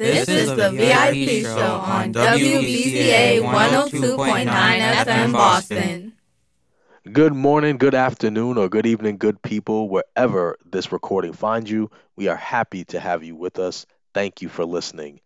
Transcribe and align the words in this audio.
This 0.00 0.30
is 0.30 0.48
the 0.48 0.70
VIP 0.70 1.44
show 1.44 1.74
on 1.74 2.14
WBCA 2.14 3.42
102.9 3.42 4.46
FM 4.46 5.32
Boston. 5.32 6.14
Good 7.12 7.34
morning, 7.34 7.76
good 7.76 7.94
afternoon, 7.94 8.56
or 8.56 8.70
good 8.70 8.86
evening, 8.86 9.18
good 9.18 9.42
people, 9.42 9.90
wherever 9.90 10.56
this 10.64 10.90
recording 10.90 11.34
finds 11.34 11.70
you. 11.70 11.90
We 12.16 12.28
are 12.28 12.36
happy 12.36 12.86
to 12.86 12.98
have 12.98 13.22
you 13.22 13.36
with 13.36 13.58
us. 13.58 13.84
Thank 14.14 14.40
you 14.40 14.48
for 14.48 14.64
listening. 14.64 15.20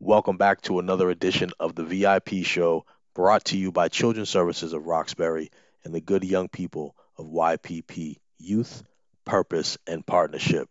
Welcome 0.00 0.36
back 0.36 0.60
to 0.62 0.80
another 0.80 1.08
edition 1.08 1.52
of 1.58 1.74
the 1.74 1.84
VIP 1.84 2.44
show 2.44 2.84
brought 3.14 3.46
to 3.46 3.56
you 3.56 3.72
by 3.72 3.88
Children's 3.88 4.28
Services 4.28 4.74
of 4.74 4.84
Roxbury 4.86 5.50
and 5.82 5.94
the 5.94 6.02
good 6.02 6.24
young 6.24 6.48
people 6.48 6.94
of 7.16 7.24
YPP 7.24 8.18
Youth, 8.36 8.82
Purpose, 9.24 9.78
and 9.86 10.04
Partnership. 10.04 10.68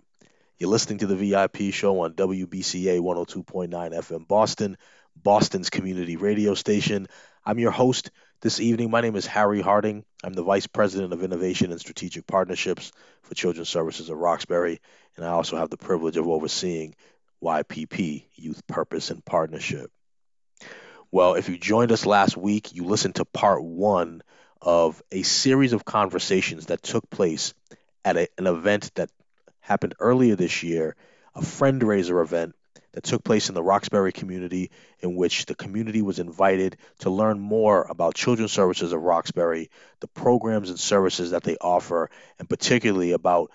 You're 0.63 0.71
listening 0.71 0.99
to 0.99 1.07
the 1.07 1.17
VIP 1.17 1.73
show 1.73 1.99
on 2.03 2.13
WBCA 2.13 3.01
102.9 3.01 3.69
FM 3.69 4.25
Boston, 4.25 4.77
Boston's 5.13 5.69
community 5.69 6.15
radio 6.15 6.53
station. 6.53 7.07
I'm 7.45 7.59
your 7.59 7.71
host 7.71 8.11
this 8.39 8.61
evening. 8.61 8.89
My 8.89 9.01
name 9.01 9.17
is 9.17 9.25
Harry 9.25 9.59
Harding. 9.59 10.05
I'm 10.23 10.31
the 10.31 10.41
Vice 10.41 10.67
President 10.67 11.11
of 11.11 11.21
Innovation 11.21 11.71
and 11.71 11.81
Strategic 11.81 12.25
Partnerships 12.25 12.93
for 13.23 13.35
Children's 13.35 13.67
Services 13.67 14.09
of 14.09 14.17
Roxbury, 14.17 14.79
and 15.17 15.25
I 15.25 15.31
also 15.31 15.57
have 15.57 15.69
the 15.69 15.75
privilege 15.75 16.15
of 16.15 16.29
overseeing 16.29 16.95
YPP, 17.43 18.23
Youth 18.35 18.65
Purpose 18.65 19.11
and 19.11 19.25
Partnership. 19.25 19.91
Well, 21.11 21.33
if 21.33 21.49
you 21.49 21.57
joined 21.57 21.91
us 21.91 22.05
last 22.05 22.37
week, 22.37 22.73
you 22.73 22.85
listened 22.85 23.15
to 23.15 23.25
part 23.25 23.61
one 23.61 24.21
of 24.61 25.03
a 25.11 25.23
series 25.23 25.73
of 25.73 25.83
conversations 25.83 26.67
that 26.67 26.81
took 26.81 27.09
place 27.09 27.53
at 28.05 28.15
a, 28.15 28.29
an 28.37 28.47
event 28.47 28.89
that 28.95 29.09
happened 29.63 29.95
earlier 29.99 30.35
this 30.35 30.61
year, 30.61 30.95
a 31.33 31.41
fundraiser 31.41 32.21
event 32.21 32.53
that 32.91 33.03
took 33.03 33.23
place 33.23 33.49
in 33.49 33.55
the 33.55 33.63
Roxbury 33.63 34.11
community, 34.11 34.69
in 34.99 35.15
which 35.15 35.45
the 35.45 35.55
community 35.55 36.01
was 36.01 36.19
invited 36.19 36.77
to 36.99 37.09
learn 37.09 37.39
more 37.39 37.87
about 37.89 38.13
Children's 38.13 38.51
Services 38.51 38.93
of 38.93 39.01
Roxbury, 39.01 39.71
the 40.01 40.07
programs 40.07 40.69
and 40.69 40.79
services 40.79 41.31
that 41.31 41.43
they 41.43 41.57
offer, 41.57 42.11
and 42.37 42.47
particularly 42.47 43.13
about 43.13 43.51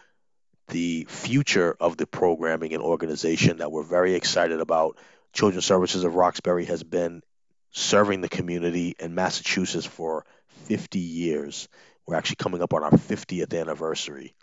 the 0.68 1.06
future 1.08 1.76
of 1.78 1.96
the 1.96 2.06
programming 2.06 2.72
and 2.72 2.82
organization 2.82 3.58
that 3.58 3.70
we're 3.70 3.84
very 3.84 4.14
excited 4.14 4.60
about. 4.60 4.98
Children's 5.32 5.66
Services 5.66 6.04
of 6.04 6.14
Roxbury 6.14 6.64
has 6.64 6.82
been 6.82 7.22
serving 7.70 8.22
the 8.22 8.28
community 8.28 8.96
in 8.98 9.14
Massachusetts 9.14 9.86
for 9.86 10.24
50 10.64 10.98
years. 10.98 11.68
We're 12.06 12.16
actually 12.16 12.36
coming 12.36 12.62
up 12.62 12.72
on 12.72 12.82
our 12.82 12.90
50th 12.90 13.58
anniversary. 13.58 14.34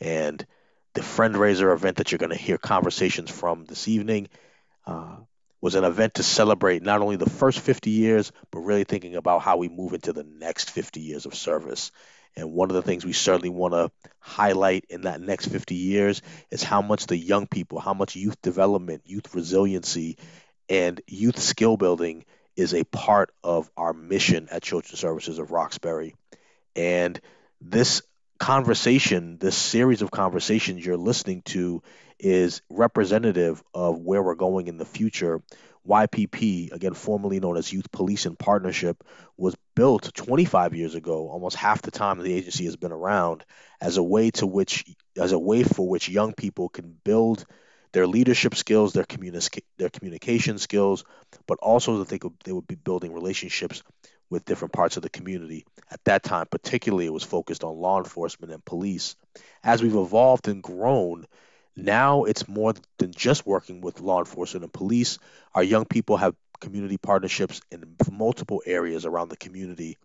And 0.00 0.46
the 0.94 1.00
fundraiser 1.00 1.72
event 1.72 1.96
that 1.96 2.10
you're 2.10 2.18
going 2.18 2.30
to 2.30 2.36
hear 2.36 2.58
conversations 2.58 3.30
from 3.30 3.64
this 3.64 3.88
evening 3.88 4.28
uh, 4.86 5.16
was 5.60 5.74
an 5.74 5.84
event 5.84 6.14
to 6.14 6.22
celebrate 6.22 6.82
not 6.82 7.00
only 7.00 7.16
the 7.16 7.28
first 7.28 7.60
50 7.60 7.90
years, 7.90 8.32
but 8.50 8.60
really 8.60 8.84
thinking 8.84 9.16
about 9.16 9.42
how 9.42 9.56
we 9.56 9.68
move 9.68 9.92
into 9.92 10.12
the 10.12 10.24
next 10.24 10.70
50 10.70 11.00
years 11.00 11.26
of 11.26 11.34
service. 11.34 11.90
And 12.36 12.52
one 12.52 12.70
of 12.70 12.76
the 12.76 12.82
things 12.82 13.04
we 13.04 13.12
certainly 13.12 13.48
want 13.48 13.74
to 13.74 13.90
highlight 14.20 14.84
in 14.88 15.02
that 15.02 15.20
next 15.20 15.46
50 15.46 15.74
years 15.74 16.22
is 16.50 16.62
how 16.62 16.82
much 16.82 17.06
the 17.06 17.16
young 17.16 17.46
people, 17.46 17.80
how 17.80 17.94
much 17.94 18.14
youth 18.14 18.40
development, 18.42 19.02
youth 19.06 19.34
resiliency, 19.34 20.16
and 20.68 21.00
youth 21.06 21.38
skill 21.38 21.76
building 21.76 22.24
is 22.56 22.74
a 22.74 22.84
part 22.84 23.30
of 23.42 23.70
our 23.76 23.92
mission 23.92 24.48
at 24.50 24.62
Children's 24.62 24.98
Services 24.98 25.38
of 25.38 25.50
Roxbury. 25.50 26.14
And 26.76 27.20
this 27.60 28.02
conversation, 28.38 29.38
this 29.38 29.56
series 29.56 30.02
of 30.02 30.10
conversations 30.10 30.84
you're 30.84 30.96
listening 30.96 31.42
to 31.42 31.82
is 32.18 32.62
representative 32.70 33.62
of 33.74 33.98
where 33.98 34.22
we're 34.22 34.34
going 34.34 34.68
in 34.68 34.76
the 34.76 34.84
future. 34.84 35.42
YPP, 35.86 36.72
again 36.72 36.94
formerly 36.94 37.40
known 37.40 37.56
as 37.56 37.72
Youth 37.72 37.90
Police 37.90 38.26
and 38.26 38.38
Partnership, 38.38 39.02
was 39.36 39.56
built 39.74 40.12
25 40.14 40.74
years 40.74 40.94
ago, 40.94 41.28
almost 41.28 41.56
half 41.56 41.82
the 41.82 41.90
time 41.90 42.18
the 42.18 42.34
agency 42.34 42.66
has 42.66 42.76
been 42.76 42.92
around, 42.92 43.44
as 43.80 43.96
a 43.96 44.02
way 44.02 44.30
to 44.32 44.46
which 44.46 44.84
as 45.16 45.32
a 45.32 45.38
way 45.38 45.62
for 45.62 45.88
which 45.88 46.08
young 46.08 46.32
people 46.34 46.68
can 46.68 46.96
build 47.04 47.44
their 47.92 48.06
leadership 48.06 48.54
skills, 48.54 48.92
their 48.92 49.04
communi- 49.04 49.62
their 49.78 49.88
communication 49.88 50.58
skills, 50.58 51.04
but 51.46 51.58
also 51.60 51.98
that 51.98 52.08
they 52.08 52.18
could 52.18 52.34
they 52.44 52.52
would 52.52 52.66
be 52.66 52.74
building 52.74 53.14
relationships 53.14 53.82
with 54.30 54.44
different 54.44 54.72
parts 54.72 54.96
of 54.96 55.02
the 55.02 55.10
community. 55.10 55.64
At 55.90 56.04
that 56.04 56.22
time, 56.22 56.46
particularly, 56.50 57.06
it 57.06 57.12
was 57.12 57.24
focused 57.24 57.64
on 57.64 57.76
law 57.76 57.98
enforcement 57.98 58.52
and 58.52 58.64
police. 58.64 59.16
As 59.62 59.82
we've 59.82 59.94
evolved 59.94 60.48
and 60.48 60.62
grown, 60.62 61.26
now 61.76 62.24
it's 62.24 62.48
more 62.48 62.74
than 62.98 63.12
just 63.12 63.46
working 63.46 63.80
with 63.80 64.00
law 64.00 64.18
enforcement 64.18 64.64
and 64.64 64.72
police. 64.72 65.18
Our 65.54 65.62
young 65.62 65.84
people 65.84 66.16
have 66.16 66.34
community 66.60 66.96
partnerships 66.96 67.60
in 67.70 67.96
multiple 68.10 68.62
areas 68.66 69.06
around 69.06 69.28
the 69.28 69.36
community. 69.36 69.96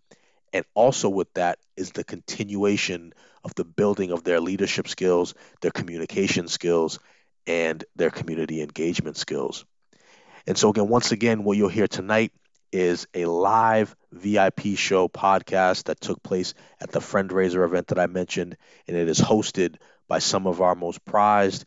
And 0.52 0.64
also 0.74 1.08
with 1.08 1.32
that 1.34 1.58
is 1.76 1.90
the 1.90 2.04
continuation 2.04 3.12
of 3.42 3.54
the 3.56 3.64
building 3.64 4.12
of 4.12 4.22
their 4.22 4.40
leadership 4.40 4.88
skills, 4.88 5.34
their 5.60 5.72
communication 5.72 6.46
skills, 6.48 7.00
and 7.46 7.84
their 7.96 8.10
community 8.10 8.62
engagement 8.62 9.16
skills. 9.16 9.64
And 10.46 10.56
so, 10.56 10.70
again, 10.70 10.88
once 10.88 11.12
again, 11.12 11.42
what 11.44 11.56
you'll 11.56 11.68
hear 11.68 11.88
tonight 11.88 12.32
is 12.74 13.06
a 13.14 13.24
live 13.26 13.94
VIP 14.10 14.76
show 14.76 15.06
podcast 15.06 15.84
that 15.84 16.00
took 16.00 16.20
place 16.24 16.54
at 16.80 16.90
the 16.90 16.98
fundraiser 16.98 17.64
event 17.64 17.86
that 17.86 18.00
I 18.00 18.08
mentioned, 18.08 18.56
and 18.88 18.96
it 18.96 19.08
is 19.08 19.20
hosted 19.20 19.76
by 20.08 20.18
some 20.18 20.48
of 20.48 20.60
our 20.60 20.74
most 20.74 21.04
prized 21.04 21.66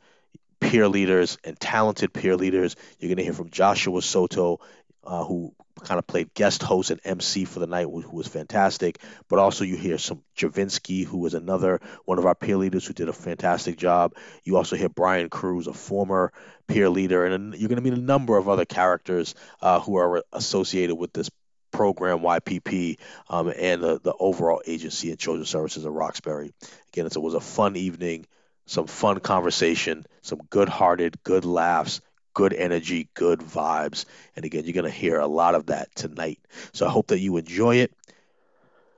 peer 0.60 0.90
leaders 0.90 1.38
and 1.46 1.58
talented 1.58 2.12
peer 2.12 2.36
leaders. 2.36 2.76
You're 3.00 3.08
going 3.08 3.18
to 3.18 3.24
hear 3.24 3.32
from 3.32 3.52
Joshua 3.52 4.02
Soto, 4.02 4.60
uh, 5.08 5.24
who 5.24 5.54
kind 5.84 6.00
of 6.00 6.06
played 6.06 6.34
guest 6.34 6.62
host 6.62 6.92
and 6.92 7.00
MC 7.04 7.46
for 7.46 7.60
the 7.60 7.68
night, 7.68 7.86
who, 7.86 8.04
was 8.16 8.28
fantastic. 8.28 9.00
But 9.30 9.40
also 9.40 9.64
you 9.64 9.78
hear 9.78 9.98
some 9.98 10.24
Javinsky, 10.36 11.06
who 11.06 11.20
was 11.20 11.34
another 11.34 11.80
one 12.06 12.20
of 12.20 12.26
our 12.26 12.36
peer 12.36 12.58
leaders 12.58 12.86
who 12.86 12.94
did 12.94 13.10
a 13.10 13.14
fantastic 13.14 13.78
job. 13.78 14.14
You 14.44 14.58
also 14.58 14.76
hear 14.76 14.90
Brian 14.90 15.30
Cruz, 15.30 15.68
a 15.68 15.74
former 15.74 16.34
peer 16.68 16.90
leader, 16.90 17.26
and 17.26 17.56
you're 17.56 17.70
going 17.70 17.82
to 17.82 17.90
meet 17.90 17.98
a 17.98 18.02
number 18.02 18.38
of 18.38 18.50
other 18.50 18.66
characters 18.66 19.34
uh, 19.62 19.80
who 19.80 19.96
are 19.96 20.24
associated 20.34 20.96
with 20.96 21.14
this 21.14 21.30
program 21.72 22.20
YPP 22.20 22.98
um, 23.30 23.54
and 23.56 23.82
the, 23.82 24.00
the 24.00 24.14
overall 24.20 24.62
agency 24.66 25.10
and 25.10 25.20
children's 25.20 25.50
services 25.50 25.86
of 25.86 25.94
Roxbury. 25.94 26.52
Again, 26.92 27.06
it 27.06 27.18
was 27.18 27.34
a 27.34 27.40
fun 27.40 27.76
evening, 27.76 28.26
some 28.66 28.88
fun 28.88 29.20
conversation, 29.20 30.06
some 30.22 30.40
good-hearted, 30.50 31.24
good 31.24 31.46
laughs, 31.46 32.02
good 32.38 32.54
energy, 32.54 33.10
good 33.16 33.40
vibes. 33.40 34.06
And 34.36 34.46
again, 34.46 34.64
you're 34.64 34.74
going 34.74 34.86
to 34.86 34.92
hear 34.92 35.18
a 35.20 35.26
lot 35.26 35.56
of 35.56 35.66
that 35.66 35.94
tonight. 35.96 36.40
So 36.72 36.86
I 36.86 36.90
hope 36.92 37.08
that 37.08 37.18
you 37.20 37.36
enjoy 37.38 37.78
it. 37.78 37.92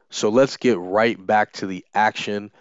So 0.10 0.28
let's 0.28 0.58
get 0.58 0.78
right 0.78 1.16
back 1.26 1.54
to 1.54 1.66
the 1.66 1.86
action. 1.94 2.52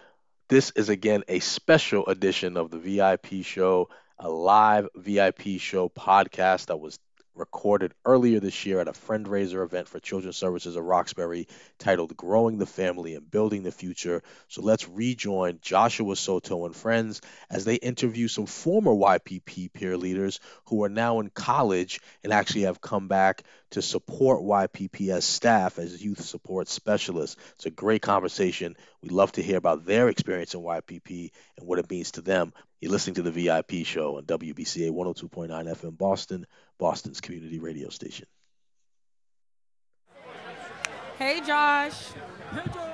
This 0.49 0.71
is 0.77 0.89
again 0.89 1.25
a 1.27 1.41
special 1.41 2.06
edition 2.06 2.56
of 2.56 2.71
the 2.71 2.78
VIP 2.78 3.44
show, 3.44 3.89
a 4.21 4.28
live 4.28 4.89
VIP 4.94 5.59
show 5.59 5.89
podcast 5.89 6.66
that 6.66 6.78
was 6.78 7.00
recorded 7.38 7.94
earlier 8.04 8.41
this 8.41 8.66
year 8.66 8.81
at 8.81 8.88
a 8.88 8.93
fundraiser 8.93 9.65
event 9.65 9.88
for 9.88 10.00
Children's 10.00 10.37
Services 10.37 10.76
of 10.76 10.84
Roxbury 10.84 11.49
titled 11.78 12.16
Growing 12.16 12.59
the 12.59 12.66
Family 12.66 13.15
and 13.15 13.31
Building 13.31 13.62
the 13.62 13.71
Future. 13.71 14.22
So 14.49 14.62
let's 14.62 14.88
rejoin 14.88 15.60
Joshua 15.62 16.16
Soto 16.16 16.66
and 16.66 16.75
friends 16.75 17.21
as 17.50 17.65
they 17.65 17.77
interview 17.77 18.28
some 18.28 18.47
former 18.47 18.93
YPP 18.93 19.72
peer 19.72 19.97
leaders 19.97 20.41
who 20.66 20.84
are 20.84 20.88
now 20.88 21.21
in 21.21 21.31
college 21.31 22.00
and 22.25 22.32
actually 22.32 22.62
have 22.62 22.81
come 22.81 23.09
back 23.09 23.43
to 23.71 23.82
support 23.82 24.43
YPP 24.43 25.10
as 25.10 25.25
staff 25.25 25.78
as 25.78 26.03
youth 26.03 26.22
support 26.22 26.69
specialists. 26.69 27.37
It's 27.54 27.66
a 27.66 27.71
great 27.71 28.03
conversation. 28.03 28.77
We'd 29.03 29.12
love 29.12 29.32
to 29.32 29.43
hear 29.43 29.59
about 29.59 29.84
their 29.84 30.09
experience 30.09 30.54
in 30.54 30.60
YPP 30.60 31.31
and 31.56 31.66
what 31.66 31.78
it 31.78 31.91
means 31.91 32.12
to 32.12 32.22
them. 32.22 32.53
You're 32.81 32.93
listening 32.93 33.15
to 33.15 33.22
the 33.22 33.33
VIP 33.33 33.84
show 33.84 34.19
on 34.19 34.25
WBCA 34.25 34.93
102.9 34.93 35.49
FM 35.49 35.99
Boston, 35.99 36.47
Boston's 36.78 37.21
community 37.21 37.59
radio 37.59 37.89
station. 37.89 38.27
Hey, 41.19 41.41
Josh. 41.45 42.10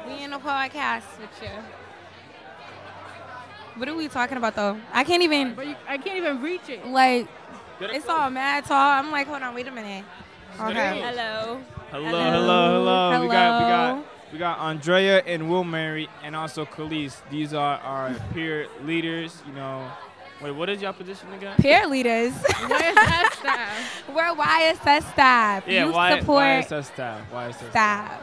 We 0.07 0.25
in 0.25 0.33
a 0.33 0.39
podcast 0.39 1.21
with 1.21 1.43
you. 1.43 1.51
What 3.77 3.89
are 3.89 3.95
we 3.95 4.09
talking 4.09 4.39
about 4.39 4.55
though? 4.57 4.79
I 4.91 5.05
can't 5.05 5.23
even. 5.23 5.55
But 5.55 5.67
you, 5.67 5.77
I 5.87 5.99
can't 5.99 6.17
even 6.17 6.41
reach 6.41 6.69
it. 6.69 6.87
Like, 6.87 7.29
it's 7.81 8.09
all 8.09 8.31
mad 8.31 8.65
tall. 8.65 8.79
I'm 8.79 9.11
like, 9.11 9.27
hold 9.27 9.43
on, 9.43 9.55
wait 9.55 9.67
a 9.67 9.71
minute. 9.71 10.05
Okay. 10.59 11.01
Hello. 11.01 11.61
Hello, 11.91 12.05
hello, 12.05 12.31
hello. 12.31 13.11
hello. 13.11 13.21
We 13.21 13.29
got 13.29 13.63
we 13.63 13.69
got 13.69 14.14
we 14.35 14.39
got 14.41 14.59
Andrea 14.59 15.23
and 15.27 15.49
Will 15.49 15.63
Mary 15.63 16.09
and 16.25 16.35
also 16.35 16.65
Khalees. 16.65 17.23
These 17.31 17.55
are 17.55 17.79
our 17.79 18.13
peer 18.33 18.67
leaders, 18.83 19.41
you 19.47 19.53
know. 19.53 19.89
Wait, 20.43 20.51
what 20.51 20.69
is 20.69 20.83
your 20.83 20.93
position 20.93 21.33
again? 21.35 21.57
Peer 21.59 21.87
leaders. 21.87 22.33
YSS 22.43 23.33
staff. 23.39 24.03
We're 24.13 24.35
YSS 24.35 25.13
staff. 25.13 25.65
Yeah, 25.69 25.85
Youth 25.85 25.95
y- 25.95 26.19
support 26.19 26.43
YSS 26.43 26.85
staff. 26.87 27.21
YSS 27.33 27.71
staff. 27.71 28.23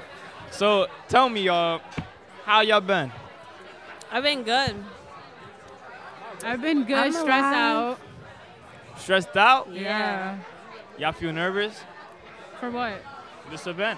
So 0.52 0.88
tell 1.08 1.30
me, 1.30 1.44
y'all, 1.44 1.80
how 2.44 2.60
y'all 2.60 2.81
been? 2.81 3.10
I've 4.12 4.24
been 4.24 4.44
good. 4.44 4.75
I've 6.44 6.62
been 6.62 6.84
good, 6.84 6.98
I'm 6.98 7.14
stressed 7.14 7.28
alive. 7.30 7.56
out. 7.56 8.00
Stressed 8.98 9.38
out? 9.38 9.72
Yeah. 9.74 10.40
Y'all 10.98 11.14
feel 11.14 11.31
nervous? 11.31 11.80
For 12.60 12.69
what? 12.69 13.02
This 13.50 13.66
event? 13.66 13.98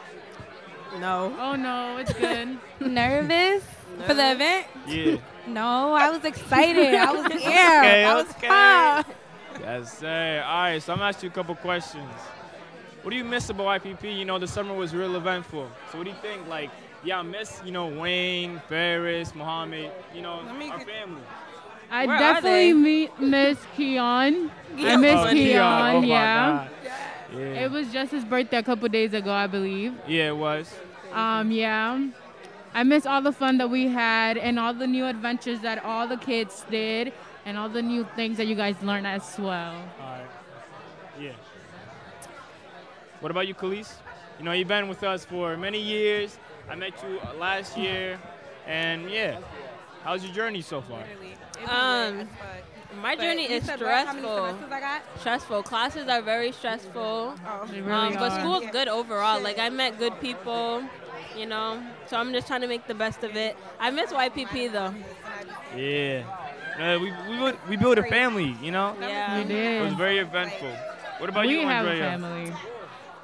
No. 1.00 1.36
Oh 1.40 1.56
no, 1.56 1.98
it's 1.98 2.14
good. 2.14 2.58
Nervous 2.80 3.64
for 4.06 4.14
the 4.14 4.32
event? 4.34 4.68
Yeah. 4.88 5.18
No, 5.48 5.94
I 5.94 6.10
was 6.10 6.24
excited. 6.24 6.94
I 6.96 7.12
was 7.12 7.32
here. 7.32 7.40
Okay, 7.80 8.04
I 8.06 8.16
was 8.16 8.30
okay. 8.32 8.48
pumped. 8.48 9.12
Yes, 9.62 9.98
sir. 10.00 10.44
All 10.46 10.62
right, 10.64 10.82
so 10.82 10.94
I'm 10.94 11.00
gonna 11.00 11.10
ask 11.10 11.22
you 11.24 11.30
a 11.30 11.34
couple 11.34 11.56
questions. 11.56 12.10
What 13.02 13.12
do 13.12 13.18
you 13.18 13.24
miss 13.26 13.50
about 13.50 13.82
YPP? 13.84 14.18
You 14.18 14.26
know, 14.26 14.40
the 14.40 14.48
summer 14.48 14.74
was 14.74 14.96
real 14.96 15.16
eventful. 15.16 15.70
So 15.92 15.98
what 15.98 16.06
do 16.06 16.10
you 16.12 16.16
think? 16.22 16.48
Like, 16.48 16.70
yeah, 17.04 17.20
I 17.20 17.22
miss, 17.22 17.62
you 17.66 17.72
know, 17.72 17.88
Wayne, 17.88 18.62
Ferris, 18.70 19.36
Muhammad, 19.36 19.92
you 20.16 20.22
know, 20.22 20.40
Let 20.46 20.58
me 20.58 20.70
our 20.70 20.78
get- 20.78 20.88
family. 20.88 21.22
I 21.92 22.08
Where 22.08 22.18
definitely 22.18 22.74
meet, 22.74 23.20
miss 23.20 23.58
Keon. 23.76 24.50
I 24.80 24.96
miss 24.96 25.14
Oh, 25.20 25.26
Keon, 25.26 25.36
Keon. 25.36 25.96
Oh, 25.96 26.02
yeah. 26.02 26.68
God. 26.82 26.83
Yeah. 27.34 27.66
It 27.66 27.72
was 27.72 27.92
just 27.92 28.12
his 28.12 28.24
birthday 28.24 28.58
a 28.58 28.64
couple 28.64 28.88
days 28.90 29.14
ago, 29.14 29.32
I 29.32 29.48
believe. 29.48 29.94
yeah, 30.08 30.30
it 30.30 30.38
was. 30.38 30.74
Um, 31.12 31.52
yeah. 31.52 32.08
I 32.76 32.84
miss 32.84 33.06
all 33.06 33.22
the 33.22 33.32
fun 33.32 33.58
that 33.60 33.70
we 33.70 33.88
had 33.88 34.38
and 34.38 34.60
all 34.60 34.74
the 34.74 34.88
new 34.88 35.06
adventures 35.06 35.60
that 35.62 35.84
all 35.86 36.08
the 36.08 36.18
kids 36.18 36.66
did 36.72 37.14
and 37.46 37.58
all 37.58 37.70
the 37.70 37.82
new 37.82 38.04
things 38.16 38.38
that 38.38 38.48
you 38.48 38.56
guys 38.56 38.76
learned 38.82 39.06
as 39.06 39.38
well. 39.38 39.74
All 40.02 40.08
right. 40.08 40.26
Yeah. 41.20 41.34
What 43.20 43.32
about 43.32 43.48
you, 43.48 43.54
Khalees? 43.54 43.94
You 44.40 44.46
know, 44.46 44.52
you've 44.54 44.68
been 44.68 44.88
with 44.90 45.04
us 45.04 45.24
for 45.24 45.56
many 45.56 45.80
years. 45.80 46.38
I 46.70 46.76
met 46.76 46.94
you 47.08 47.20
uh, 47.20 47.34
last 47.36 47.78
year, 47.78 48.20
and 48.66 49.10
yeah. 49.10 49.40
How's 50.04 50.24
your 50.26 50.34
journey 50.34 50.62
so 50.62 50.82
far? 50.82 51.04
Um, 51.68 52.28
my 53.02 53.16
journey 53.16 53.44
is 53.46 53.64
stressful. 53.64 54.58
I 54.72 54.80
got? 54.80 55.02
Stressful. 55.20 55.64
Classes 55.64 56.08
are 56.08 56.22
very 56.22 56.52
stressful. 56.52 57.36
They 57.70 57.82
really 57.82 57.92
Um, 57.94 58.14
but 58.14 58.32
are. 58.32 58.40
school's 58.40 58.66
good 58.72 58.88
overall. 58.88 59.42
Like 59.42 59.60
I 59.60 59.70
met 59.70 59.98
good 60.00 60.20
people, 60.20 60.84
you 61.38 61.46
know. 61.46 61.82
So 62.08 62.18
I'm 62.18 62.32
just 62.34 62.48
trying 62.48 62.62
to 62.62 62.68
make 62.68 62.88
the 62.88 62.94
best 62.96 63.24
of 63.24 63.36
it. 63.36 63.56
I 63.80 63.92
miss 63.92 64.12
YPP 64.12 64.72
though. 64.72 64.94
Yeah. 65.76 66.24
Uh, 66.80 66.98
we, 67.00 67.12
we, 67.30 67.38
built, 67.38 67.56
we 67.70 67.78
built 67.78 67.98
a 68.00 68.04
family, 68.04 68.56
you 68.62 68.72
know? 68.72 68.96
Yeah. 69.00 69.38
We 69.38 69.44
did. 69.48 69.82
It 69.82 69.84
was 69.84 69.94
very 69.94 70.18
eventful. 70.18 70.72
What 71.20 71.30
about 71.30 71.46
We 71.46 71.60
you, 71.62 71.68
have 71.68 71.86
a 71.86 71.90
Andrea? 71.90 72.10
family. 72.10 72.54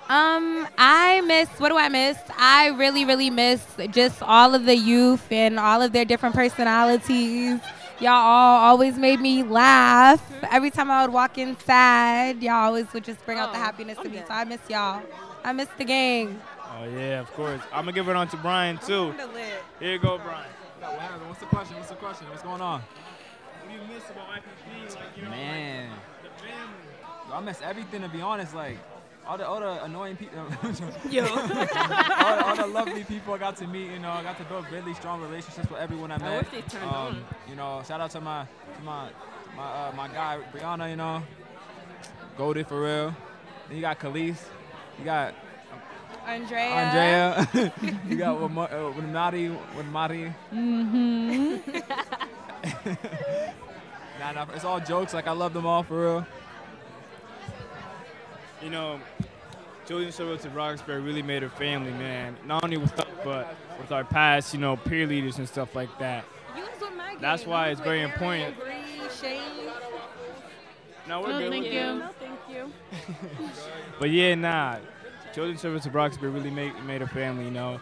Um, 0.07 0.68
I 0.77 1.21
miss. 1.21 1.50
What 1.60 1.69
do 1.69 1.77
I 1.77 1.89
miss? 1.89 2.18
I 2.38 2.68
really, 2.69 3.06
really 3.06 3.30
miss 3.30 3.63
just 3.92 4.21
all 4.24 4.56
of 4.56 4.66
the 4.66 4.75
youth 4.75 5.31
and 5.31 5.60
all 5.60 5.81
of 5.81 5.92
their 5.92 6.06
different 6.06 6.33
personalities. 6.36 7.60
Y'all 8.01 8.13
all 8.13 8.63
always 8.69 8.97
made 8.97 9.19
me 9.19 9.43
laugh. 9.43 10.21
Every 10.49 10.71
time 10.71 10.89
I 10.89 11.05
would 11.05 11.13
walk 11.13 11.37
inside, 11.37 12.41
y'all 12.41 12.53
always 12.67 12.91
would 12.93 13.03
just 13.03 13.23
bring 13.25 13.37
out 13.37 13.51
the 13.51 13.59
Oh, 13.59 13.61
happiness 13.61 13.97
to 13.97 14.07
me. 14.09 14.19
So 14.25 14.33
I 14.33 14.45
miss 14.45 14.61
y'all. 14.69 15.01
I 15.43 15.51
miss 15.51 15.67
the 15.77 15.83
gang. 15.83 16.39
Oh, 16.71 16.85
yeah, 16.85 17.19
of 17.19 17.31
course. 17.33 17.59
I'm 17.73 17.83
going 17.83 17.87
to 17.87 17.91
give 17.93 18.07
it 18.07 18.15
on 18.15 18.27
to 18.29 18.37
Brian, 18.37 18.77
too. 18.77 19.13
Here 19.79 19.91
you 19.93 19.99
go, 19.99 20.17
Brian. 20.17 20.47
What 20.79 20.97
happened? 20.99 21.27
What's 21.27 21.41
the 21.41 21.45
question? 21.47 21.75
What's 21.75 21.89
the 21.89 21.95
question? 21.95 22.29
What's 22.29 22.41
going 22.43 22.61
on? 22.61 22.81
What 22.81 23.67
do 23.67 23.73
you 23.73 23.81
miss 23.93 24.09
about 24.09 24.27
YPP? 24.29 24.95
Like, 24.95 25.17
you 25.17 25.23
know, 25.23 25.29
Man, 25.31 25.89
the 26.23 26.29
family. 26.41 27.33
I 27.33 27.39
miss 27.41 27.61
everything 27.61 28.01
to 28.01 28.07
be 28.09 28.21
honest. 28.21 28.55
Like 28.55 28.77
all 29.27 29.38
the 29.38 29.48
all 29.48 29.60
the 29.60 29.83
annoying 29.83 30.18
people, 30.18 30.39
Yo. 31.10 31.24
all, 31.27 31.48
the, 31.48 32.45
all 32.45 32.56
the 32.56 32.68
lovely 32.68 33.04
people 33.04 33.33
I 33.33 33.38
got 33.38 33.56
to 33.57 33.68
meet. 33.68 33.92
You 33.92 34.00
know, 34.00 34.10
I 34.12 34.24
got 34.24 34.38
to 34.39 34.44
build 34.45 34.66
really 34.71 34.94
strong 34.95 35.21
relationships 35.21 35.69
with 35.69 35.80
everyone 35.80 36.12
I 36.12 36.16
I 36.16 36.18
met. 36.19 36.51
wish 36.51 36.51
they 36.51 36.69
turned 36.69 36.86
um, 36.86 36.94
on. 36.95 37.25
You 37.48 37.56
know, 37.56 37.81
shout 37.88 38.01
out 38.01 38.12
to 38.12 38.21
my 38.21 38.45
to 38.77 38.83
my 38.83 39.10
my 39.56 39.63
uh, 39.63 39.92
my 39.95 40.07
guy 40.07 40.39
Brianna. 40.54 40.89
You 40.89 40.95
know, 40.95 41.24
Goldie 42.38 42.63
for 42.63 42.81
real. 42.81 43.16
Then 43.68 43.75
you 43.77 43.81
got 43.81 44.00
Khalees. 44.00 44.39
You 44.98 45.06
got 45.06 45.36
Andrea. 46.25 46.69
Andrea. 46.71 47.74
you 48.07 48.16
got 48.18 48.39
with, 48.42 48.51
Ma- 48.51 48.63
uh, 48.66 48.92
with 48.95 49.06
Mari. 49.06 49.50
With 49.50 49.86
Mari. 49.88 50.33
Mm-hmm. 50.54 51.80
Nah, 54.19 54.31
nah, 54.33 54.45
it's 54.54 54.66
all 54.66 54.80
jokes. 54.80 55.13
Like 55.13 55.27
I 55.27 55.31
love 55.31 55.54
them 55.54 55.66
all 55.66 55.83
for 55.83 56.01
real. 56.01 56.27
You 58.61 58.69
know, 58.69 59.00
Children's 59.88 60.15
Service 60.15 60.45
of 60.45 60.56
Roxbury 60.56 61.01
really 61.01 61.21
made 61.21 61.44
a 61.44 61.50
family, 61.50 61.91
man. 61.91 62.35
Not 62.45 62.63
only 62.63 62.77
with 62.77 62.97
us, 63.00 63.07
but 63.23 63.56
with 63.79 63.91
our 63.91 64.03
past, 64.03 64.53
you 64.53 64.59
know, 64.59 64.75
peer 64.75 65.07
leaders 65.07 65.38
and 65.38 65.47
stuff 65.47 65.75
like 65.75 65.89
that. 66.00 66.25
You 66.56 66.61
was 66.63 66.71
with 66.81 66.95
my 66.97 67.15
That's 67.19 67.44
gang. 67.44 67.51
why 67.51 67.65
You 67.67 67.71
it's 67.73 67.81
very 67.81 68.00
Aaron, 68.01 68.11
important. 68.11 68.59
Bree, 68.59 68.73
Shane. 69.19 69.41
No, 71.07 71.21
we're 71.21 71.27
No, 71.29 71.39
good. 71.39 71.51
thank 71.51 71.65
we're 71.65 71.71
you. 71.71 71.79
good. 71.79 72.00
No, 72.00 72.09
thank 72.19 72.39
you. 72.50 72.73
But 74.00 74.09
yeah, 74.11 74.35
nah. 74.35 74.77
Children's 75.33 75.61
Service 75.61 75.85
of 75.85 75.94
Roxbury 75.95 76.31
really 76.31 76.50
made, 76.51 76.73
made 76.85 77.01
a 77.01 77.07
family, 77.07 77.45
you 77.45 77.51
know, 77.51 77.79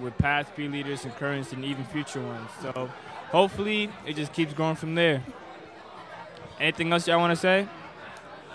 with 0.00 0.16
past 0.18 0.54
peer 0.56 0.68
leaders 0.68 1.04
and 1.04 1.14
current 1.16 1.52
and 1.52 1.64
even 1.64 1.84
future 1.86 2.20
ones. 2.22 2.48
So 2.60 2.90
hopefully 3.30 3.90
it 4.06 4.14
just 4.16 4.32
keeps 4.32 4.52
going 4.54 4.76
from 4.76 4.94
there. 4.94 5.22
Anything 6.60 6.92
else 6.92 7.06
y'all 7.08 7.18
want 7.18 7.32
to 7.32 7.36
say? 7.36 7.66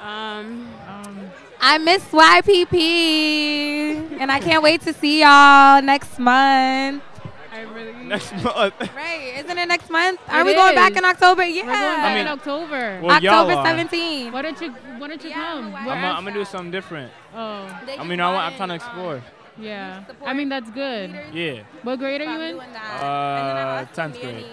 Um, 0.02 0.68
Um, 0.88 1.32
I 1.60 1.78
miss 1.80 2.04
YPP, 2.12 4.20
and 4.20 4.32
I 4.32 4.40
can't 4.40 4.62
wait 4.64 4.82
to 4.82 4.94
see 4.94 5.22
y'all 5.22 5.82
next 5.82 6.20
month. 6.20 7.04
I 7.52 7.62
really. 7.62 7.94
Next 8.08 8.32
month. 8.44 8.76
Right? 8.96 9.34
Isn't 9.44 9.58
it 9.58 9.68
next 9.68 9.90
month? 9.90 10.20
Are 10.28 10.42
It 10.42 10.46
we 10.46 10.54
going 10.54 10.76
back 10.76 10.96
in 10.96 11.04
October? 11.04 11.44
Yeah. 11.44 11.64
We're 11.66 11.72
going 11.72 11.98
back 11.98 12.06
I 12.06 12.14
mean- 12.14 12.22
in 12.28 12.30
October. 12.32 13.00
Well, 13.02 13.12
October 13.18 13.54
17th. 13.56 14.32
why 14.32 14.42
don't 14.44 14.62
you 14.62 14.72
Why 15.00 15.08
don't 15.08 15.24
you 15.24 15.30
Yeah, 15.32 15.36
come? 15.54 15.72
why- 15.72 15.86
We're 15.88 15.94
I'm 15.94 16.24
gonna 16.24 16.34
do 16.34 16.46
something 16.46 16.70
different. 16.72 17.12
Oh, 17.34 17.68
I 17.98 18.04
mean, 18.04 18.22
I 18.22 18.32
want, 18.32 18.52
I'm 18.52 18.58
trying 18.58 18.70
to 18.70 18.76
explore. 18.76 19.24
yeah. 19.60 20.04
I 20.24 20.34
mean, 20.34 20.50
that's 20.50 20.70
good. 20.70 21.20
Yeah. 21.34 21.62
What 21.82 21.98
grade 21.98 22.22
are 22.22 22.26
you 22.26 22.42
in? 22.42 22.60
Uh, 22.60 23.86
10th 23.96 24.22
grade. 24.22 24.46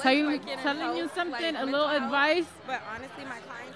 Tell 0.00 0.12
you, 0.12 0.38
telling 0.62 0.96
you 0.96 1.10
something, 1.14 1.56
a 1.56 1.64
little 1.66 1.88
advice. 1.88 2.46
But 2.66 2.80
honestly, 2.94 3.24
my 3.24 3.38
clients 3.46 3.46
attacked 3.46 3.66
me. 3.66 3.67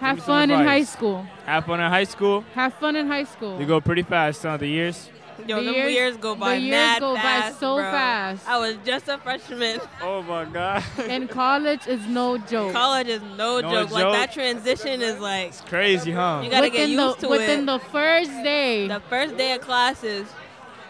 Have 0.00 0.16
me 0.16 0.20
some 0.20 0.26
fun 0.26 0.50
in 0.50 0.64
high 0.64 0.84
school. 0.84 1.26
Have 1.46 1.64
fun 1.66 1.80
in 1.80 1.90
high 1.90 2.04
school. 2.04 2.44
Have 2.54 2.74
fun 2.74 2.96
in 2.96 3.06
high 3.06 3.24
school. 3.24 3.58
You 3.60 3.66
go 3.66 3.80
pretty 3.80 4.02
fast, 4.02 4.40
some 4.42 4.54
of 4.54 4.60
the 4.60 4.68
years. 4.68 5.08
yo, 5.46 5.56
The 5.58 5.64
the 5.64 5.72
years- 5.72 5.92
years, 5.92 6.16
go 6.16 6.34
by 6.34 6.54
the 6.54 6.60
years 6.60 6.70
mad 6.70 7.00
go 7.00 7.14
by 7.14 7.52
so 7.58 7.76
bro. 7.76 7.84
fast. 7.90 8.48
I 8.48 8.58
was 8.58 8.76
just 8.84 9.08
a 9.08 9.18
freshman. 9.18 9.80
Oh 10.02 10.22
my 10.22 10.44
God. 10.46 10.82
And 10.98 11.28
college 11.28 11.86
is 11.86 12.06
no 12.06 12.38
joke. 12.38 12.72
College 12.72 13.08
is 13.08 13.22
no, 13.36 13.60
No 13.60 13.62
joke. 13.62 13.88
joke. 13.88 13.90
Like 13.92 14.12
that 14.12 14.32
transition 14.32 15.02
is 15.02 15.18
like 15.20 15.48
it's 15.48 15.60
crazy, 15.62 16.12
huh? 16.12 16.40
you 16.44 16.50
gotta 16.50 16.70
get 16.70 16.88
within 16.88 16.90
used 16.98 17.20
the, 17.20 17.26
to 17.26 17.28
within 17.28 17.60
it. 17.60 17.66
the 17.66 17.78
first 17.90 18.30
day, 18.42 18.88
the 18.88 19.00
first 19.08 19.36
day 19.36 19.52
of 19.52 19.60
classes. 19.60 20.26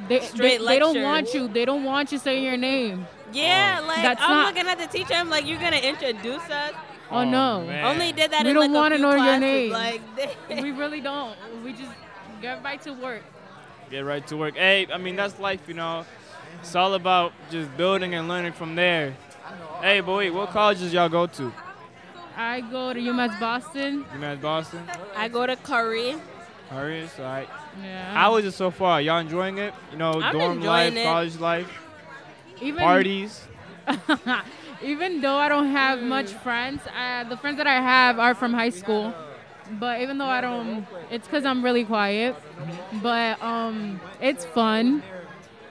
they, 0.09 0.21
straight 0.21 0.59
they, 0.61 0.67
they 0.67 0.79
don't 0.79 1.03
want 1.03 1.33
you. 1.35 1.49
They 1.49 1.65
don't 1.65 1.85
want 1.85 2.13
you 2.13 2.19
saying 2.19 2.45
your 2.45 2.57
name. 2.57 3.07
Yeah, 3.33 3.81
oh. 3.83 3.87
like 3.87 4.19
I'm 4.21 4.31
not- 4.31 4.55
looking 4.55 4.69
at 4.71 4.79
the 4.79 4.87
teacher. 4.87 5.15
I'm 5.15 5.29
like, 5.31 5.47
you're 5.47 5.59
gonna 5.61 5.77
introduce 5.79 6.43
us. 6.51 6.73
Oh, 7.11 7.25
no. 7.25 7.61
Oh, 7.63 7.67
man. 7.67 7.85
Only 7.85 8.13
did 8.13 8.31
that 8.33 8.45
We 8.45 8.51
in 8.51 8.55
don't 8.57 8.73
like 8.73 8.75
wanna 8.75 8.95
a 8.95 8.99
few 8.99 9.07
know 9.07 9.25
your 9.25 9.39
name. 9.39 9.71
Like, 9.71 10.01
we 10.49 10.73
really 10.73 11.01
don't. 11.01 11.37
We 11.63 11.73
just 11.73 11.93
get 12.43 12.63
right 12.65 12.81
to 12.83 12.93
work. 12.93 13.23
Get 13.91 14.01
right 14.01 14.27
to 14.27 14.37
work. 14.37 14.57
Hey, 14.57 14.87
I 14.93 14.99
mean 14.99 15.17
that's 15.17 15.39
life, 15.39 15.61
you 15.69 15.75
know. 15.75 16.05
It's 16.61 16.75
all 16.75 16.95
about 16.95 17.33
just 17.51 17.75
building 17.77 18.15
and 18.15 18.29
learning 18.29 18.53
from 18.53 18.75
there. 18.75 19.15
Hey, 19.81 20.01
but 20.01 20.17
wait, 20.17 20.31
what 20.31 20.51
colleges 20.51 20.93
y'all 20.93 21.09
go 21.09 21.27
to? 21.27 21.53
I 22.37 22.61
go 22.61 22.93
to 22.93 22.99
UMass 23.01 23.39
Boston. 23.39 24.05
UMass 24.15 24.41
Boston. 24.41 24.83
I 25.15 25.29
go 25.29 25.47
to 25.47 25.57
Curry. 25.57 26.17
Hurry, 26.71 27.09
all 27.19 27.25
right. 27.25 27.49
Yeah. 27.83 28.13
How 28.13 28.37
is 28.37 28.45
it 28.45 28.53
so 28.53 28.71
far? 28.71 29.01
Y'all 29.01 29.19
enjoying 29.19 29.59
it? 29.59 29.73
You 29.93 29.99
know, 29.99 30.21
I'm 30.21 30.33
dorm 30.33 30.61
life, 30.61 30.95
it. 30.95 31.05
college 31.05 31.37
life, 31.39 31.71
even, 32.61 32.81
parties. 32.81 33.41
even 34.83 35.21
though 35.21 35.37
I 35.37 35.49
don't 35.49 35.71
have 35.71 36.03
much 36.03 36.33
friends, 36.33 36.81
uh, 36.87 37.25
the 37.25 37.37
friends 37.37 37.59
that 37.59 37.67
I 37.67 37.81
have 37.81 38.19
are 38.19 38.35
from 38.35 38.53
high 38.53 38.71
school. 38.71 39.15
But 39.81 40.01
even 40.01 40.19
though 40.19 40.27
I 40.27 40.41
don't, 40.41 40.87
it's 41.11 41.27
because 41.27 41.45
I'm 41.45 41.65
really 41.65 41.85
quiet. 41.85 42.37
But 43.03 43.43
um, 43.43 44.01
it's 44.21 44.45
fun. 44.45 45.03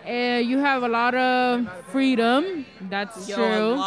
Uh, 0.06 0.40
you 0.44 0.60
have 0.60 0.84
a 0.84 0.88
lot 0.88 1.16
of 1.16 1.68
freedom. 1.88 2.66
That's 2.82 3.28
Yo, 3.28 3.36
true. 3.36 3.84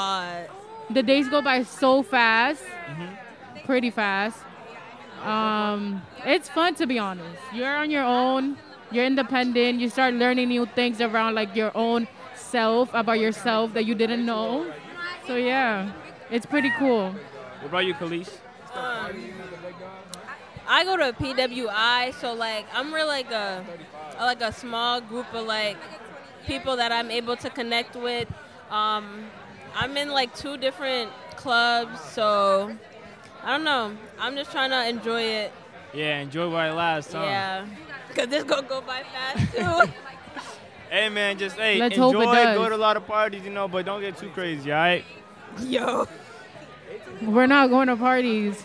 The 0.91 1.03
days 1.03 1.29
go 1.29 1.43
by 1.43 1.63
so 1.63 2.03
fast, 2.03 2.63
pretty 3.65 3.91
fast. 3.91 4.39
Um, 5.23 6.03
it's 6.25 6.49
fun 6.49 6.75
to 6.77 6.87
be 6.87 6.99
honest. 6.99 7.39
You're 7.53 7.77
on 7.77 7.91
your 7.91 8.05
own. 8.05 8.57
You're 8.91 9.05
independent. 9.05 9.81
You 9.81 9.91
start 9.91 10.15
learning 10.15 10.49
new 10.49 10.65
things 10.65 11.01
around 11.01 11.35
like 11.35 11.55
your 11.55 11.77
own 11.77 12.09
self 12.35 12.89
about 12.95 13.19
yourself 13.21 13.75
that 13.75 13.85
you 13.85 13.95
didn't 13.95 14.25
know. 14.25 14.73
So 15.29 15.37
yeah, 15.37 15.93
it's 16.31 16.47
pretty 16.47 16.71
cool. 16.79 17.13
What 17.61 17.67
about 17.67 17.85
you, 17.85 17.93
Khalees? 17.93 18.31
I 20.67 20.85
go 20.85 20.97
to 20.97 21.13
PWI, 21.13 22.15
so 22.15 22.33
like 22.33 22.67
I'm 22.75 22.95
really 22.95 23.09
like 23.09 23.31
a 23.31 23.63
like 24.19 24.41
a 24.41 24.51
small 24.53 25.03
group 25.03 25.27
of 25.35 25.47
like 25.47 25.77
people 26.47 26.77
that 26.77 26.93
I'm 26.93 27.11
able 27.11 27.37
to 27.37 27.51
connect 27.51 27.95
with. 27.95 28.27
Um, 28.71 29.27
I'm 29.77 29.99
in 29.99 30.09
like 30.11 30.35
two 30.35 30.57
different 30.57 31.11
clubs, 31.37 32.01
so 32.01 32.75
I 33.45 33.51
don't 33.51 33.65
know. 33.65 33.95
I'm 34.19 34.35
just 34.35 34.51
trying 34.51 34.71
to 34.71 34.89
enjoy 34.89 35.23
it. 35.23 35.53
Yeah, 35.93 36.21
enjoy 36.21 36.49
while 36.49 36.73
it 36.73 36.75
lasts, 36.75 37.13
huh? 37.13 37.21
Yeah. 37.23 37.67
Cause 38.15 38.29
this 38.29 38.45
gonna 38.45 38.67
go 38.67 38.81
by 38.81 39.03
fast 39.13 39.55
too. 39.55 39.93
Hey 40.91 41.11
man, 41.11 41.37
just 41.37 41.57
hey, 41.57 41.77
Let's 41.79 41.99
hope 41.99 42.15
it 42.15 42.19
enjoy, 42.19 42.33
does. 42.33 42.57
go 42.57 42.69
to 42.71 42.75
a 42.75 42.77
lot 42.79 42.97
of 42.97 43.07
parties, 43.07 43.45
you 43.45 43.51
know, 43.51 43.69
but 43.69 43.85
don't 43.85 44.01
get 44.01 44.17
too 44.17 44.31
crazy, 44.31 44.73
all 44.73 44.79
right? 44.79 45.05
Yo. 45.63 46.07
We're 47.23 47.47
not 47.47 47.69
going 47.71 47.89
to 47.89 47.97
parties. 47.97 48.63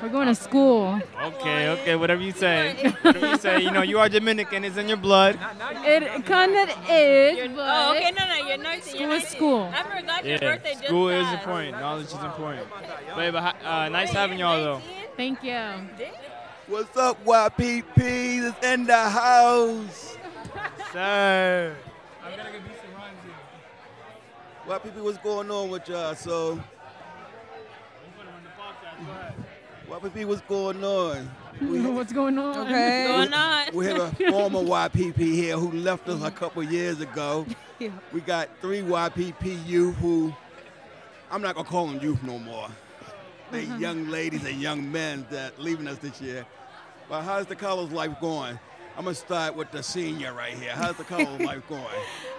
We're 0.00 0.10
going 0.10 0.28
to 0.28 0.34
school. 0.34 1.00
Okay, 1.20 1.68
okay, 1.70 1.96
whatever 1.96 2.22
you 2.22 2.30
say. 2.30 2.92
whatever 3.02 3.26
you 3.30 3.36
say, 3.38 3.60
you 3.62 3.72
know, 3.72 3.82
you 3.82 3.98
are 3.98 4.08
Dominican, 4.08 4.64
it's 4.64 4.76
in 4.76 4.86
your 4.86 4.96
blood. 4.96 5.36
It 5.84 6.24
kind 6.24 6.54
of 6.54 6.68
is, 6.88 7.48
but 7.56 7.58
oh, 7.58 7.96
okay, 7.96 8.12
no, 8.16 8.24
no, 8.28 8.46
you're 8.46 8.58
19. 8.58 8.82
School 8.82 9.00
you're 9.00 9.10
is 9.10 9.22
19. 9.24 9.36
school. 9.36 9.70
I 9.74 9.82
forgot 9.82 10.24
your 10.24 10.34
Yeah, 10.34 10.38
birthday 10.54 10.72
just 10.74 10.84
school 10.84 11.08
is 11.08 11.24
passed. 11.24 11.38
important. 11.40 11.80
Knowledge 11.80 12.06
is 12.06 12.12
important. 12.14 12.66
But, 13.16 13.32
but 13.32 13.66
uh, 13.66 13.88
nice 13.88 14.10
having 14.10 14.38
y'all 14.38 14.62
though. 14.62 14.82
thank 15.16 15.42
you. 15.42 15.60
What's 16.68 16.96
up, 16.96 17.24
YPP? 17.24 17.96
It's 17.96 18.64
in 18.66 18.84
the 18.84 18.96
house. 18.96 20.16
Sir. 20.92 21.74
YPP, 24.68 25.02
what's 25.02 25.16
going 25.16 25.50
on 25.50 25.70
with 25.70 25.88
y'all? 25.88 26.14
So, 26.14 26.60
YPP, 29.88 30.26
what's 30.26 30.42
going 30.42 30.84
on? 30.84 31.30
We, 31.58 31.80
What's 31.86 32.12
going 32.12 32.38
on? 32.38 32.66
Okay. 32.66 33.06
Going 33.08 33.32
on. 33.32 33.66
we 33.72 33.86
have 33.86 33.98
a 33.98 34.10
former 34.30 34.60
YPP 34.60 35.16
here 35.16 35.56
who 35.56 35.72
left 35.72 36.06
us 36.10 36.22
a 36.22 36.30
couple 36.30 36.62
years 36.62 37.00
ago. 37.00 37.46
Yeah. 37.80 37.90
We 38.12 38.20
got 38.20 38.48
three 38.60 38.82
YPP 38.82 39.64
youth 39.64 39.94
who, 39.98 40.34
I'm 41.30 41.40
not 41.40 41.54
going 41.54 41.64
to 41.64 41.70
call 41.70 41.86
them 41.86 42.00
youth 42.02 42.20
no 42.24 42.36
more. 42.40 42.66
They 43.52 43.66
uh-huh. 43.66 43.76
young 43.76 44.08
ladies 44.08 44.44
and 44.44 44.60
young 44.60 44.90
men 44.90 45.24
that 45.30 45.60
leaving 45.60 45.86
us 45.86 45.98
this 45.98 46.20
year. 46.20 46.44
But 47.08 47.22
how's 47.22 47.46
the 47.46 47.54
college 47.54 47.92
life 47.92 48.20
going? 48.20 48.58
I'm 48.98 49.04
going 49.04 49.14
to 49.14 49.20
start 49.20 49.54
with 49.54 49.70
the 49.70 49.80
senior 49.80 50.32
right 50.32 50.54
here. 50.54 50.72
How's 50.72 50.96
the 50.96 51.04
college 51.04 51.40
life 51.40 51.62
going? 51.68 51.84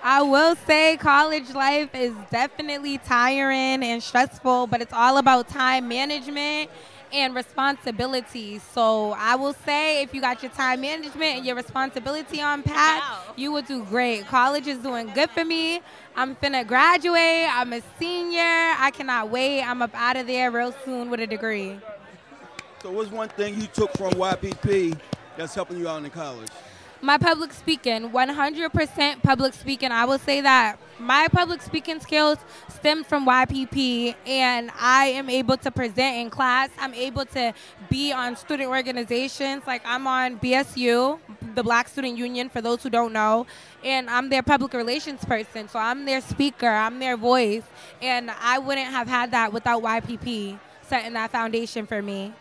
I 0.03 0.21
will 0.21 0.57
say 0.67 0.97
college 0.97 1.51
life 1.53 1.95
is 1.95 2.13
definitely 2.31 2.97
tiring 2.97 3.81
and 3.81 4.03
stressful, 4.03 4.67
but 4.67 4.81
it's 4.81 4.91
all 4.91 5.19
about 5.19 5.47
time 5.47 5.87
management 5.87 6.69
and 7.13 7.33
responsibility. 7.33 8.59
So 8.59 9.13
I 9.17 9.35
will 9.35 9.53
say 9.53 10.03
if 10.03 10.13
you 10.13 10.19
got 10.19 10.43
your 10.43 10.51
time 10.51 10.81
management 10.81 11.37
and 11.37 11.45
your 11.45 11.55
responsibility 11.55 12.41
on 12.41 12.61
pat, 12.63 13.03
Wow. 13.03 13.33
you 13.37 13.53
will 13.53 13.61
do 13.61 13.85
great. 13.85 14.27
College 14.27 14.67
is 14.67 14.79
doing 14.79 15.09
good 15.15 15.29
for 15.29 15.45
me. 15.45 15.79
I'm 16.17 16.35
finna 16.35 16.67
graduate. 16.67 17.47
I'm 17.49 17.71
a 17.71 17.81
senior. 17.97 18.41
I 18.41 18.91
cannot 18.93 19.29
wait. 19.29 19.63
I'm 19.63 19.81
up 19.81 19.91
out 19.95 20.17
of 20.17 20.27
there 20.27 20.51
real 20.51 20.75
soon 20.83 21.09
with 21.09 21.21
a 21.21 21.27
degree. 21.27 21.79
So 22.83 22.91
what's 22.91 23.11
one 23.11 23.29
thing 23.29 23.59
you 23.61 23.67
took 23.67 23.95
from 23.97 24.11
YPP 24.11 24.99
that's 25.39 25.55
helping 25.55 25.79
you 25.79 25.87
out 25.87 26.03
in 26.03 26.09
college? 26.11 26.49
My 27.01 27.17
public 27.17 27.53
speaking, 27.53 28.09
100% 28.09 29.23
public 29.23 29.53
speaking. 29.53 29.89
I 29.89 30.03
will 30.03 30.19
say 30.19 30.41
that 30.41 30.77
my 30.99 31.29
public 31.29 31.61
speaking 31.61 32.01
skills 32.01 32.37
stem 32.67 33.05
from 33.05 33.25
YPP, 33.25 34.15
and 34.27 34.69
I 34.77 35.05
am 35.05 35.29
able 35.29 35.55
to 35.55 35.71
present 35.71 36.17
in 36.17 36.29
class. 36.29 36.69
I'm 36.77 36.93
able 36.93 37.23
to 37.27 37.53
be 37.89 38.11
on 38.11 38.35
student 38.35 38.67
organizations. 38.67 39.63
Like 39.65 39.81
I'm 39.85 40.07
on 40.07 40.39
BSU, 40.39 41.19
the 41.55 41.63
Black 41.63 41.87
Student 41.87 42.17
Union, 42.17 42.49
for 42.49 42.59
those 42.61 42.83
who 42.83 42.89
don't 42.89 43.13
know, 43.13 43.47
and 43.81 44.09
I'm 44.09 44.27
their 44.27 44.43
public 44.43 44.73
relations 44.73 45.23
person. 45.23 45.69
So 45.69 45.79
I'm 45.79 46.03
their 46.03 46.19
speaker, 46.19 46.67
I'm 46.67 46.99
their 46.99 47.15
voice, 47.15 47.63
and 48.01 48.29
I 48.41 48.59
wouldn't 48.59 48.87
have 48.87 49.07
had 49.07 49.31
that 49.31 49.53
without 49.53 49.81
YPP 49.81 50.59
setting 50.81 51.13
that 51.13 51.31
foundation 51.31 51.85
for 51.85 52.01
me. 52.01 52.33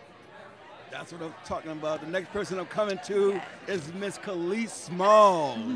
That's 0.91 1.13
what 1.13 1.23
I'm 1.23 1.35
talking 1.45 1.71
about. 1.71 2.01
The 2.01 2.07
next 2.07 2.33
person 2.33 2.59
I'm 2.59 2.67
coming 2.67 2.99
to 3.05 3.41
is 3.67 3.93
Miss 3.95 4.19
Khalees 4.19 4.71
Smalls. 4.71 5.59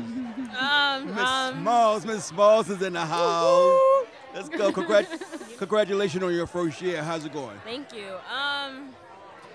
Um, 0.53 1.07
Miss 1.07 1.25
um, 1.25 1.61
Smalls, 1.61 2.05
Miss 2.05 2.25
Smalls 2.25 2.69
is 2.69 2.83
in 2.83 2.93
the 2.93 3.03
house. 3.03 4.05
Let's 4.35 4.49
go. 4.49 4.71
Congrat- 4.71 5.57
congratulations 5.57 6.21
on 6.23 6.31
your 6.31 6.45
first 6.45 6.79
year. 6.79 7.01
How's 7.01 7.25
it 7.25 7.33
going? 7.33 7.57
Thank 7.63 7.91
you. 7.91 8.13
Um, 8.31 8.89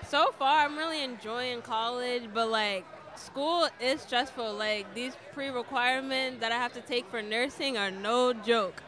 so 0.09 0.33
far 0.37 0.65
I'm 0.65 0.77
really 0.77 1.01
enjoying 1.01 1.61
college, 1.61 2.23
but 2.33 2.49
like 2.49 2.85
school 3.15 3.69
is 3.79 4.01
stressful. 4.01 4.55
Like 4.55 4.93
these 4.93 5.13
pre-requirements 5.33 6.41
that 6.41 6.51
I 6.51 6.55
have 6.55 6.73
to 6.73 6.81
take 6.81 7.09
for 7.09 7.21
nursing 7.21 7.77
are 7.77 7.91
no 7.91 8.33
joke. 8.33 8.83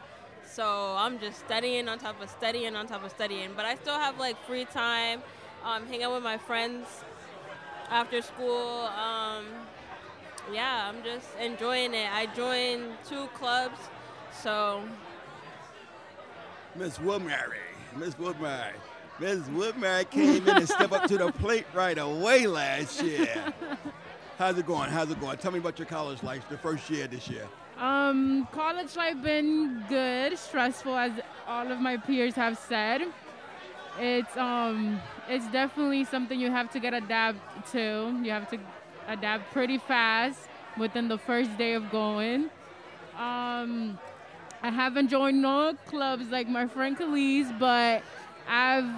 So 0.46 0.94
I'm 0.98 1.18
just 1.18 1.38
studying 1.38 1.88
on 1.88 1.98
top 1.98 2.20
of 2.20 2.28
studying 2.28 2.76
on 2.76 2.86
top 2.86 3.04
of 3.04 3.10
studying. 3.10 3.50
But 3.56 3.64
I 3.64 3.76
still 3.76 3.98
have 3.98 4.18
like 4.18 4.36
free 4.46 4.66
time, 4.66 5.22
um, 5.64 5.86
hang 5.86 6.02
out 6.02 6.14
with 6.14 6.22
my 6.22 6.38
friends 6.38 6.86
after 7.90 8.22
school. 8.22 8.88
Um, 8.96 9.46
yeah, 10.52 10.88
I'm 10.88 11.02
just 11.04 11.28
enjoying 11.40 11.94
it. 11.94 12.08
I 12.12 12.26
joined 12.34 12.92
two 13.08 13.26
clubs, 13.34 13.78
so 14.32 14.82
Miss 16.74 16.98
Woodbury. 16.98 17.58
Miss 17.96 18.18
Woodbury. 18.18 18.74
Miss 19.20 19.46
Woodbury 19.48 20.04
came 20.06 20.48
in 20.48 20.56
and 20.56 20.68
stepped 20.68 20.92
up 20.92 21.06
to 21.06 21.18
the 21.18 21.30
plate 21.32 21.66
right 21.74 21.98
away 21.98 22.46
last 22.46 23.02
year. 23.02 23.52
How's 24.38 24.58
it 24.58 24.66
going? 24.66 24.90
How's 24.90 25.10
it 25.10 25.20
going? 25.20 25.36
Tell 25.36 25.52
me 25.52 25.58
about 25.58 25.78
your 25.78 25.86
college 25.86 26.22
life, 26.22 26.48
the 26.48 26.58
first 26.58 26.88
year 26.90 27.06
this 27.06 27.28
year. 27.28 27.46
Um, 27.78 28.48
college 28.52 28.96
life 28.96 29.22
been 29.22 29.84
good, 29.88 30.38
stressful 30.38 30.96
as 30.96 31.12
all 31.46 31.70
of 31.70 31.78
my 31.80 31.96
peers 31.96 32.34
have 32.34 32.58
said. 32.58 33.02
It's 33.98 34.36
um, 34.36 35.00
it's 35.28 35.46
definitely 35.48 36.04
something 36.04 36.38
you 36.38 36.50
have 36.50 36.70
to 36.72 36.80
get 36.80 36.94
adapt 36.94 37.72
to. 37.72 38.18
You 38.22 38.30
have 38.30 38.48
to 38.50 38.58
adapt 39.08 39.52
pretty 39.52 39.78
fast 39.78 40.40
within 40.78 41.08
the 41.08 41.18
first 41.18 41.56
day 41.58 41.74
of 41.74 41.90
going. 41.90 42.50
Um, 43.16 43.98
I 44.62 44.70
haven't 44.70 45.08
joined 45.08 45.42
no 45.42 45.74
clubs 45.86 46.30
like 46.30 46.48
my 46.48 46.66
friend 46.66 46.96
Khalees, 46.96 47.58
but 47.58 48.02
I've 48.48 48.90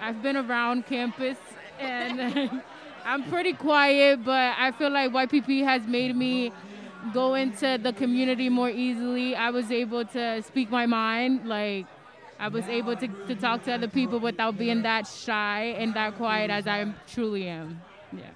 I've 0.00 0.22
been 0.22 0.36
around 0.36 0.86
campus 0.86 1.38
and 1.78 2.62
I'm 3.04 3.24
pretty 3.24 3.52
quiet, 3.52 4.24
but 4.24 4.54
I 4.58 4.72
feel 4.72 4.90
like 4.90 5.12
YPP 5.12 5.64
has 5.64 5.86
made 5.86 6.14
me 6.16 6.52
go 7.12 7.34
into 7.34 7.78
the 7.82 7.92
community 7.92 8.48
more 8.48 8.70
easily. 8.70 9.34
I 9.36 9.50
was 9.50 9.70
able 9.70 10.04
to 10.06 10.42
speak 10.42 10.70
my 10.70 10.86
mind, 10.86 11.46
like 11.46 11.86
I 12.38 12.48
was 12.48 12.66
able 12.66 12.96
to, 12.96 13.08
to 13.08 13.34
talk 13.34 13.64
to 13.64 13.72
other 13.72 13.88
people 13.88 14.20
without 14.20 14.58
being 14.58 14.82
that 14.82 15.06
shy 15.06 15.74
and 15.78 15.94
that 15.94 16.16
quiet 16.16 16.50
as 16.50 16.66
I 16.66 16.92
truly 17.06 17.48
am. 17.48 17.80
Yeah. 18.12 18.30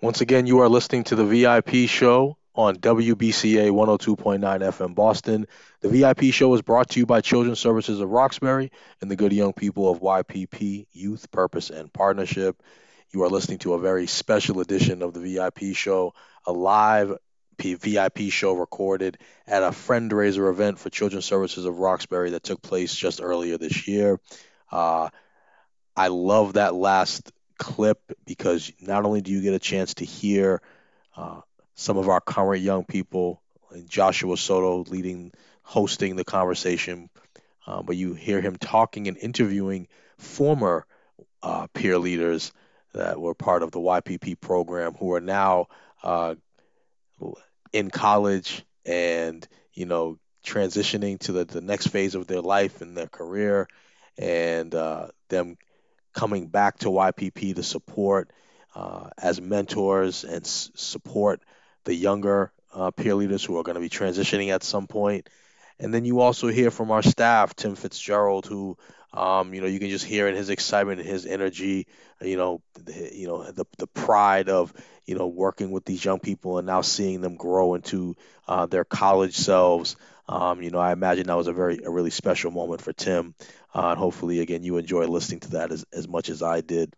Once 0.00 0.20
again, 0.20 0.46
you 0.46 0.58
are 0.60 0.68
listening 0.68 1.04
to 1.04 1.14
the 1.14 1.24
VIP 1.24 1.88
show 1.88 2.36
on 2.54 2.76
WBCA 2.76 3.70
102.9 3.70 4.40
FM 4.40 4.94
Boston. 4.94 5.46
The 5.80 5.88
VIP 5.88 6.34
show 6.34 6.52
is 6.54 6.62
brought 6.62 6.90
to 6.90 7.00
you 7.00 7.06
by 7.06 7.20
Children's 7.20 7.60
Services 7.60 8.00
of 8.00 8.10
Roxbury 8.10 8.70
and 9.00 9.10
the 9.10 9.16
good 9.16 9.32
young 9.32 9.52
people 9.52 9.90
of 9.90 10.00
YPP 10.00 10.86
Youth 10.92 11.30
Purpose 11.30 11.70
and 11.70 11.92
Partnership. 11.92 12.62
You 13.12 13.22
are 13.22 13.28
listening 13.28 13.58
to 13.58 13.74
a 13.74 13.78
very 13.78 14.06
special 14.06 14.60
edition 14.60 15.02
of 15.02 15.14
the 15.14 15.20
VIP 15.20 15.74
show, 15.74 16.14
a 16.46 16.52
live 16.52 17.16
VIP 17.58 18.30
show 18.30 18.52
recorded 18.54 19.18
at 19.46 19.62
a 19.62 19.70
fundraiser 19.70 20.50
event 20.50 20.78
for 20.78 20.90
Children's 20.90 21.24
Services 21.24 21.64
of 21.64 21.78
Roxbury 21.78 22.30
that 22.30 22.42
took 22.42 22.62
place 22.62 22.94
just 22.94 23.20
earlier 23.22 23.58
this 23.58 23.86
year. 23.86 24.20
Uh, 24.70 25.10
I 25.96 26.08
love 26.08 26.54
that 26.54 26.74
last 26.74 27.30
clip 27.58 28.00
because 28.26 28.72
not 28.80 29.04
only 29.04 29.20
do 29.20 29.30
you 29.30 29.42
get 29.42 29.54
a 29.54 29.58
chance 29.58 29.94
to 29.94 30.04
hear 30.04 30.60
uh, 31.16 31.40
some 31.74 31.98
of 31.98 32.08
our 32.08 32.20
current 32.20 32.62
young 32.62 32.84
people, 32.84 33.42
Joshua 33.88 34.36
Soto 34.36 34.90
leading, 34.90 35.32
hosting 35.62 36.16
the 36.16 36.24
conversation, 36.24 37.10
uh, 37.66 37.82
but 37.82 37.96
you 37.96 38.14
hear 38.14 38.40
him 38.40 38.56
talking 38.56 39.08
and 39.08 39.16
interviewing 39.16 39.88
former 40.18 40.86
uh, 41.42 41.66
peer 41.74 41.98
leaders 41.98 42.52
that 42.92 43.20
were 43.20 43.34
part 43.34 43.62
of 43.62 43.70
the 43.70 43.78
YPP 43.78 44.40
program 44.40 44.94
who 44.94 45.12
are 45.14 45.20
now 45.20 45.66
uh, 46.02 46.34
in 47.72 47.90
college 47.90 48.64
and 48.84 49.46
you 49.72 49.86
know 49.86 50.18
transitioning 50.44 51.18
to 51.20 51.32
the, 51.32 51.44
the 51.44 51.60
next 51.60 51.88
phase 51.88 52.14
of 52.14 52.26
their 52.26 52.40
life 52.40 52.80
and 52.80 52.96
their 52.96 53.06
career 53.06 53.68
and 54.18 54.74
uh, 54.74 55.06
them 55.28 55.56
coming 56.12 56.46
back 56.46 56.78
to 56.78 56.88
YPP 56.88 57.54
to 57.56 57.62
support 57.62 58.30
uh, 58.74 59.08
as 59.18 59.40
mentors 59.40 60.24
and 60.24 60.44
s- 60.44 60.70
support 60.74 61.40
the 61.84 61.94
younger 61.94 62.52
uh, 62.74 62.90
peer 62.90 63.14
leaders 63.14 63.44
who 63.44 63.58
are 63.58 63.62
going 63.62 63.74
to 63.74 63.80
be 63.80 63.88
transitioning 63.88 64.48
at 64.52 64.62
some 64.62 64.86
point. 64.86 65.28
And 65.78 65.92
then 65.92 66.04
you 66.04 66.20
also 66.20 66.48
hear 66.48 66.70
from 66.70 66.90
our 66.90 67.02
staff, 67.02 67.54
Tim 67.54 67.74
Fitzgerald, 67.74 68.46
who 68.46 68.76
um, 69.14 69.52
you 69.52 69.60
know 69.60 69.66
you 69.66 69.78
can 69.78 69.90
just 69.90 70.04
hear 70.04 70.28
in 70.28 70.34
his 70.34 70.50
excitement 70.50 71.00
and 71.00 71.08
his 71.08 71.26
energy, 71.26 71.86
you 72.20 72.36
know, 72.36 72.62
the, 72.74 73.10
you 73.12 73.26
know 73.26 73.50
the 73.50 73.66
the 73.78 73.86
pride 73.86 74.48
of 74.48 74.72
you 75.04 75.16
know 75.16 75.26
working 75.26 75.70
with 75.70 75.84
these 75.84 76.04
young 76.04 76.18
people 76.18 76.58
and 76.58 76.66
now 76.66 76.80
seeing 76.80 77.20
them 77.20 77.36
grow 77.36 77.74
into 77.74 78.16
uh, 78.48 78.66
their 78.66 78.84
college 78.84 79.36
selves. 79.36 79.96
Um, 80.28 80.62
you 80.62 80.70
know, 80.70 80.78
I 80.78 80.92
imagine 80.92 81.26
that 81.26 81.36
was 81.36 81.48
a 81.48 81.52
very 81.52 81.80
a 81.84 81.90
really 81.90 82.10
special 82.10 82.50
moment 82.50 82.80
for 82.80 82.92
Tim, 82.92 83.34
uh, 83.74 83.88
and 83.88 83.98
hopefully, 83.98 84.40
again, 84.40 84.62
you 84.62 84.78
enjoy 84.78 85.06
listening 85.06 85.40
to 85.40 85.50
that 85.52 85.72
as, 85.72 85.84
as 85.92 86.08
much 86.08 86.28
as 86.28 86.42
I 86.42 86.60
did. 86.60 86.94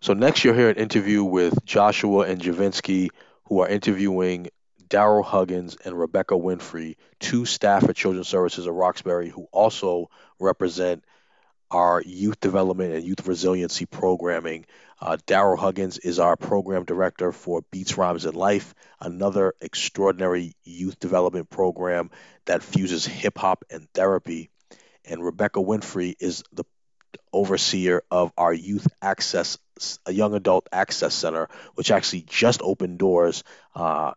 So 0.00 0.12
next, 0.12 0.44
you'll 0.44 0.54
hear 0.54 0.68
an 0.68 0.76
interview 0.76 1.24
with 1.24 1.64
Joshua 1.64 2.26
and 2.26 2.40
Javinsky, 2.40 3.08
who 3.44 3.60
are 3.60 3.68
interviewing 3.68 4.48
Daryl 4.88 5.24
Huggins 5.24 5.76
and 5.84 5.98
Rebecca 5.98 6.34
Winfrey, 6.34 6.96
two 7.18 7.44
staff 7.44 7.88
at 7.88 7.96
Children's 7.96 8.28
Services 8.28 8.66
of 8.66 8.74
Roxbury, 8.74 9.30
who 9.30 9.48
also 9.50 10.10
represent 10.38 11.02
our 11.70 12.02
youth 12.02 12.40
development 12.40 12.94
and 12.94 13.04
youth 13.04 13.26
resiliency 13.26 13.86
programming. 13.86 14.66
Uh, 15.00 15.18
Daryl 15.26 15.58
Huggins 15.58 15.98
is 15.98 16.18
our 16.18 16.36
program 16.36 16.84
director 16.84 17.32
for 17.32 17.62
Beats, 17.70 17.98
Rhymes, 17.98 18.24
and 18.24 18.36
Life, 18.36 18.74
another 19.00 19.54
extraordinary 19.60 20.54
youth 20.64 20.98
development 20.98 21.50
program 21.50 22.10
that 22.46 22.62
fuses 22.62 23.04
hip 23.04 23.36
hop 23.38 23.64
and 23.70 23.88
therapy. 23.92 24.50
And 25.04 25.24
Rebecca 25.24 25.60
Winfrey 25.60 26.14
is 26.18 26.42
the 26.52 26.64
overseer 27.32 28.02
of 28.10 28.32
our 28.38 28.52
youth 28.52 28.86
access, 29.02 29.58
a 30.06 30.12
young 30.12 30.34
adult 30.34 30.68
access 30.72 31.14
center, 31.14 31.48
which 31.74 31.90
actually 31.90 32.22
just 32.22 32.62
opened 32.62 32.98
doors 32.98 33.44
uh, 33.74 34.12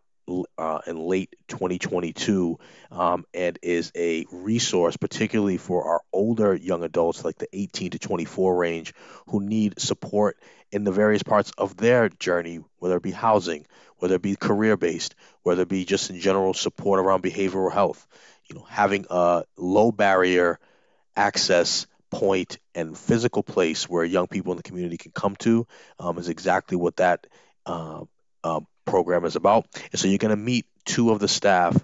uh, 0.58 0.80
in 0.86 0.96
late 0.96 1.34
2022 1.48 2.58
um, 2.90 3.24
and 3.34 3.58
is 3.62 3.92
a 3.96 4.26
resource, 4.30 4.96
particularly 4.96 5.56
for 5.56 5.84
our 5.84 6.00
older 6.12 6.54
young 6.54 6.82
adults, 6.82 7.24
like 7.24 7.38
the 7.38 7.48
18 7.52 7.92
to 7.92 7.98
24 7.98 8.56
range, 8.56 8.94
who 9.28 9.40
need 9.40 9.80
support 9.80 10.36
in 10.72 10.84
the 10.84 10.92
various 10.92 11.22
parts 11.22 11.52
of 11.58 11.76
their 11.76 12.08
journey, 12.08 12.60
whether 12.78 12.96
it 12.96 13.02
be 13.02 13.10
housing, 13.10 13.66
whether 13.98 14.14
it 14.14 14.22
be 14.22 14.36
career 14.36 14.76
based, 14.76 15.14
whether 15.42 15.62
it 15.62 15.68
be 15.68 15.84
just 15.84 16.10
in 16.10 16.20
general 16.20 16.54
support 16.54 17.00
around 17.00 17.22
behavioral 17.22 17.72
health. 17.72 18.06
You 18.48 18.56
know, 18.56 18.66
having 18.68 19.06
a 19.10 19.44
low 19.56 19.92
barrier 19.92 20.58
access 21.16 21.86
point 22.10 22.58
and 22.74 22.98
physical 22.98 23.42
place 23.42 23.88
where 23.88 24.04
young 24.04 24.26
people 24.26 24.52
in 24.52 24.56
the 24.56 24.62
community 24.62 24.96
can 24.96 25.12
come 25.12 25.36
to 25.36 25.66
um, 25.98 26.18
is 26.18 26.28
exactly 26.28 26.76
what 26.76 26.96
that 26.96 27.26
uh, 27.66 28.04
uh, 28.42 28.60
program 28.90 29.24
is 29.24 29.36
about. 29.36 29.66
And 29.92 29.98
so 29.98 30.08
you're 30.08 30.18
going 30.18 30.30
to 30.30 30.36
meet 30.36 30.66
two 30.84 31.10
of 31.10 31.20
the 31.20 31.28
staff, 31.28 31.80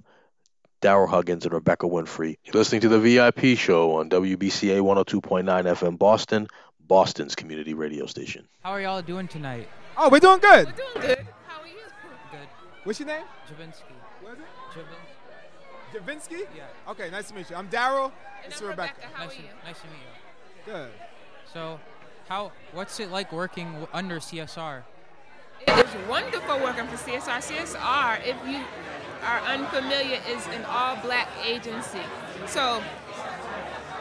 Daryl 0.83 1.09
Huggins 1.09 1.45
and 1.45 1.55
Rebecca 1.55 1.87
Winfrey. 1.87 2.37
You're 2.45 2.55
listening 2.55 2.83
to 2.83 2.89
the 2.89 2.99
VIP 2.99 3.57
show 3.57 3.97
on 3.97 4.11
WBCA 4.11 4.81
102.9 4.81 5.45
FM 5.45 5.99
Boston, 5.99 6.49
Boston's 6.81 7.35
community 7.35 7.75
radio 7.75 8.07
station. 8.07 8.47
How 8.63 8.73
are 8.73 8.81
y'all 8.81 9.03
doing 9.03 9.29
tonight? 9.29 9.69
Oh, 9.97 10.11
we're 10.11 10.21
doing 10.21 10.41
good. 10.41 10.67
We're 10.67 10.73
doing 10.73 11.07
good. 11.07 11.27
How 11.47 11.63
are 11.63 11.67
you? 11.67 11.75
Good. 12.31 12.49
What's 12.85 13.01
your 13.01 13.09
name? 13.09 13.25
Javinsky. 13.49 13.95
What 14.21 14.35
is 14.35 14.41
it? 14.41 14.79
Javin. 14.79 16.05
Javinsky? 16.05 16.47
Yeah. 16.57 16.91
Okay, 16.91 17.09
nice 17.11 17.29
to 17.29 17.35
meet 17.35 17.49
you. 17.49 17.57
I'm 17.57 17.69
Daryl. 17.69 18.13
And 18.45 18.53
It's 18.53 18.61
I'm 18.61 18.69
Rebecca. 18.69 18.95
Rebecca. 18.97 19.15
How 19.15 19.25
nice, 19.25 19.33
are 19.33 19.37
you? 19.41 19.49
To, 19.49 19.67
nice 19.67 19.81
to 19.81 19.87
meet 19.87 19.95
you. 20.67 20.73
Good. 20.73 20.91
So, 21.53 21.81
how? 22.29 22.53
What's 22.73 23.01
it 23.01 23.11
like 23.11 23.33
working 23.33 23.87
under 23.93 24.19
CSR? 24.19 24.83
It 25.67 25.87
is 25.87 26.09
wonderful 26.09 26.61
working 26.61 26.87
for 26.87 26.97
CSR. 26.97 27.39
CSR, 27.43 28.21
if 28.25 28.37
you 28.47 28.63
are 29.25 29.41
unfamiliar, 29.41 30.21
is 30.29 30.47
an 30.49 30.65
all-black 30.65 31.29
agency. 31.45 32.01
So 32.47 32.83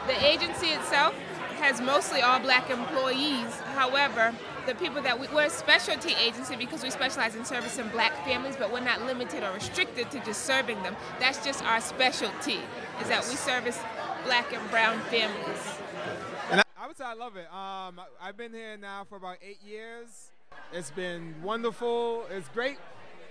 the 0.06 0.24
agency 0.24 0.68
itself 0.68 1.14
has 1.58 1.80
mostly 1.80 2.22
all-black 2.22 2.70
employees. 2.70 3.52
However, 3.74 4.32
the 4.66 4.74
people 4.74 5.02
that 5.02 5.18
we, 5.18 5.26
we're 5.28 5.46
a 5.46 5.50
specialty 5.50 6.14
agency 6.14 6.56
because 6.56 6.82
we 6.82 6.90
specialize 6.90 7.34
in 7.34 7.44
servicing 7.44 7.88
black 7.88 8.12
families, 8.24 8.56
but 8.56 8.72
we're 8.72 8.80
not 8.80 9.02
limited 9.02 9.42
or 9.42 9.52
restricted 9.52 10.10
to 10.10 10.20
just 10.20 10.44
serving 10.44 10.82
them. 10.82 10.96
That's 11.18 11.44
just 11.44 11.64
our 11.64 11.80
specialty, 11.80 12.60
is 13.00 13.08
that 13.08 13.26
we 13.28 13.36
service 13.36 13.78
black 14.24 14.52
and 14.52 14.70
brown 14.70 15.00
families. 15.02 15.62
And 16.50 16.60
I, 16.60 16.64
I 16.78 16.86
would 16.86 16.96
say 16.96 17.04
I 17.04 17.14
love 17.14 17.36
it. 17.36 17.46
Um, 17.52 18.00
I've 18.20 18.36
been 18.36 18.52
here 18.52 18.76
now 18.76 19.04
for 19.08 19.16
about 19.16 19.38
eight 19.42 19.62
years. 19.62 20.30
It's 20.76 20.90
been 20.90 21.34
wonderful. 21.42 22.26
It's 22.30 22.48
great. 22.50 22.76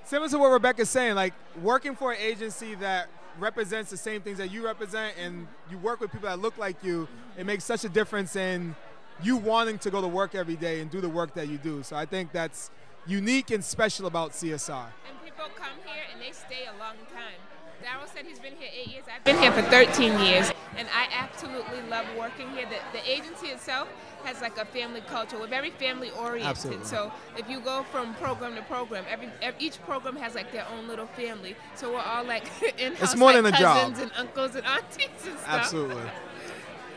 Similar 0.03 0.29
to 0.29 0.39
what 0.39 0.47
Rebecca's 0.49 0.89
saying, 0.89 1.13
like 1.13 1.35
working 1.61 1.95
for 1.95 2.11
an 2.11 2.17
agency 2.19 2.73
that 2.75 3.07
represents 3.37 3.91
the 3.91 3.97
same 3.97 4.21
things 4.21 4.39
that 4.39 4.51
you 4.51 4.65
represent 4.65 5.15
and 5.19 5.45
you 5.69 5.77
work 5.77 5.99
with 5.99 6.11
people 6.11 6.27
that 6.27 6.39
look 6.39 6.57
like 6.57 6.83
you, 6.83 7.07
it 7.37 7.45
makes 7.45 7.63
such 7.63 7.83
a 7.83 7.89
difference 7.89 8.35
in 8.35 8.75
you 9.21 9.37
wanting 9.37 9.77
to 9.77 9.91
go 9.91 10.01
to 10.01 10.07
work 10.07 10.33
every 10.33 10.55
day 10.55 10.81
and 10.81 10.89
do 10.89 10.99
the 10.99 11.09
work 11.09 11.35
that 11.35 11.47
you 11.47 11.59
do. 11.59 11.83
So 11.83 11.95
I 11.95 12.07
think 12.07 12.31
that's 12.31 12.71
unique 13.05 13.51
and 13.51 13.63
special 13.63 14.07
about 14.07 14.31
CSR. 14.31 14.87
And 15.07 15.23
people 15.23 15.45
come 15.55 15.77
here 15.85 16.03
and 16.11 16.19
they 16.19 16.31
stay 16.31 16.65
a 16.65 16.79
long 16.79 16.95
time. 17.13 17.37
Daryl 17.85 18.11
said 18.11 18.25
he's 18.25 18.39
been 18.39 18.53
here 18.57 18.69
eight 18.75 18.87
years. 18.87 19.03
I've 19.13 19.23
been 19.23 19.37
here 19.37 19.51
for 19.51 19.61
13 19.61 20.19
years, 20.19 20.51
and 20.75 20.87
I 20.91 21.07
absolutely 21.11 21.81
love 21.87 22.07
working 22.17 22.49
here. 22.49 22.65
The, 22.65 22.97
the 22.97 23.07
agency 23.09 23.47
itself 23.47 23.87
has 24.23 24.41
like 24.41 24.57
a 24.57 24.65
family 24.65 25.01
culture. 25.01 25.37
We're 25.37 25.45
very 25.45 25.69
family 25.69 26.09
oriented. 26.09 26.47
Absolutely. 26.49 26.85
So 26.85 27.11
if 27.37 27.47
you 27.47 27.59
go 27.59 27.83
from 27.91 28.15
program 28.15 28.55
to 28.55 28.63
program, 28.63 29.05
every, 29.07 29.29
every 29.39 29.63
each 29.63 29.79
program 29.83 30.15
has 30.15 30.33
like 30.33 30.51
their 30.51 30.65
own 30.73 30.87
little 30.87 31.05
family. 31.05 31.55
So 31.75 31.93
we're 31.93 31.99
all 31.99 32.23
like 32.23 32.45
in-house 32.79 33.11
It's 33.13 33.15
more 33.15 33.31
like 33.33 33.43
than 33.43 33.53
a 33.53 33.57
job. 33.57 33.77
cousins 33.77 33.99
and 33.99 34.11
uncles 34.17 34.55
and 34.55 34.65
aunties 34.65 35.07
and 35.27 35.37
stuff. 35.37 35.45
Absolutely. 35.47 36.01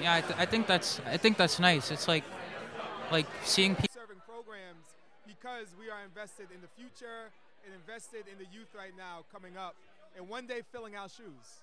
Yeah, 0.01 0.15
I, 0.15 0.21
th- 0.23 0.39
I 0.39 0.47
think 0.47 0.67
that's 0.67 1.01
I 1.05 1.19
think 1.19 1.37
that's 1.37 1.59
nice. 1.59 1.91
It's 1.91 2.09
like 2.09 2.25
like 3.13 3.27
seeing 3.45 3.75
people. 3.75 3.93
Serving 3.93 4.23
programs 4.25 4.87
because 5.27 5.69
we 5.79 5.91
are 5.91 6.03
invested 6.05 6.49
in 6.55 6.63
the 6.63 6.69
future 6.81 7.29
and 7.67 7.75
invested 7.75 8.25
in 8.31 8.39
the 8.39 8.49
youth 8.57 8.73
right 8.75 8.97
now 8.97 9.25
coming 9.35 9.57
up 9.59 9.75
and 10.19 10.29
one 10.29 10.47
day 10.47 10.63
filling 10.73 10.97
out 10.97 11.11
shoes. 11.11 11.63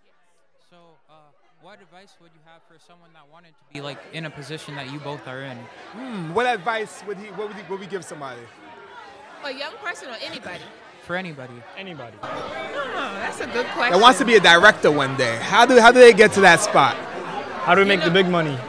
So, 0.70 0.78
uh, 1.10 1.14
what 1.62 1.82
advice 1.82 2.16
would 2.22 2.32
you 2.34 2.40
have 2.46 2.62
for 2.64 2.80
someone 2.88 3.10
that 3.14 3.24
wanted 3.32 3.50
to 3.50 3.74
be 3.74 3.82
like 3.82 4.00
in 4.14 4.26
a 4.26 4.30
position 4.30 4.76
that 4.76 4.92
you 4.92 5.00
both 5.00 5.28
are 5.28 5.42
in? 5.42 5.58
Hmm, 5.92 6.34
what 6.34 6.46
advice 6.46 7.04
would 7.06 7.18
he 7.18 7.28
what 7.32 7.50
would, 7.50 7.58
he, 7.58 7.64
would 7.70 7.80
we 7.80 7.86
give 7.86 8.06
somebody? 8.06 8.42
A 9.44 9.52
young 9.52 9.74
person 9.84 10.10
or 10.10 10.16
anybody? 10.24 10.64
For 11.04 11.16
anybody. 11.16 11.54
Anybody. 11.78 12.18
Oh, 12.24 13.20
that's 13.22 13.42
a 13.42 13.48
good 13.48 13.68
question. 13.68 13.94
That 13.94 14.02
wants 14.02 14.20
to 14.20 14.26
be 14.26 14.36
a 14.36 14.40
director 14.40 14.90
one 14.90 15.16
day. 15.18 15.38
How 15.42 15.66
do 15.66 15.80
how 15.80 15.92
do 15.92 16.00
they 16.00 16.14
get 16.14 16.32
to 16.34 16.42
that 16.42 16.62
spot? 16.62 16.96
How 17.66 17.76
do 17.76 17.82
we 17.82 17.88
make 17.88 18.04
the 18.04 18.12
big 18.12 18.28
money? 18.30 18.58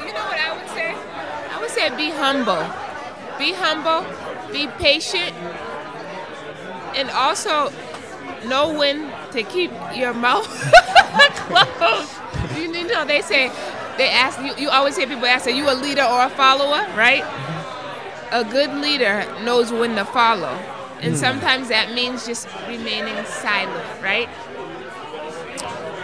You 0.00 0.12
know 0.16 0.26
what 0.26 0.40
I 0.40 0.52
would 0.56 0.68
say? 0.70 0.94
I 1.50 1.58
would 1.60 1.70
say 1.70 1.88
be 1.96 2.10
humble. 2.10 2.62
Be 3.38 3.54
humble, 3.54 4.04
be 4.52 4.66
patient, 4.78 5.34
and 6.96 7.10
also 7.10 7.70
know 8.46 8.76
when 8.76 9.10
to 9.32 9.42
keep 9.42 9.70
your 9.94 10.14
mouth 10.14 10.46
closed. 11.76 12.12
You 12.56 12.88
know, 12.88 13.04
they 13.04 13.20
say, 13.22 13.48
they 13.96 14.08
ask, 14.08 14.40
you, 14.40 14.64
you 14.64 14.70
always 14.70 14.96
hear 14.96 15.06
people 15.06 15.26
ask, 15.26 15.46
are 15.46 15.50
you 15.50 15.70
a 15.70 15.74
leader 15.74 16.02
or 16.02 16.24
a 16.24 16.30
follower, 16.30 16.86
right? 16.96 17.24
A 18.32 18.44
good 18.44 18.72
leader 18.74 19.26
knows 19.44 19.72
when 19.72 19.96
to 19.96 20.04
follow. 20.04 20.58
And 21.00 21.12
hmm. 21.12 21.18
sometimes 21.18 21.68
that 21.68 21.92
means 21.94 22.26
just 22.26 22.48
remaining 22.66 23.24
silent, 23.24 24.02
right? 24.02 24.28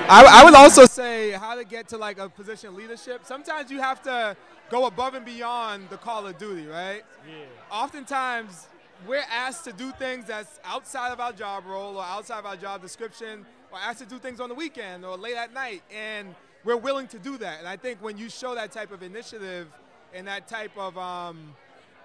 I, 0.08 0.24
I 0.24 0.44
would 0.44 0.54
also 0.54 0.86
say 0.86 1.32
how 1.32 1.56
to 1.56 1.64
get 1.64 1.88
to 1.88 1.98
like 1.98 2.18
a 2.18 2.28
position 2.28 2.68
of 2.68 2.76
leadership. 2.76 3.22
Sometimes 3.24 3.70
you 3.70 3.80
have 3.80 4.02
to 4.02 4.36
go 4.70 4.86
above 4.86 5.14
and 5.14 5.24
beyond 5.24 5.90
the 5.90 5.96
call 5.96 6.26
of 6.26 6.38
duty, 6.38 6.66
right? 6.66 7.02
Yeah. 7.28 7.44
Oftentimes 7.70 8.68
we're 9.06 9.24
asked 9.30 9.64
to 9.64 9.72
do 9.72 9.92
things 9.92 10.26
that's 10.26 10.58
outside 10.64 11.12
of 11.12 11.20
our 11.20 11.32
job 11.32 11.64
role 11.66 11.96
or 11.96 12.02
outside 12.02 12.38
of 12.38 12.46
our 12.46 12.56
job 12.56 12.82
description, 12.82 13.44
or 13.70 13.78
asked 13.78 13.98
to 13.98 14.06
do 14.06 14.18
things 14.18 14.40
on 14.40 14.48
the 14.48 14.54
weekend 14.54 15.04
or 15.04 15.16
late 15.16 15.36
at 15.36 15.52
night, 15.52 15.82
and 15.92 16.34
we're 16.64 16.76
willing 16.76 17.06
to 17.08 17.18
do 17.18 17.36
that. 17.38 17.58
And 17.58 17.68
I 17.68 17.76
think 17.76 18.02
when 18.02 18.16
you 18.16 18.28
show 18.28 18.54
that 18.54 18.72
type 18.72 18.92
of 18.92 19.02
initiative 19.02 19.68
and 20.14 20.26
that 20.26 20.48
type 20.48 20.76
of 20.76 20.96
um, 20.96 21.54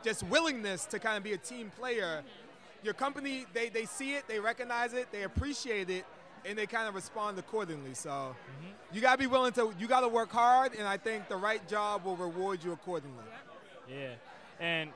just 0.03 0.23
willingness 0.23 0.85
to 0.85 0.99
kind 0.99 1.17
of 1.17 1.23
be 1.23 1.33
a 1.33 1.37
team 1.37 1.71
player, 1.77 2.23
your 2.83 2.93
company 2.93 3.45
they, 3.53 3.69
they 3.69 3.85
see 3.85 4.13
it, 4.13 4.27
they 4.27 4.39
recognize 4.39 4.93
it, 4.93 5.11
they 5.11 5.23
appreciate 5.23 5.89
it, 5.89 6.05
and 6.45 6.57
they 6.57 6.65
kind 6.65 6.87
of 6.87 6.95
respond 6.95 7.37
accordingly. 7.39 7.93
So 7.93 8.35
you 8.91 9.01
gotta 9.01 9.17
be 9.17 9.27
willing 9.27 9.53
to 9.53 9.73
you 9.79 9.87
gotta 9.87 10.07
work 10.07 10.31
hard, 10.31 10.73
and 10.73 10.87
I 10.87 10.97
think 10.97 11.29
the 11.29 11.37
right 11.37 11.65
job 11.67 12.05
will 12.05 12.15
reward 12.15 12.63
you 12.63 12.71
accordingly. 12.71 13.23
Yeah. 13.89 14.13
And 14.59 14.91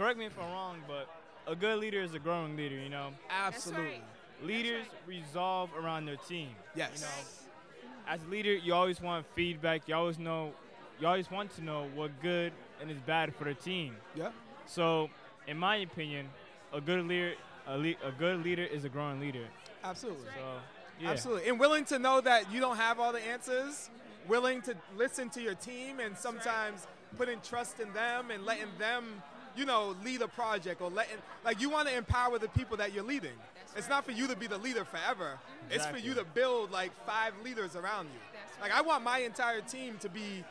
correct 0.00 0.18
me 0.18 0.24
if 0.24 0.38
I'm 0.38 0.50
wrong, 0.50 0.78
but 0.88 1.10
a 1.46 1.54
good 1.54 1.78
leader 1.78 2.00
is 2.00 2.14
a 2.14 2.18
growing 2.18 2.56
leader, 2.56 2.74
you 2.74 2.88
know? 2.88 3.10
Absolutely. 3.28 4.00
Leaders 4.42 4.86
resolve 5.06 5.68
around 5.78 6.06
their 6.06 6.16
team. 6.16 6.48
Yes. 6.74 6.90
You 6.94 7.00
know, 7.02 7.88
as 8.08 8.22
a 8.22 8.30
leader, 8.30 8.54
you 8.54 8.72
always 8.72 8.98
want 8.98 9.26
feedback. 9.34 9.86
You 9.86 9.94
always 9.94 10.18
know, 10.18 10.52
you 10.98 11.06
always 11.06 11.30
want 11.30 11.54
to 11.56 11.62
know 11.62 11.86
what 11.94 12.18
good 12.22 12.54
and 12.80 12.90
is 12.90 12.96
bad 13.00 13.34
for 13.34 13.44
the 13.44 13.52
team. 13.52 13.94
Yeah. 14.14 14.30
So, 14.64 15.10
in 15.46 15.58
my 15.58 15.76
opinion, 15.76 16.30
a 16.72 16.80
good 16.80 17.06
leader, 17.06 17.34
a, 17.66 17.76
le- 17.76 18.00
a 18.02 18.12
good 18.18 18.42
leader 18.42 18.64
is 18.64 18.84
a 18.84 18.88
growing 18.88 19.20
leader. 19.20 19.44
Absolutely. 19.84 20.24
So, 20.34 20.60
yeah. 20.98 21.10
Absolutely. 21.10 21.50
And 21.50 21.60
willing 21.60 21.84
to 21.86 21.98
know 21.98 22.22
that 22.22 22.50
you 22.50 22.60
don't 22.60 22.78
have 22.78 22.98
all 23.00 23.12
the 23.12 23.20
answers, 23.20 23.90
willing 24.26 24.62
to 24.62 24.74
listen 24.96 25.28
to 25.30 25.42
your 25.42 25.54
team 25.54 26.00
and 26.00 26.16
sometimes 26.16 26.86
putting 27.18 27.38
trust 27.42 27.80
in 27.80 27.92
them 27.92 28.30
and 28.30 28.46
letting 28.46 28.68
them 28.78 29.22
you 29.56 29.64
know, 29.64 29.94
lead 30.04 30.22
a 30.22 30.28
project 30.28 30.80
or 30.80 30.90
letting, 30.90 31.16
like, 31.44 31.60
you 31.60 31.70
want 31.70 31.88
to 31.88 31.96
empower 31.96 32.38
the 32.38 32.48
people 32.48 32.76
that 32.78 32.92
you're 32.92 33.04
leading. 33.04 33.32
it's 33.76 33.88
not 33.88 34.04
for 34.04 34.12
you 34.12 34.26
to 34.26 34.36
be 34.36 34.46
the 34.46 34.58
leader 34.58 34.84
forever. 34.84 35.38
It's 35.70 35.86
for 35.86 35.98
you 35.98 36.14
to 36.14 36.24
build 36.24 36.70
like 36.72 36.92
five 37.06 37.32
leaders 37.44 37.76
around 37.76 38.06
you. 38.06 38.20
Like, 38.60 38.72
I 38.72 38.80
want 38.82 39.04
my 39.04 39.18
entire 39.18 39.60
team 39.60 39.96
to 40.00 40.08
be, 40.08 40.44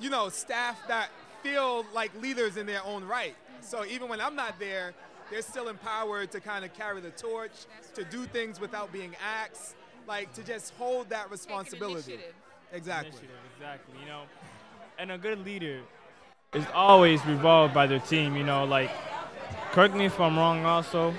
you 0.00 0.10
know, 0.10 0.28
staff 0.28 0.78
that 0.88 1.08
feel 1.42 1.84
like 1.94 2.10
leaders 2.20 2.56
in 2.56 2.66
their 2.66 2.84
own 2.84 3.04
right. 3.04 3.34
So 3.60 3.84
even 3.84 4.08
when 4.08 4.20
I'm 4.20 4.34
not 4.34 4.58
there, 4.58 4.92
they're 5.30 5.42
still 5.42 5.68
empowered 5.68 6.30
to 6.32 6.40
kind 6.40 6.64
of 6.64 6.74
carry 6.74 7.00
the 7.00 7.10
torch, 7.10 7.52
to 7.94 8.04
do 8.04 8.26
things 8.26 8.60
without 8.60 8.92
being 8.92 9.14
asked, 9.24 9.76
like 10.06 10.32
to 10.34 10.42
just 10.42 10.74
hold 10.74 11.08
that 11.10 11.30
responsibility. 11.30 12.18
Exactly. 12.72 13.10
Initiative, 13.10 13.36
exactly. 13.56 13.94
You 14.00 14.06
know, 14.06 14.22
and 14.98 15.12
a 15.12 15.18
good 15.18 15.44
leader 15.44 15.80
is 16.54 16.66
always 16.74 17.24
revolved 17.24 17.72
by 17.72 17.86
their 17.86 18.00
team. 18.00 18.36
You 18.36 18.44
know, 18.44 18.64
like 18.64 18.90
correct 19.72 19.94
me 19.94 20.06
if 20.06 20.20
I'm 20.20 20.36
wrong. 20.36 20.64
Also, 20.64 21.14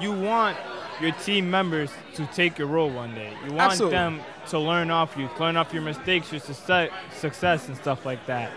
you 0.00 0.12
want 0.12 0.56
your 1.00 1.12
team 1.12 1.50
members 1.50 1.90
to 2.14 2.26
take 2.26 2.58
your 2.58 2.68
role 2.68 2.90
one 2.90 3.14
day. 3.14 3.32
You 3.44 3.52
want 3.54 3.72
Absolutely. 3.72 3.96
them 3.96 4.20
to 4.50 4.58
learn 4.58 4.90
off 4.90 5.16
you, 5.16 5.28
learn 5.40 5.56
off 5.56 5.72
your 5.72 5.82
mistakes, 5.82 6.30
your 6.30 6.40
success, 6.40 6.90
success, 7.12 7.66
and 7.68 7.76
stuff 7.76 8.06
like 8.06 8.24
that. 8.26 8.52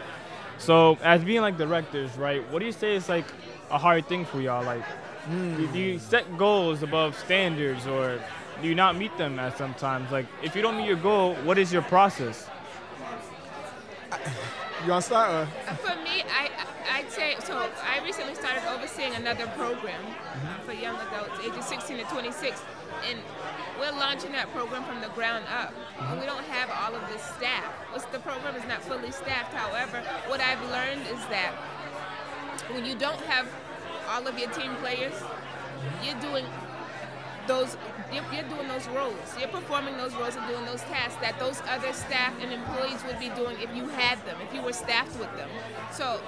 So, 0.60 0.98
as 1.02 1.24
being 1.24 1.42
like 1.42 1.58
directors, 1.58 2.16
right? 2.18 2.48
What 2.52 2.60
do 2.60 2.66
you 2.66 2.72
say 2.72 2.96
is 2.96 3.10
like 3.10 3.26
a 3.72 3.78
hard 3.78 4.08
thing 4.08 4.26
for 4.26 4.40
y'all? 4.40 4.64
Like, 4.64 4.84
do 5.30 5.68
do 5.68 5.80
you 5.80 5.98
set 5.98 6.38
goals 6.38 6.84
above 6.84 7.18
standards, 7.18 7.88
or 7.88 8.20
do 8.62 8.68
you 8.68 8.76
not 8.76 8.96
meet 8.96 9.16
them 9.18 9.40
at 9.40 9.58
sometimes? 9.58 10.12
Like, 10.12 10.28
if 10.44 10.56
you 10.56 10.62
don't 10.62 10.78
meet 10.78 10.88
your 10.88 10.98
goal, 10.98 11.34
what 11.38 11.58
is 11.58 11.74
your 11.74 11.82
process? 11.84 12.48
You 14.86 14.92
want 14.92 15.04
to 15.04 15.10
start? 15.10 15.30
Or? 15.32 15.50
Uh, 15.68 15.76
for 15.76 15.96
me, 16.04 16.24
I 16.30 16.50
I'd 16.92 17.12
say 17.12 17.36
so. 17.44 17.70
I 17.84 18.04
recently 18.04 18.36
started 18.36 18.64
overseeing 18.72 19.14
another 19.16 19.48
program 19.58 20.02
mm-hmm. 20.02 20.66
for 20.66 20.74
young 20.74 20.96
adults, 20.96 21.40
ages 21.44 21.66
16 21.66 21.98
to 21.98 22.04
26, 22.06 22.62
and 23.10 23.20
we're 23.80 23.92
launching 23.92 24.32
that 24.34 24.52
program 24.54 24.84
from 24.84 25.02
the 25.02 25.10
ground 25.10 25.46
up. 25.50 25.74
And 26.00 26.20
we 26.20 26.26
mm-hmm. 26.26 26.28
don't 26.28 26.46
have 26.46 26.70
all 26.70 26.96
of 26.96 27.02
the 27.12 27.18
staff. 27.18 27.74
The 28.12 28.20
program 28.20 28.56
is 28.56 28.66
not 28.68 28.82
fully 28.84 29.12
staffed. 29.12 29.54
However, 29.54 30.02
what 30.28 30.40
I've 30.42 30.62
learned 30.70 31.02
is 31.08 31.20
that 31.34 31.54
when 32.72 32.86
you 32.86 32.96
don't 32.96 33.20
have 33.22 33.48
all 34.10 34.26
of 34.28 34.38
your 34.38 34.50
team 34.52 34.76
players, 34.76 35.14
you're 36.04 36.20
doing 36.22 36.46
those 37.48 37.78
you're, 38.12 38.24
you're 38.34 38.50
doing 38.50 38.68
those 38.68 38.88
roles. 38.90 39.38
You're 39.40 39.50
performing 39.50 39.98
those 39.98 40.14
roles 40.16 40.36
and 40.36 40.48
doing 40.48 40.66
those 40.66 40.82
tasks 40.82 41.20
that 41.22 41.40
those 41.40 41.62
other 41.70 41.92
staff 41.94 42.34
and 42.42 42.52
employees 42.52 43.04
would 43.06 43.20
be 43.20 43.30
doing 43.30 43.58
if 43.60 43.74
you 43.76 43.88
had 43.88 44.24
them 44.26 44.38
if 44.42 44.54
you 44.54 44.62
were 44.62 44.74
staffed 44.74 45.18
with 45.20 45.36
them. 45.38 45.50
So 45.92 46.20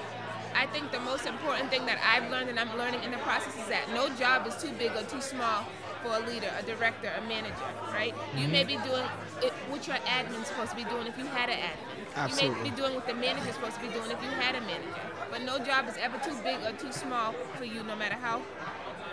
i 0.56 0.66
think 0.66 0.92
the 0.92 1.00
most 1.02 1.28
important 1.28 1.70
thing 1.70 1.86
that 1.86 2.00
i've 2.04 2.28
learned 2.32 2.50
and 2.50 2.60
i'm 2.60 2.76
learning 2.76 3.04
in 3.04 3.12
the 3.12 3.20
process 3.20 3.56
is 3.56 3.68
that 3.68 3.88
no 3.94 4.10
job 4.16 4.48
is 4.48 4.56
too 4.56 4.72
big 4.80 4.92
or 4.96 5.04
too 5.04 5.22
small 5.22 5.64
for 6.02 6.16
a 6.16 6.20
leader 6.26 6.50
a 6.58 6.64
director 6.64 7.12
a 7.16 7.28
manager 7.28 7.70
right? 8.00 8.14
You 8.34 8.44
mm-hmm. 8.44 8.52
may 8.52 8.64
be 8.64 8.78
doing 8.78 9.06
it, 9.44 9.52
what 9.70 9.86
your 9.88 9.98
admin's 9.98 10.48
supposed 10.48 10.72
to 10.72 10.76
be 10.78 10.86
doing 10.86 11.08
if 11.08 11.18
you 11.18 11.26
had 11.26 11.50
an 11.50 11.58
admin. 11.58 12.16
Absolutely. 12.16 12.58
you 12.58 12.64
may 12.64 12.70
be 12.70 12.76
doing 12.76 12.96
what 12.96 13.08
the 13.08 13.14
manager's 13.14 13.56
supposed 13.56 13.76
to 13.76 13.82
be 13.82 13.90
doing 13.90 14.10
if 14.12 14.22
you 14.24 14.30
had 14.30 14.56
a 14.56 14.62
manager. 14.62 15.04
But 15.30 15.42
no 15.44 15.60
job 15.60 15.88
is 15.88 15.96
ever 15.98 16.18
too 16.20 16.36
big 16.44 16.58
or 16.64 16.72
too 16.78 16.92
small 16.92 17.34
for 17.58 17.66
you 17.66 17.84
no 17.84 17.96
matter 17.96 18.16
how 18.16 18.42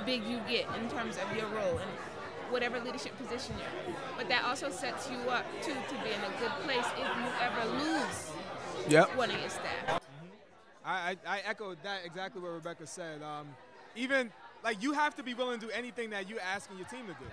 big 0.06 0.24
you 0.24 0.40
get 0.48 0.66
in 0.80 0.88
terms 0.88 1.16
of 1.18 1.36
your 1.36 1.46
role 1.48 1.78
and 1.78 1.90
whatever 2.50 2.78
leadership 2.80 3.12
position 3.18 3.54
you're 3.58 3.84
in. 3.88 3.94
But 4.16 4.28
that 4.28 4.44
also 4.44 4.70
sets 4.70 5.10
you 5.10 5.18
up 5.28 5.44
too 5.62 5.72
to 5.74 5.94
be 6.04 6.10
in 6.10 6.20
a 6.20 6.40
good 6.40 6.52
place 6.62 6.86
if 6.96 6.98
you 6.98 7.26
ever 7.42 7.66
lose 7.84 8.30
Yep. 8.88 9.16
one 9.16 9.30
of 9.30 9.40
your 9.40 9.50
staff. 9.50 10.00
I, 10.84 11.16
I, 11.26 11.36
I 11.36 11.40
echo 11.44 11.74
that 11.82 12.00
exactly 12.04 12.40
what 12.40 12.52
Rebecca 12.52 12.86
said. 12.86 13.20
Um, 13.20 13.48
even 13.96 14.30
like 14.62 14.80
you 14.82 14.92
have 14.92 15.16
to 15.16 15.22
be 15.24 15.34
willing 15.34 15.58
to 15.58 15.66
do 15.66 15.72
anything 15.72 16.10
that 16.10 16.28
you 16.30 16.38
asking 16.38 16.78
your 16.78 16.86
team 16.86 17.06
to 17.06 17.12
do. 17.12 17.26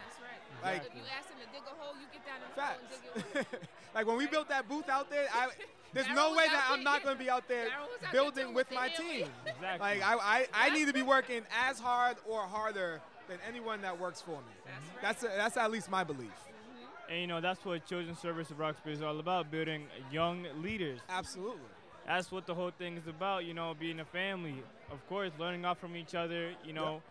That's 0.63 0.79
right. 0.79 0.83
Like 0.83 0.87
if 0.87 0.95
you 0.95 1.01
ask 1.17 1.27
them 1.29 1.37
to 1.39 1.47
dig 1.51 1.63
a 1.67 1.75
hole, 1.81 1.93
you 1.99 2.07
get 2.11 2.25
down 2.25 2.39
and 2.43 2.53
Facts. 2.55 2.79
and 2.79 2.89
dig 2.89 3.35
your 3.35 3.43
hole. 3.43 3.59
like 3.95 4.07
when 4.07 4.17
we 4.17 4.27
built 4.27 4.49
that 4.49 4.67
booth 4.69 4.89
out 4.89 5.09
there, 5.09 5.27
I, 5.33 5.49
there's 5.93 6.07
Daryl 6.07 6.15
no 6.15 6.35
way 6.35 6.47
that 6.47 6.67
I'm 6.69 6.83
not 6.83 7.03
going 7.03 7.17
to 7.17 7.23
be 7.23 7.29
out 7.29 7.47
there 7.47 7.67
out 7.67 8.11
building 8.11 8.47
too 8.47 8.53
with 8.53 8.69
with 8.69 8.75
my 8.75 8.89
team. 8.89 9.27
Exactly. 9.45 9.79
Like 9.79 10.01
I, 10.01 10.15
I, 10.15 10.47
I 10.53 10.69
need 10.69 10.87
to 10.87 10.93
be 10.93 11.01
working 11.01 11.43
as 11.67 11.79
hard 11.79 12.17
or 12.27 12.41
harder 12.41 13.01
than 13.27 13.37
anyone 13.47 13.81
that 13.81 13.99
works 13.99 14.21
for 14.21 14.31
me. 14.31 14.71
That's 15.01 15.23
mm-hmm. 15.23 15.37
that's 15.37 15.57
at 15.57 15.71
least 15.71 15.89
my 15.89 16.03
belief. 16.03 16.31
Mm-hmm. 16.31 17.11
And 17.11 17.21
you 17.21 17.27
know 17.27 17.41
that's 17.41 17.63
what 17.65 17.85
Children's 17.85 18.19
Service 18.19 18.49
of 18.51 18.59
Roxbury 18.59 18.93
is 18.93 19.01
all 19.01 19.19
about: 19.19 19.51
building 19.51 19.87
young 20.11 20.45
leaders. 20.61 20.99
Absolutely. 21.09 21.59
That's 22.05 22.31
what 22.31 22.45
the 22.45 22.53
whole 22.53 22.71
thing 22.71 22.97
is 22.97 23.07
about. 23.07 23.45
You 23.45 23.53
know, 23.53 23.75
being 23.79 23.99
a 23.99 24.05
family, 24.05 24.55
of 24.91 25.07
course, 25.07 25.31
learning 25.39 25.65
off 25.65 25.79
from 25.79 25.95
each 25.95 26.15
other. 26.15 26.51
You 26.65 26.73
know, 26.73 27.01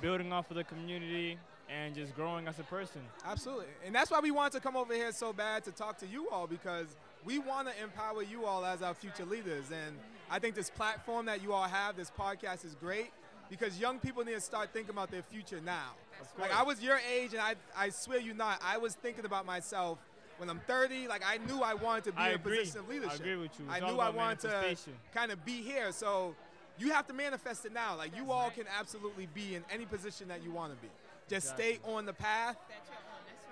building 0.00 0.32
off 0.32 0.50
of 0.50 0.56
the 0.56 0.64
community 0.64 1.38
and 1.72 1.94
just 1.94 2.14
growing 2.14 2.46
as 2.48 2.58
a 2.58 2.62
person. 2.64 3.00
Absolutely. 3.24 3.66
And 3.84 3.94
that's 3.94 4.10
why 4.10 4.20
we 4.20 4.30
wanted 4.30 4.52
to 4.52 4.60
come 4.60 4.76
over 4.76 4.92
here 4.94 5.12
so 5.12 5.32
bad 5.32 5.64
to 5.64 5.70
talk 5.72 5.98
to 5.98 6.06
you 6.06 6.28
all 6.30 6.46
because 6.46 6.96
we 7.24 7.38
want 7.38 7.68
to 7.68 7.82
empower 7.82 8.22
you 8.22 8.44
all 8.44 8.64
as 8.64 8.82
our 8.82 8.94
future 8.94 9.24
leaders. 9.24 9.66
And 9.70 9.96
I 10.30 10.38
think 10.38 10.54
this 10.54 10.70
platform 10.70 11.26
that 11.26 11.42
you 11.42 11.52
all 11.52 11.68
have, 11.68 11.96
this 11.96 12.10
podcast 12.18 12.64
is 12.64 12.74
great 12.74 13.10
because 13.48 13.78
young 13.78 13.98
people 13.98 14.24
need 14.24 14.34
to 14.34 14.40
start 14.40 14.70
thinking 14.72 14.90
about 14.90 15.10
their 15.10 15.22
future 15.22 15.60
now. 15.64 15.92
Like 16.38 16.54
I 16.54 16.62
was 16.62 16.82
your 16.82 17.00
age 17.12 17.32
and 17.32 17.40
I, 17.40 17.54
I 17.76 17.88
swear 17.90 18.20
you 18.20 18.34
not, 18.34 18.60
I 18.64 18.78
was 18.78 18.94
thinking 18.94 19.24
about 19.24 19.46
myself 19.46 19.98
when 20.38 20.48
I'm 20.48 20.60
30, 20.66 21.08
like 21.08 21.22
I 21.26 21.38
knew 21.46 21.62
I 21.62 21.74
wanted 21.74 22.04
to 22.04 22.12
be 22.12 22.18
I 22.18 22.28
in 22.28 22.32
a 22.32 22.34
agree. 22.36 22.58
position 22.58 22.80
of 22.80 22.88
leadership. 22.88 23.12
I 23.12 23.14
agree 23.16 23.36
with 23.36 23.58
you. 23.58 23.66
I 23.68 23.76
It's 23.76 23.84
all 23.84 23.92
knew 23.92 24.00
I 24.00 24.10
wanted 24.10 24.40
to 24.40 24.76
kind 25.14 25.30
of 25.30 25.44
be 25.44 25.62
here. 25.62 25.92
So 25.92 26.34
you 26.78 26.92
have 26.92 27.06
to 27.08 27.12
manifest 27.12 27.64
it 27.64 27.72
now. 27.72 27.96
Like 27.96 28.16
you 28.16 28.30
all 28.32 28.50
can 28.50 28.64
absolutely 28.78 29.28
be 29.34 29.54
in 29.54 29.64
any 29.70 29.84
position 29.84 30.28
that 30.28 30.42
you 30.42 30.50
want 30.50 30.72
to 30.74 30.80
be. 30.80 30.88
Just 31.32 31.48
stay 31.48 31.78
on 31.84 32.04
the 32.04 32.12
path, 32.12 32.58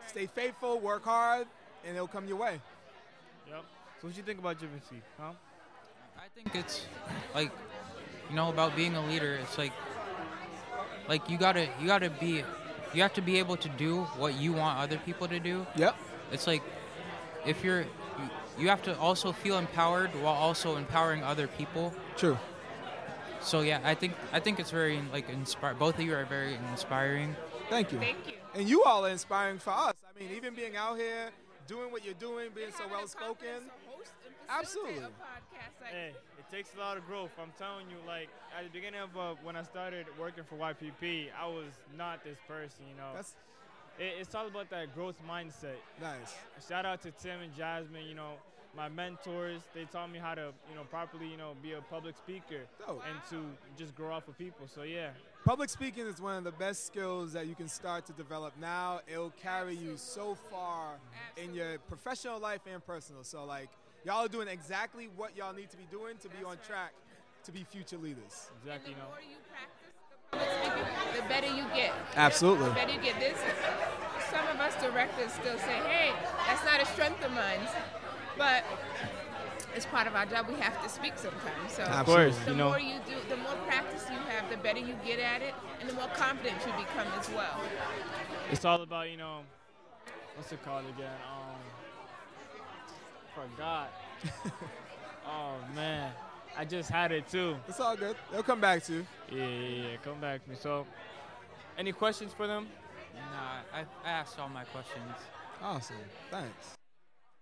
stay 0.09 0.27
faithful, 0.27 0.79
work 0.81 1.03
hard, 1.03 1.47
and 1.83 1.97
it'll 1.97 2.07
come 2.07 2.29
your 2.29 2.37
way. 2.37 2.61
Yep. 3.49 3.64
So 4.01 4.07
what 4.07 4.12
do 4.12 4.19
you 4.19 4.23
think 4.23 4.38
about 4.38 4.59
Javinsky, 4.59 5.01
huh? 5.19 5.33
I 6.19 6.29
think 6.35 6.55
it's 6.55 6.85
like 7.35 7.51
you 8.29 8.37
know 8.37 8.51
about 8.51 8.77
being 8.77 8.97
a 8.97 9.07
leader. 9.07 9.38
It's 9.43 9.57
like 9.57 9.73
like 11.09 11.31
you 11.31 11.38
gotta 11.38 11.71
you 11.81 11.87
gotta 11.87 12.11
be 12.11 12.45
you 12.93 13.01
have 13.01 13.14
to 13.14 13.23
be 13.23 13.38
able 13.38 13.57
to 13.57 13.69
do 13.71 14.03
what 14.19 14.35
you 14.35 14.53
want 14.53 14.79
other 14.79 14.99
people 14.99 15.27
to 15.29 15.40
do. 15.40 15.66
Yep. 15.77 15.97
It's 16.33 16.47
like 16.47 16.62
if 17.47 17.64
you're 17.64 17.81
you, 17.81 18.31
you 18.59 18.69
have 18.69 18.83
to 18.83 18.99
also 18.99 19.33
feel 19.33 19.57
empowered 19.57 20.11
while 20.16 20.35
also 20.35 20.77
empowering 20.77 21.25
other 21.25 21.47
people. 21.47 21.95
True. 22.19 22.37
So 23.40 23.62
yeah, 23.62 23.81
I 23.85 23.95
think 23.95 24.12
I 24.35 24.40
think 24.40 24.61
it's 24.61 24.71
very 24.71 25.01
like 25.14 25.31
inspire. 25.31 25.73
Both 25.73 25.95
of 25.95 26.03
you 26.03 26.12
are 26.12 26.27
very 26.27 26.59
inspiring. 26.73 27.37
Thank 27.70 27.92
you. 27.92 27.98
Thank 27.98 28.26
you. 28.26 28.35
And 28.54 28.68
you 28.68 28.83
all 28.83 29.06
are 29.06 29.11
inspiring 29.11 29.59
for 29.59 29.70
us. 29.70 29.94
I 30.04 30.18
mean, 30.18 30.30
even 30.37 30.54
being 30.54 30.76
out 30.76 30.96
here, 30.98 31.30
doing 31.66 31.92
what 31.92 32.04
you're 32.04 32.14
doing, 32.14 32.48
being 32.54 32.72
so 32.76 32.85
well 32.90 33.06
spoken. 33.06 33.70
Absolutely. 34.48 35.04
Hey, 35.90 36.12
it 36.38 36.50
takes 36.54 36.74
a 36.74 36.80
lot 36.80 36.96
of 36.96 37.06
growth. 37.06 37.30
I'm 37.40 37.52
telling 37.56 37.88
you, 37.88 37.96
like 38.06 38.28
at 38.56 38.64
the 38.64 38.70
beginning 38.70 39.00
of 39.00 39.16
uh, 39.16 39.35
when 39.44 39.56
I 39.56 39.62
started 39.62 40.06
working 40.18 40.44
for 40.44 40.56
YPP, 40.56 41.28
I 41.40 41.46
was 41.46 41.70
not 41.96 42.24
this 42.24 42.38
person. 42.48 42.85
You 42.90 42.96
know, 42.96 43.11
That's 43.14 43.35
it, 43.98 44.14
it's 44.20 44.35
all 44.35 44.48
about 44.48 44.68
that 44.70 44.94
growth 44.94 45.16
mindset. 45.28 45.78
nice. 46.00 46.35
Shout 46.68 46.85
out 46.85 47.02
to 47.02 47.12
Tim 47.12 47.40
and 47.40 47.54
Jasmine. 47.56 48.06
You 48.06 48.14
know, 48.16 48.33
my 48.76 48.88
mentors. 48.88 49.61
They 49.74 49.85
taught 49.85 50.11
me 50.11 50.18
how 50.18 50.35
to, 50.35 50.52
you 50.68 50.76
know, 50.76 50.85
properly, 50.90 51.28
you 51.28 51.37
know, 51.37 51.54
be 51.62 51.72
a 51.72 51.80
public 51.80 52.16
speaker 52.16 52.62
Dope. 52.87 53.02
and 53.09 53.18
to 53.30 53.46
just 53.76 53.94
grow 53.94 54.12
off 54.12 54.28
of 54.28 54.38
people. 54.38 54.66
So 54.72 54.83
yeah, 54.83 55.11
Public 55.44 55.70
speaking 55.70 56.06
is 56.06 56.20
one 56.20 56.37
of 56.37 56.44
the 56.44 56.52
best 56.52 56.87
skills 56.87 57.33
that 57.33 57.46
you 57.46 57.54
can 57.54 57.66
start 57.66 58.04
to 58.06 58.12
develop 58.12 58.52
now. 58.61 59.00
It'll 59.11 59.33
carry 59.42 59.74
you 59.74 59.94
so 59.96 60.37
far 60.50 60.96
in 61.42 61.54
your 61.54 61.78
professional 61.88 62.38
life 62.38 62.61
and 62.70 62.85
personal. 62.85 63.24
So, 63.24 63.46
like, 63.46 63.70
y'all 64.04 64.26
are 64.26 64.28
doing 64.28 64.48
exactly 64.48 65.09
what 65.16 65.35
y'all 65.35 65.54
need 65.54 65.70
to 65.70 65.78
be 65.78 65.87
doing 65.90 66.18
to 66.18 66.28
be 66.28 66.44
on 66.44 66.59
track 66.66 66.92
to 67.44 67.52
be 67.52 67.64
future 67.64 67.96
leaders. 67.96 68.50
exactly. 68.61 68.92
You 68.92 68.98
know. 68.98 69.04
Public 70.30 70.48
speaking, 70.61 71.22
the 71.22 71.28
better 71.28 71.46
you 71.46 71.64
get. 71.74 71.92
Absolutely. 72.16 72.68
The 72.68 72.74
better 72.74 72.92
you 72.92 73.00
get. 73.00 73.18
This, 73.18 73.38
some 74.30 74.46
of 74.46 74.61
us 74.61 74.74
directors 74.83 75.33
still 75.33 75.59
say, 75.59 75.80
hey, 75.88 76.12
that's 76.46 76.64
not 76.66 76.83
a 76.83 76.87
strength 76.87 77.24
of 77.24 77.33
mine. 77.33 77.61
But 78.40 78.64
it's 79.76 79.85
part 79.85 80.07
of 80.07 80.14
our 80.14 80.24
job. 80.24 80.46
We 80.48 80.55
have 80.55 80.83
to 80.83 80.88
speak 80.88 81.12
sometimes. 81.16 81.72
So 81.72 81.83
Of 81.83 82.07
course, 82.07 82.38
the 82.38 82.53
you 82.53 82.57
know. 82.57 82.70
more 82.70 82.81
you 82.81 82.94
do, 83.07 83.16
the 83.29 83.37
more 83.37 83.55
practice 83.66 84.07
you 84.11 84.16
have, 84.16 84.48
the 84.48 84.57
better 84.57 84.79
you 84.79 84.94
get 85.05 85.18
at 85.18 85.42
it, 85.42 85.53
and 85.79 85.90
the 85.90 85.92
more 85.92 86.09
confident 86.14 86.57
you 86.66 86.72
become 86.72 87.07
as 87.18 87.29
well. 87.29 87.61
It's 88.50 88.64
all 88.64 88.81
about, 88.81 89.11
you 89.11 89.18
know, 89.18 89.40
what's 90.37 90.50
it 90.53 90.64
called 90.64 90.87
again? 90.87 91.12
Um, 93.37 93.44
forgot. 93.53 93.92
oh 95.26 95.57
man, 95.76 96.11
I 96.57 96.64
just 96.64 96.88
had 96.88 97.12
it 97.12 97.29
too. 97.29 97.57
It's 97.68 97.79
all 97.79 97.94
good. 97.94 98.16
They'll 98.33 98.42
come 98.42 98.62
back 98.62 98.85
to 98.85 98.94
you. 98.94 99.07
Yeah, 99.31 99.46
yeah, 99.46 99.88
yeah. 99.90 99.96
Come 100.03 100.18
back 100.18 100.44
to 100.44 100.50
me. 100.50 100.57
So, 100.59 100.87
any 101.76 101.92
questions 101.92 102.33
for 102.35 102.46
them? 102.46 102.68
Nah, 103.14 103.81
I, 103.81 103.85
I 104.03 104.11
asked 104.11 104.38
all 104.38 104.48
my 104.48 104.64
questions. 104.64 105.12
Awesome. 105.62 105.96
Thanks. 106.31 106.80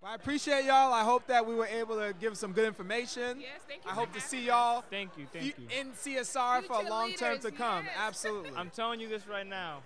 But 0.01 0.09
I 0.09 0.15
appreciate 0.15 0.65
y'all. 0.65 0.93
I 0.93 1.03
hope 1.03 1.27
that 1.27 1.45
we 1.45 1.55
were 1.57 1.67
able 1.67 1.97
to 1.97 2.15
give 2.21 2.37
some 2.39 2.53
good 2.53 2.67
information. 2.67 3.41
Yes, 3.41 3.49
thank 3.67 3.85
you 3.85 3.91
I 3.91 3.95
for 3.95 4.01
hope 4.01 4.13
to 4.13 4.21
see 4.21 4.47
y'all 4.47 4.85
Thank 4.91 5.11
you, 5.19 5.27
thank 5.33 5.45
you. 5.59 5.67
in 5.77 5.91
CSR 5.93 6.63
for 6.65 6.75
a 6.75 6.79
Future 6.79 6.91
long 6.91 7.13
term 7.15 7.39
to 7.41 7.51
come. 7.51 7.85
yes. 7.85 7.95
Absolutely. 7.99 8.51
I'm 8.57 8.71
telling 8.71 9.01
you 9.01 9.09
this 9.09 9.27
right 9.27 9.47
now. 9.47 9.81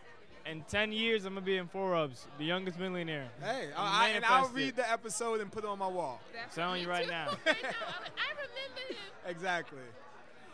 In 0.45 0.63
10 0.69 0.91
years, 0.93 1.25
I'm 1.25 1.35
gonna 1.35 1.47
be 1.47 1.57
in 1.57 1.69
Forbes, 1.69 2.27
the 2.37 2.45
youngest 2.45 2.77
millionaire. 2.79 3.31
Hey, 3.41 3.69
I'm 3.77 3.87
I, 3.87 4.05
I- 4.05 4.09
and 4.09 4.25
I'll 4.25 4.33
manifested. 4.51 4.57
read 4.57 4.77
the 4.77 4.91
episode 4.91 5.41
and 5.41 5.51
put 5.53 5.65
it 5.65 5.69
on 5.69 5.79
my 5.79 5.87
wall. 5.87 6.21
That's 6.35 6.55
telling 6.55 6.75
me 6.75 6.81
you 6.83 6.89
right 6.91 7.05
too. 7.05 7.11
now. 7.11 7.29
I 7.29 7.31
know. 7.31 7.37
I 7.47 8.29
remember 8.37 8.83
him. 8.91 8.97
Exactly. 9.29 9.79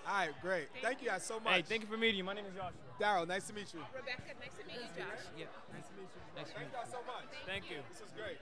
All 0.07 0.15
right, 0.15 0.31
great. 0.41 0.69
Thank, 0.83 1.03
you 1.03 1.09
guys 1.09 1.25
so 1.25 1.41
much. 1.41 1.53
Hey, 1.53 1.63
thank 1.63 1.83
you 1.83 1.89
for 1.89 1.97
meeting 1.97 2.19
you. 2.19 2.25
My 2.25 2.35
name 2.35 2.45
is 2.47 2.55
Joshua. 2.55 2.73
Daryl, 3.01 3.27
nice 3.27 3.47
to 3.49 3.55
meet 3.55 3.73
you. 3.75 3.81
Rebecca, 3.97 4.23
nice 4.41 4.53
to 4.61 4.65
meet 4.69 4.77
you, 4.81 5.03
Josh. 5.03 5.25
Yeah. 5.37 5.45
Nice 5.73 5.85
to 5.89 5.93
meet 5.97 6.09
you. 6.15 6.21
Nice 6.37 6.49
to 6.49 6.55
Thank 6.55 6.73
y'all 6.73 6.89
so 6.89 7.01
much. 7.09 7.29
Thank 7.45 7.69
you. 7.71 7.79
This 7.93 8.01
is 8.01 8.13
great. 8.17 8.37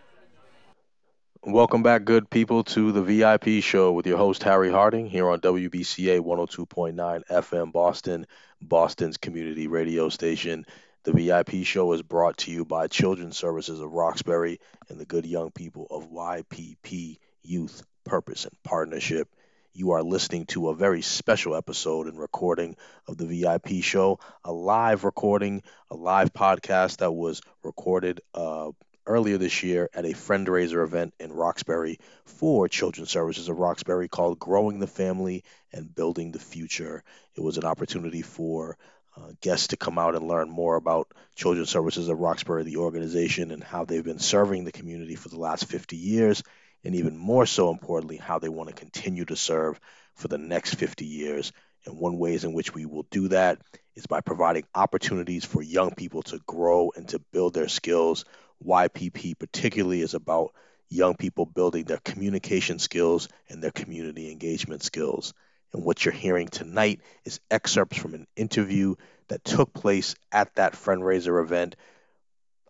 Welcome 1.47 1.85
back, 1.85 2.05
good 2.05 2.29
people, 2.29 2.65
to 2.65 2.91
the 2.91 3.03
VIP 3.03 3.63
show 3.63 3.93
with 3.93 4.05
your 4.05 4.19
host, 4.19 4.43
Harry 4.43 4.69
Harding, 4.69 5.07
here 5.07 5.31
on 5.31 5.39
WBCA 5.39 6.19
102.9 6.19 7.23
FM 7.25 7.71
Boston, 7.71 8.27
Boston's 8.61 9.17
community 9.17 9.69
radio 9.69 10.09
station. 10.09 10.67
The 11.05 11.13
VIP 11.13 11.65
show 11.65 11.93
is 11.93 12.03
brought 12.03 12.39
to 12.39 12.51
you 12.51 12.65
by 12.65 12.89
Children's 12.89 13.39
Services 13.39 13.79
of 13.79 13.93
Roxbury 13.93 14.59
and 14.89 14.99
the 14.99 15.05
good 15.05 15.25
young 15.25 15.53
people 15.53 15.87
of 15.89 16.11
YPP 16.11 17.19
Youth 17.45 17.85
Purpose 18.03 18.45
and 18.45 18.63
Partnership. 18.65 19.29
You 19.73 19.93
are 19.93 20.03
listening 20.03 20.47
to 20.47 20.71
a 20.71 20.75
very 20.75 21.03
special 21.03 21.55
episode 21.55 22.09
and 22.09 22.19
recording 22.19 22.75
of 23.07 23.19
the 23.19 23.27
VIP 23.27 23.85
show, 23.85 24.19
a 24.43 24.51
live 24.51 25.05
recording, 25.05 25.63
a 25.93 25.95
live 25.95 26.33
podcast 26.33 26.97
that 26.97 27.13
was 27.13 27.41
recorded 27.63 28.21
uh, 28.35 28.73
earlier 29.07 29.39
this 29.39 29.63
year 29.63 29.89
at 29.95 30.05
a 30.05 30.11
fundraiser 30.11 30.83
event 30.85 31.15
in 31.19 31.33
Roxbury 31.33 31.99
for 32.25 32.69
Children's 32.69 33.11
Services 33.11 33.49
of 33.49 33.59
Roxbury 33.59 34.09
called 34.09 34.39
Growing 34.39 34.79
the 34.79 34.87
Family 34.87 35.45
and 35.73 35.95
Building 35.95 36.33
the 36.33 36.39
Future. 36.39 37.03
It 37.35 37.41
was 37.41 37.59
an 37.59 37.65
opportunity 37.65 38.23
for 38.23 38.77
uh, 39.17 39.33
guests 39.41 39.69
to 39.69 39.77
come 39.77 39.99
out 39.99 40.15
and 40.15 40.29
learn 40.29 40.49
more 40.49 40.77
about 40.77 41.13
Children's 41.35 41.71
Services 41.71 42.09
of 42.09 42.19
Roxbury, 42.19 42.65
the 42.65 42.77
organization, 42.77 43.51
and 43.51 43.65
how 43.65 43.85
they've 43.85 44.05
been 44.05 44.19
serving 44.19 44.65
the 44.65 44.73
community 44.73 45.15
for 45.15 45.29
the 45.29 45.39
last 45.39 45.67
50 45.67 45.97
years, 45.97 46.43
and 46.85 46.95
even 46.95 47.17
more 47.17 47.47
so 47.47 47.71
importantly, 47.71 48.19
how 48.19 48.39
they 48.39 48.49
want 48.49 48.69
to 48.69 48.75
continue 48.75 49.25
to 49.25 49.37
serve 49.37 49.81
for 50.15 50.29
the 50.29 50.39
next 50.39 50.75
50 50.75 51.07
years. 51.07 51.53
And 51.87 51.99
one 51.99 52.19
ways 52.19 52.45
in 52.45 52.53
which 52.53 52.75
we 52.75 52.85
will 52.85 53.07
do 53.11 53.29
that 53.29 53.59
is 53.95 54.07
by 54.07 54.21
providing 54.21 54.65
opportunities 54.75 55.45
for 55.45 55.63
young 55.63 55.95
people 55.95 56.23
to 56.25 56.39
grow 56.47 56.93
and 56.95 57.09
to 57.09 57.19
build 57.33 57.55
their 57.55 57.69
skills. 57.69 58.25
YPP 58.65 59.39
particularly 59.39 60.01
is 60.01 60.15
about 60.15 60.53
young 60.89 61.17
people 61.17 61.47
building 61.47 61.85
their 61.85 61.99
communication 61.99 62.79
skills 62.79 63.29
and 63.49 63.63
their 63.63 63.71
community 63.71 64.31
engagement 64.31 64.83
skills. 64.83 65.35
And 65.73 65.85
what 65.85 66.05
you're 66.05 66.15
hearing 66.15 66.49
tonight 66.49 67.01
is 67.25 67.41
excerpts 67.51 67.99
from 67.99 68.15
an 68.15 68.27
interview 68.37 68.95
that 69.29 69.45
took 69.45 69.73
place 69.75 70.15
at 70.31 70.55
that 70.55 70.75
fundraiser 70.75 71.43
event, 71.43 71.77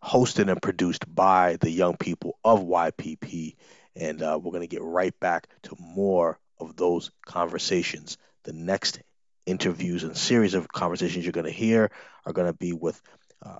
hosted 0.02 0.50
and 0.50 0.62
produced 0.62 1.12
by 1.12 1.56
the 1.60 1.70
young 1.70 1.96
people 1.96 2.38
of 2.44 2.60
YPP. 2.60 3.56
And 3.94 4.22
uh, 4.22 4.38
we're 4.42 4.52
going 4.52 4.62
to 4.62 4.66
get 4.66 4.82
right 4.82 5.18
back 5.20 5.48
to 5.64 5.76
more 5.78 6.38
of 6.58 6.76
those 6.76 7.10
conversations. 7.26 8.16
The 8.44 8.52
next 8.52 9.00
interviews 9.44 10.02
and 10.04 10.16
series 10.16 10.54
of 10.54 10.68
conversations 10.68 11.24
you're 11.24 11.32
going 11.32 11.46
to 11.46 11.52
hear 11.52 11.90
are 12.24 12.32
going 12.32 12.48
to 12.48 12.58
be 12.58 12.72
with 12.72 13.00
uh, 13.44 13.58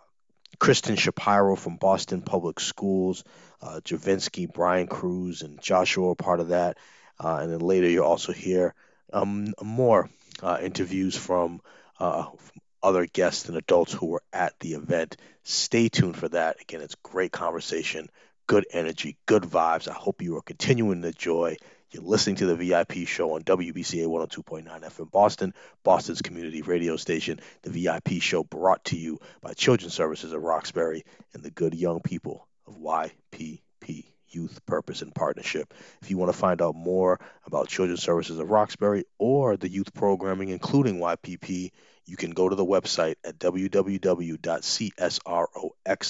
Kristen 0.58 0.96
Shapiro 0.96 1.56
from 1.56 1.76
Boston 1.76 2.22
Public 2.22 2.60
Schools, 2.60 3.24
uh, 3.62 3.80
Javinsky, 3.84 4.52
Brian 4.52 4.86
Cruz, 4.86 5.42
and 5.42 5.60
Joshua 5.60 6.10
are 6.10 6.14
part 6.14 6.40
of 6.40 6.48
that. 6.48 6.78
Uh, 7.18 7.38
and 7.42 7.52
then 7.52 7.60
later 7.60 7.88
you'll 7.88 8.04
also 8.04 8.32
hear 8.32 8.74
um, 9.12 9.54
more 9.62 10.10
uh, 10.42 10.58
interviews 10.60 11.16
from, 11.16 11.60
uh, 11.98 12.24
from 12.24 12.60
other 12.82 13.06
guests 13.06 13.48
and 13.48 13.56
adults 13.56 13.92
who 13.92 14.06
were 14.06 14.22
at 14.32 14.58
the 14.60 14.74
event. 14.74 15.16
Stay 15.44 15.88
tuned 15.88 16.16
for 16.16 16.28
that. 16.28 16.60
Again, 16.60 16.82
it's 16.82 16.96
great 16.96 17.32
conversation, 17.32 18.08
good 18.46 18.66
energy, 18.70 19.16
good 19.26 19.42
vibes. 19.42 19.88
I 19.88 19.94
hope 19.94 20.22
you 20.22 20.36
are 20.36 20.42
continuing 20.42 21.02
to 21.02 21.08
enjoy. 21.08 21.56
You're 21.92 22.02
listening 22.02 22.36
to 22.36 22.46
the 22.46 22.56
VIP 22.56 23.06
show 23.06 23.34
on 23.34 23.42
WBCA 23.42 24.06
102.9 24.06 24.66
FM 24.66 25.10
Boston, 25.10 25.54
Boston's 25.84 26.20
community 26.20 26.62
radio 26.62 26.96
station. 26.96 27.38
The 27.62 27.70
VIP 27.70 28.20
show 28.20 28.42
brought 28.42 28.84
to 28.86 28.96
you 28.96 29.20
by 29.40 29.52
Children's 29.52 29.94
Services 29.94 30.32
of 30.32 30.42
Roxbury 30.42 31.04
and 31.32 31.44
the 31.44 31.50
good 31.50 31.74
young 31.74 32.00
people 32.00 32.48
of 32.66 32.78
YPP. 32.78 34.15
Youth 34.36 34.64
Purpose 34.66 35.00
and 35.02 35.14
Partnership. 35.14 35.72
If 36.02 36.10
you 36.10 36.18
want 36.18 36.30
to 36.30 36.38
find 36.38 36.60
out 36.60 36.74
more 36.76 37.18
about 37.46 37.68
Children's 37.68 38.02
Services 38.02 38.38
of 38.38 38.50
Roxbury 38.50 39.04
or 39.18 39.56
the 39.56 39.68
youth 39.68 39.94
programming, 39.94 40.50
including 40.50 40.98
YPP, 40.98 41.72
you 42.04 42.16
can 42.16 42.30
go 42.32 42.48
to 42.48 42.54
the 42.54 42.64
website 42.64 43.16
at 43.24 43.38
www.csrox 43.38 44.36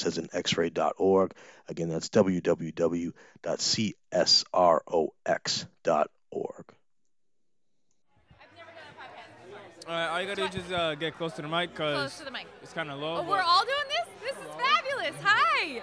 as 0.06 0.18
in 0.18 0.28
x-ray.org. 0.32 1.32
Again, 1.68 1.88
that's 1.88 2.08
www.csrox.org. 2.10 3.14
All 9.88 9.94
right, 9.94 10.08
all 10.08 10.20
you 10.20 10.26
gotta 10.26 10.40
do 10.40 10.46
is 10.48 10.54
just 10.54 10.72
uh, 10.72 10.96
get 10.96 11.16
close 11.16 11.34
to 11.34 11.42
the 11.42 11.48
mic 11.48 11.70
because 11.70 11.94
Close 11.94 12.18
to 12.18 12.24
the 12.24 12.32
mic. 12.32 12.48
it's 12.60 12.72
kind 12.72 12.90
of 12.90 12.98
low. 12.98 13.18
Oh, 13.18 13.22
we're 13.22 13.40
all 13.40 13.62
doing 13.62 13.76
this? 13.86 14.08
This 14.20 14.36
is 14.44 14.52
fabulous. 14.54 15.14
Hi. 15.22 15.80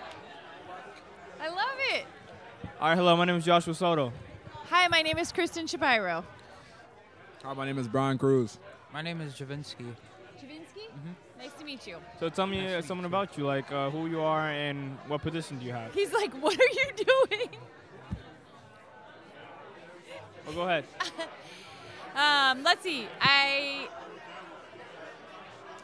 I 1.40 1.48
love 1.48 1.78
it. 1.92 2.06
All 2.84 2.90
right, 2.90 2.98
hello, 2.98 3.16
my 3.16 3.24
name 3.24 3.38
is 3.38 3.46
Joshua 3.46 3.74
Soto. 3.74 4.12
Hi, 4.70 4.90
my 4.90 5.02
name 5.02 5.18
is 5.18 5.32
Kristen 5.32 5.68
Shapiro. 5.68 6.22
Hi, 7.42 7.54
my 7.54 7.66
name 7.66 7.78
is 7.78 7.88
Brian 7.88 8.18
Cruz. 8.18 8.60
My 8.92 9.02
name 9.02 9.22
is 9.22 9.32
Javinsky. 9.36 9.86
Javinsky? 10.38 10.90
Mm-hmm. 10.92 11.40
Nice 11.40 11.54
to 11.60 11.64
meet 11.64 11.88
you. 11.88 11.96
So 12.20 12.28
tell 12.28 12.46
me 12.46 12.76
uh, 12.76 12.82
something 12.82 13.06
about 13.06 13.38
you, 13.38 13.46
like 13.46 13.72
uh, 13.72 13.90
who 13.90 14.08
you 14.08 14.20
are 14.20 14.50
and 14.50 14.98
what 15.08 15.22
position 15.22 15.60
do 15.60 15.66
you 15.66 15.72
have? 15.72 15.94
He's 15.94 16.12
like, 16.12 16.34
what 16.44 16.60
are 16.60 16.74
you 16.74 17.06
doing? 17.30 17.50
well, 20.46 20.56
go 20.56 20.62
ahead. 20.64 20.84
Um, 22.16 22.64
let's 22.64 22.84
see. 22.84 23.08
I 23.22 23.88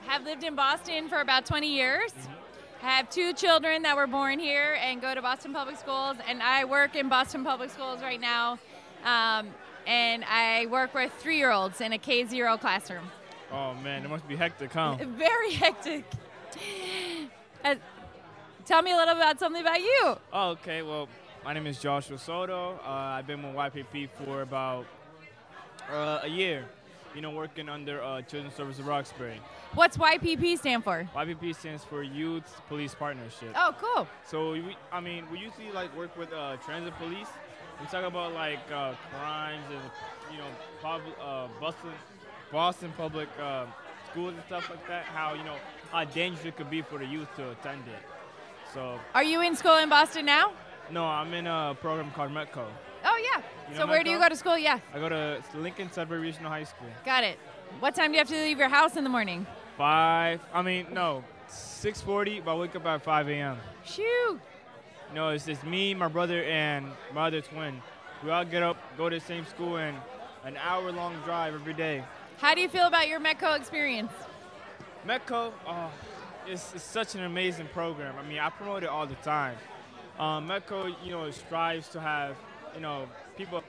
have 0.06 0.26
lived 0.26 0.44
in 0.44 0.54
Boston 0.54 1.10
for 1.10 1.22
about 1.22 1.48
20 1.48 1.74
years. 1.74 2.14
I 2.14 2.49
have 2.82 3.10
two 3.10 3.34
children 3.34 3.84
that 3.84 3.96
were 3.96 4.08
born 4.08 4.39
here 4.39 4.78
and 4.82 5.02
go 5.02 5.13
to 5.13 5.22
Boston 5.22 5.54
Public 5.54 5.78
Schools, 5.78 6.18
and 6.28 6.42
I 6.42 6.65
work 6.65 6.96
in 6.96 7.10
Boston 7.10 7.44
Public 7.44 7.70
Schools 7.70 8.02
right 8.02 8.20
now. 8.20 8.60
Um, 9.04 9.48
and 9.86 10.24
I 10.26 10.65
work 10.68 10.94
with 10.94 11.12
three 11.20 11.38
year 11.38 11.52
olds 11.52 11.82
in 11.82 11.94
a 11.94 11.98
K 11.98 12.26
0 12.26 12.58
classroom. 12.58 13.10
Oh 13.52 13.74
man, 13.76 14.04
it 14.04 14.10
must 14.10 14.28
be 14.28 14.36
hectic, 14.36 14.72
huh? 14.72 14.98
Very 15.02 15.54
hectic. 15.54 16.06
Uh, 17.63 17.76
tell 18.65 18.82
me 18.82 18.92
a 18.92 18.96
little 18.96 19.15
about 19.15 19.39
something 19.39 19.62
about 19.62 19.80
you. 19.80 20.18
Oh, 20.32 20.50
okay. 20.52 20.82
Well, 20.82 21.10
my 21.44 21.54
name 21.54 21.68
is 21.68 21.80
Joshua 21.80 22.18
Soto. 22.18 22.80
Uh, 22.84 22.89
I've 22.89 23.28
been 23.28 23.42
with 23.42 23.56
YPP 23.56 24.10
for 24.24 24.42
about 24.42 24.86
uh, 25.92 26.20
a 26.24 26.28
year. 26.28 26.65
You 27.15 27.22
know, 27.22 27.32
working 27.32 27.68
under 27.68 28.04
uh, 28.04 28.22
Children's 28.22 28.56
Service 28.56 28.78
of 28.80 28.86
Roxbury. 28.88 29.39
What's 29.76 29.98
YPP 29.98 30.58
stand 30.58 30.84
for? 30.84 31.08
YPP 31.16 31.56
stands 31.56 31.84
for 31.84 32.02
Youth 32.02 32.62
Police 32.68 32.96
Partnership. 32.96 33.50
Oh, 33.56 33.76
cool. 33.80 34.08
So 34.26 34.52
we, 34.54 34.76
I 34.92 35.00
mean, 35.00 35.26
we 35.32 35.38
usually 35.40 35.72
like 35.72 35.96
work 35.96 36.18
with 36.18 36.34
uh, 36.34 36.58
transit 36.66 36.94
police. 36.98 37.28
We 37.80 37.86
talk 37.88 38.04
about 38.04 38.34
like 38.34 38.60
uh, 38.74 38.94
crimes 39.14 39.64
and 39.70 39.92
you 40.32 40.40
know, 40.40 40.48
pub, 40.82 41.02
uh, 41.22 41.48
Boston, 41.60 41.92
Boston 42.52 42.94
public 42.98 43.30
uh, 43.40 43.66
schools 44.12 44.34
and 44.34 44.44
stuff 44.48 44.70
like 44.70 44.86
that. 44.88 45.06
How 45.06 45.34
you 45.34 45.44
know 45.44 45.56
how 45.92 46.04
dangerous 46.04 46.46
it 46.46 46.58
could 46.58 46.70
be 46.70 46.82
for 46.82 46.98
the 46.98 47.06
youth 47.06 47.28
to 47.36 47.52
attend 47.52 47.84
it. 47.88 48.04
So 48.74 49.00
Are 49.16 49.24
you 49.24 49.42
in 49.42 49.56
school 49.56 49.78
in 49.78 49.90
Boston 49.90 50.26
now? 50.26 50.52
no, 50.92 51.06
I'm 51.06 51.34
in 51.34 51.46
a 51.48 51.76
program 51.80 52.12
called 52.12 52.32
Metco. 52.32 52.66
Oh, 53.06 53.30
yeah. 53.34 53.42
You 53.70 53.76
so, 53.76 53.82
know 53.86 53.88
where 53.88 54.04
do 54.04 54.10
you 54.10 54.18
go 54.20 54.28
to 54.28 54.36
school? 54.36 54.58
Yeah. 54.58 54.80
I 54.94 55.00
go 55.00 55.10
to 55.10 55.42
Lincoln 55.56 55.92
Sudbury 55.92 56.20
Regional 56.20 56.50
High 56.50 56.64
School. 56.64 56.88
Got 57.06 57.24
it. 57.24 57.40
What 57.80 57.96
time 57.96 58.08
do 58.08 58.14
you 58.14 58.18
have 58.20 58.28
to 58.30 58.36
leave 58.36 58.58
your 58.58 58.70
house 58.70 58.98
in 58.98 59.04
the 59.04 59.10
morning? 59.10 59.46
Five. 59.80 60.42
I 60.54 60.62
mean, 60.62 60.88
no, 60.92 61.24
6:40. 61.48 62.44
But 62.44 62.52
I 62.52 62.60
wake 62.60 62.76
up 62.76 62.86
at 62.86 63.02
5 63.02 63.30
a.m. 63.30 63.58
Shoot. 63.86 64.42
No, 65.15 65.30
it's 65.30 65.46
just 65.46 65.63
me, 65.63 65.94
my 65.94 66.10
brother, 66.10 66.44
and 66.44 66.92
my 67.13 67.28
other 67.28 67.39
twin. 67.39 67.82
We 68.22 68.30
all 68.30 68.44
get 68.44 68.62
up, 68.62 68.76
go 68.98 69.08
to 69.08 69.18
the 69.18 69.26
same 69.26 69.46
school, 69.46 69.78
and 69.78 69.96
an 70.44 70.58
hour-long 70.58 71.15
drive 71.24 71.54
every 71.54 71.74
day. 71.74 72.04
How 72.39 72.54
do 72.54 72.60
you 72.60 72.68
feel 72.68 72.88
about 72.88 73.08
your 73.08 73.22
Metco 73.22 73.58
experience? 73.58 74.12
Metco, 75.08 75.54
oh, 75.65 75.89
it's, 76.46 76.74
it's 76.76 76.84
such 76.84 77.15
an 77.15 77.24
amazing 77.24 77.68
program. 77.68 78.15
I 78.20 78.28
mean, 78.28 78.39
I 78.39 78.50
promote 78.50 78.84
it 78.84 78.89
all 78.89 79.08
the 79.08 79.15
time. 79.15 79.56
Um, 80.20 80.50
Metco, 80.50 80.94
you 81.06 81.12
know, 81.12 81.32
strives 81.32 81.88
to 81.89 82.02
have, 82.02 82.36
you 82.76 82.82
know, 82.82 83.08
people, 83.38 83.63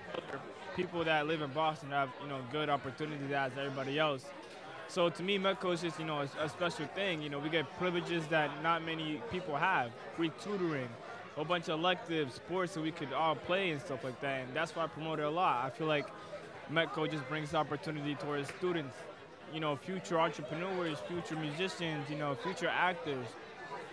people 0.75 1.05
that 1.05 1.29
live 1.29 1.40
in 1.40 1.53
Boston 1.53 1.90
have, 1.90 2.09
you 2.20 2.29
know, 2.29 2.40
good 2.51 2.68
opportunities 2.68 3.31
as 3.31 3.53
everybody 3.57 3.96
else. 3.96 4.25
So 4.90 5.09
to 5.09 5.22
me, 5.22 5.38
Metco 5.38 5.72
is 5.72 5.83
just, 5.83 6.00
you 6.00 6.05
know, 6.05 6.18
a, 6.18 6.44
a 6.44 6.48
special 6.48 6.85
thing. 6.96 7.22
You 7.22 7.31
know, 7.31 7.38
we 7.38 7.48
get 7.48 7.64
privileges 7.79 8.26
that 8.26 8.50
not 8.61 8.85
many 8.85 9.22
people 9.31 9.55
have. 9.55 9.92
Free 10.16 10.33
tutoring, 10.42 10.88
a 11.33 11.37
whole 11.37 11.44
bunch 11.44 11.68
of 11.68 11.79
elective 11.79 12.33
sports 12.33 12.74
that 12.74 12.81
we 12.81 12.90
could 12.90 13.12
all 13.12 13.37
play 13.37 13.70
and 13.70 13.81
stuff 13.81 14.03
like 14.03 14.20
that. 14.20 14.40
And 14.40 14.57
that's 14.57 14.74
why 14.74 14.83
I 14.83 14.87
promote 14.88 15.20
it 15.20 15.26
a 15.26 15.31
lot. 15.31 15.64
I 15.64 15.70
feel 15.70 15.87
like 15.87 16.09
Metco 16.72 17.09
just 17.09 17.26
brings 17.29 17.55
opportunity 17.55 18.16
towards 18.16 18.48
students, 18.59 18.96
you 19.55 19.61
know, 19.61 19.76
future 19.76 20.18
entrepreneurs, 20.18 20.98
future 21.07 21.37
musicians, 21.37 22.11
you 22.11 22.16
know, 22.16 22.35
future 22.35 22.68
actors. 22.68 23.26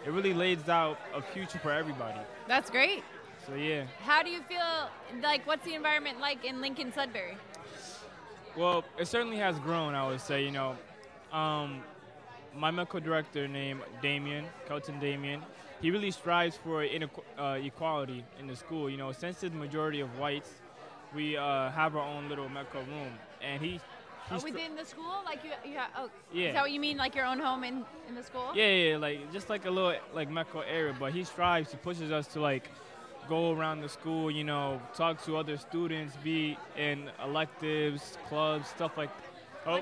It 0.03 0.09
really 0.09 0.33
lays 0.33 0.67
out 0.67 0.97
a 1.13 1.21
future 1.21 1.59
for 1.59 1.71
everybody. 1.71 2.19
That's 2.47 2.71
great. 2.71 3.03
So 3.45 3.53
yeah. 3.53 3.85
How 4.01 4.23
do 4.23 4.31
you 4.31 4.41
feel? 4.49 4.89
Like, 5.21 5.45
what's 5.45 5.63
the 5.63 5.75
environment 5.75 6.19
like 6.19 6.43
in 6.43 6.59
Lincoln 6.59 6.91
Sudbury? 6.91 7.37
Well, 8.57 8.83
it 8.97 9.07
certainly 9.07 9.37
has 9.37 9.59
grown, 9.59 9.93
I 9.93 10.07
would 10.07 10.21
say. 10.21 10.43
You 10.43 10.51
know, 10.51 10.75
um, 11.31 11.81
my 12.55 12.71
Metco 12.71 13.03
director 13.03 13.47
named 13.47 13.81
Damien, 14.01 14.45
Kelton 14.67 14.99
Damien, 14.99 15.41
he 15.81 15.91
really 15.91 16.11
strives 16.11 16.57
for 16.57 16.81
inequ- 16.83 17.23
uh, 17.37 17.59
equality 17.63 18.23
in 18.39 18.47
the 18.47 18.55
school. 18.55 18.89
You 18.89 18.97
know, 18.97 19.11
since 19.11 19.39
the 19.41 19.49
majority 19.51 19.99
of 19.99 20.17
whites, 20.17 20.49
we 21.13 21.37
uh, 21.37 21.69
have 21.71 21.95
our 21.95 22.01
own 22.07 22.29
little 22.29 22.47
Metco 22.49 22.75
room, 22.87 23.13
and 23.41 23.61
he. 23.61 23.79
Oh, 24.29 24.33
he's 24.33 24.41
tr- 24.43 24.49
within 24.49 24.75
the 24.75 24.83
school, 24.83 25.13
like 25.23 25.39
you, 25.45 25.51
you 25.71 25.77
have, 25.77 25.89
oh, 25.97 26.09
Yeah. 26.33 26.47
is 26.49 26.53
that 26.55 26.61
what 26.63 26.71
you 26.71 26.81
mean, 26.81 26.97
like 26.97 27.15
your 27.15 27.25
own 27.25 27.39
home 27.39 27.63
in, 27.63 27.85
in 28.09 28.15
the 28.15 28.21
school? 28.23 28.51
Yeah, 28.53 28.67
yeah, 28.67 28.97
like 28.97 29.31
just 29.31 29.49
like 29.49 29.65
a 29.65 29.71
little 29.71 29.93
like 30.13 30.29
Metco 30.29 30.63
area, 30.67 30.93
but 30.99 31.13
he 31.13 31.23
strives, 31.23 31.71
he 31.71 31.77
pushes 31.77 32.11
us 32.11 32.27
to 32.33 32.41
like 32.41 32.69
go 33.27 33.51
around 33.51 33.81
the 33.81 33.89
school, 33.89 34.29
you 34.31 34.43
know, 34.43 34.81
talk 34.95 35.23
to 35.25 35.37
other 35.37 35.57
students, 35.57 36.15
be 36.23 36.57
in 36.77 37.09
electives, 37.23 38.17
clubs, 38.27 38.67
stuff 38.69 38.97
like. 38.97 39.09
Oh, 39.65 39.81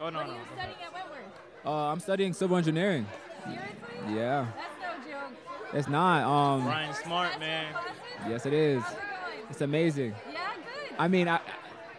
oh 0.00 0.10
no, 0.10 0.18
What 0.18 0.26
no. 0.26 0.32
are 0.32 0.36
you 0.36 0.40
studying 0.54 0.76
at 0.84 0.92
Wentworth? 0.92 1.66
Uh, 1.66 1.70
I'm 1.70 2.00
studying 2.00 2.32
civil 2.32 2.56
engineering. 2.56 3.06
Seriously? 3.44 4.14
Yeah. 4.14 4.46
That's 4.56 5.06
no 5.06 5.10
joke. 5.12 5.74
It's 5.74 5.88
not. 5.88 6.24
Um. 6.24 6.66
Ryan 6.66 6.94
Smart, 6.94 7.38
man. 7.40 7.74
Yes, 8.28 8.46
it 8.46 8.52
is. 8.52 8.82
It's 9.50 9.60
amazing. 9.60 10.14
Yeah, 10.32 10.40
good. 10.56 10.96
I 10.98 11.08
mean, 11.08 11.28
I, 11.28 11.40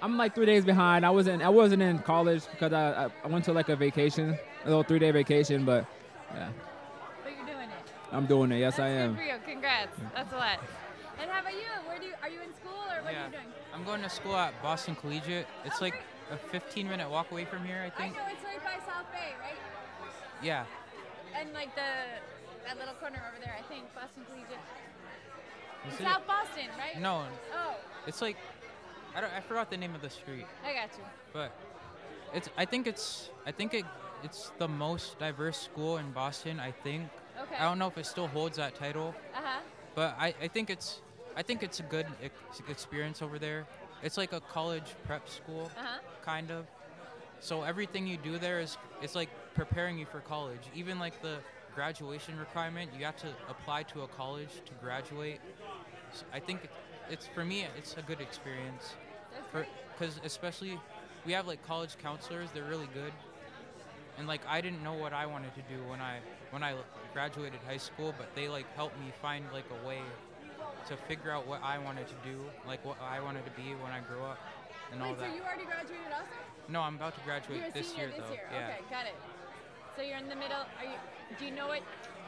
I'm 0.01 0.17
like 0.17 0.33
three 0.35 0.45
days 0.45 0.65
behind. 0.65 1.05
I 1.05 1.09
wasn't. 1.09 1.41
I 1.41 1.49
wasn't 1.49 1.81
in 1.81 1.99
college 1.99 2.43
because 2.51 2.73
I, 2.73 3.05
I, 3.05 3.09
I 3.23 3.27
went 3.27 3.45
to 3.45 3.53
like 3.53 3.69
a 3.69 3.75
vacation, 3.75 4.37
a 4.63 4.67
little 4.67 4.83
three 4.83 4.99
day 4.99 5.11
vacation. 5.11 5.65
But 5.65 5.85
yeah, 6.33 6.49
But 7.23 7.33
you're 7.35 7.45
doing 7.45 7.69
it. 7.69 8.04
I'm 8.15 8.25
doing 8.25 8.51
it. 8.51 8.59
Yes, 8.59 8.79
I 8.79 8.89
Good 8.89 8.97
am. 9.01 9.15
for 9.15 9.23
you. 9.23 9.35
Congrats. 9.45 9.97
That's 10.15 10.31
a 10.31 10.37
lot. 10.37 10.59
And 11.21 11.29
how 11.29 11.41
about 11.41 11.53
you? 11.53 11.67
Where 11.87 11.99
do 11.99 12.05
you, 12.05 12.13
are 12.23 12.29
you 12.29 12.39
in 12.41 12.53
school 12.55 12.71
or 12.91 13.03
what 13.03 13.11
are 13.11 13.11
Yeah. 13.11 13.25
you 13.27 13.31
doing? 13.31 13.51
I'm 13.73 13.83
going 13.83 14.01
to 14.01 14.09
school 14.09 14.35
at 14.35 14.53
Boston 14.61 14.95
Collegiate. 14.95 15.47
Oh, 15.49 15.61
it's 15.67 15.81
like 15.81 15.95
a 16.31 16.37
15 16.37 16.87
minute 16.87 17.09
walk 17.09 17.31
away 17.31 17.45
from 17.45 17.65
here, 17.65 17.83
I 17.85 17.89
think. 17.89 18.15
I 18.15 18.17
know 18.17 18.25
it's 18.31 18.43
right 18.43 18.63
by 18.63 18.77
South 18.85 19.11
Bay, 19.11 19.35
right? 19.41 19.59
Yeah. 20.41 20.65
And 21.37 21.51
like 21.53 21.75
the 21.75 21.81
that 22.65 22.79
little 22.79 22.95
corner 22.95 23.21
over 23.29 23.39
there, 23.43 23.55
I 23.57 23.61
think 23.71 23.83
Boston 23.93 24.23
Collegiate. 24.27 24.57
Is 25.87 25.99
In 25.99 26.05
it- 26.05 26.09
South 26.09 26.25
Boston, 26.25 26.67
right? 26.79 26.99
No. 26.99 27.25
Oh, 27.53 27.75
It's 28.07 28.21
like 28.21 28.37
I 29.15 29.21
don't 29.21 29.31
I 29.33 29.41
forgot 29.41 29.69
the 29.69 29.77
name 29.77 29.93
of 29.95 30.01
the 30.01 30.09
street, 30.09 30.45
I 30.65 30.73
got 30.73 30.89
you. 30.97 31.03
but 31.33 31.51
it's 32.33 32.49
I 32.57 32.65
think 32.65 32.87
it's 32.87 33.29
I 33.45 33.51
think 33.51 33.73
it 33.73 33.85
it's 34.23 34.51
the 34.57 34.67
most 34.67 35.19
diverse 35.19 35.57
school 35.59 35.97
in 35.97 36.11
Boston, 36.11 36.59
I 36.59 36.71
think. 36.71 37.09
Okay. 37.43 37.55
I 37.59 37.63
don't 37.63 37.79
know 37.79 37.87
if 37.87 37.97
it 37.97 38.05
still 38.05 38.27
holds 38.27 38.57
that 38.57 38.75
title, 38.75 39.13
Uh 39.35 39.39
huh. 39.43 39.59
but 39.95 40.15
I, 40.19 40.33
I 40.41 40.47
think 40.47 40.69
it's 40.69 41.01
I 41.35 41.43
think 41.43 41.63
it's 41.63 41.79
a 41.79 41.83
good 41.83 42.07
ex- 42.23 42.61
experience 42.69 43.21
over 43.21 43.37
there. 43.39 43.65
It's 44.03 44.17
like 44.17 44.33
a 44.33 44.39
college 44.41 44.95
prep 45.05 45.27
school, 45.29 45.71
Uh 45.77 45.81
huh. 45.83 45.99
kind 46.23 46.51
of. 46.51 46.65
So 47.41 47.63
everything 47.63 48.07
you 48.07 48.17
do 48.17 48.37
there 48.37 48.59
is 48.59 48.77
it's 49.01 49.15
like 49.15 49.29
preparing 49.53 49.97
you 49.99 50.05
for 50.05 50.19
college. 50.21 50.61
Even 50.75 50.99
like 50.99 51.21
the 51.21 51.37
graduation 51.75 52.37
requirement, 52.39 52.91
you 52.97 53.03
have 53.05 53.17
to 53.17 53.27
apply 53.49 53.83
to 53.83 54.01
a 54.03 54.07
college 54.07 54.49
to 54.65 54.73
graduate. 54.81 55.39
So 56.13 56.23
I 56.33 56.39
think 56.39 56.61
it's 57.09 57.27
for 57.27 57.43
me, 57.43 57.65
it's 57.77 57.95
a 57.97 58.01
good 58.01 58.21
experience. 58.21 58.95
Because 59.97 60.19
especially 60.23 60.79
we 61.25 61.33
have 61.33 61.47
like 61.47 61.65
college 61.67 61.97
counselors, 62.01 62.49
they're 62.53 62.63
really 62.63 62.89
good. 62.93 63.11
And 64.17 64.27
like 64.27 64.41
I 64.47 64.61
didn't 64.61 64.81
know 64.83 64.93
what 64.93 65.11
I 65.13 65.25
wanted 65.25 65.53
to 65.55 65.61
do 65.63 65.81
when 65.89 65.99
I 66.01 66.19
when 66.51 66.63
I 66.63 66.73
graduated 67.19 67.63
high 67.65 67.79
school, 67.79 68.13
but 68.19 68.27
they 68.35 68.51
like 68.51 68.67
helped 68.75 68.99
me 68.99 69.07
find 69.23 69.45
like 69.55 69.63
a 69.71 69.87
way 69.87 70.03
to 70.91 70.97
figure 71.07 71.31
out 71.31 71.47
what 71.47 71.63
I 71.63 71.79
wanted 71.79 72.07
to 72.11 72.17
do, 72.27 72.43
like 72.67 72.83
what 72.83 72.99
I 72.99 73.23
wanted 73.23 73.47
to 73.47 73.51
be 73.55 73.71
when 73.79 73.95
I 73.95 74.03
grew 74.03 74.21
up, 74.21 74.37
and 74.91 75.01
all 75.01 75.15
Wait, 75.15 75.19
that. 75.23 75.31
so 75.31 75.35
you 75.35 75.41
already 75.41 75.63
graduated 75.63 76.11
also? 76.11 76.35
No, 76.67 76.81
I'm 76.83 76.99
about 76.99 77.15
to 77.15 77.23
graduate 77.23 77.63
You're 77.63 77.71
a 77.71 77.79
this 77.79 77.87
senior 77.95 78.11
year 78.11 78.19
this 78.19 78.27
though. 78.27 78.35
year. 78.35 78.47
Yeah. 78.51 78.67
Okay, 78.67 78.81
got 78.91 79.05
it. 79.07 79.15
So 79.95 80.03
you're 80.03 80.19
in 80.19 80.27
the 80.27 80.35
middle. 80.35 80.59
Are 80.75 80.83
you? 80.83 80.99
Do 81.39 81.47
you 81.47 81.55
know 81.55 81.71
what? 81.71 81.79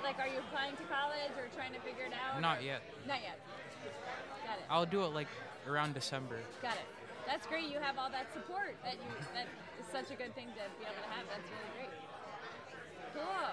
Like, 0.01 0.17
are 0.23 0.29
you 0.31 0.39
applying 0.39 0.79
to 0.79 0.85
college 0.87 1.35
or 1.35 1.51
trying 1.51 1.75
to 1.75 1.81
figure 1.83 2.07
it 2.07 2.15
out? 2.15 2.39
Not 2.39 2.63
or- 2.63 2.71
yet. 2.71 2.79
Not 3.03 3.19
yet. 3.19 3.43
Got 4.47 4.55
it. 4.63 4.65
I'll 4.71 4.87
do 4.87 5.03
it 5.03 5.11
like 5.11 5.27
around 5.67 5.93
December. 5.99 6.39
Got 6.63 6.79
it. 6.79 6.87
That's 7.27 7.43
great. 7.45 7.67
You 7.67 7.83
have 7.83 7.99
all 7.99 8.09
that 8.09 8.31
support. 8.31 8.79
That 8.87 8.95
you. 8.95 9.11
That 9.35 9.51
is 9.83 9.87
such 9.91 10.15
a 10.15 10.17
good 10.17 10.31
thing 10.31 10.47
to 10.55 10.63
be 10.79 10.87
able 10.87 10.95
to 11.03 11.11
have. 11.11 11.27
That's 11.27 11.49
really 11.51 11.71
great. 11.75 11.93
Cool. 13.11 13.51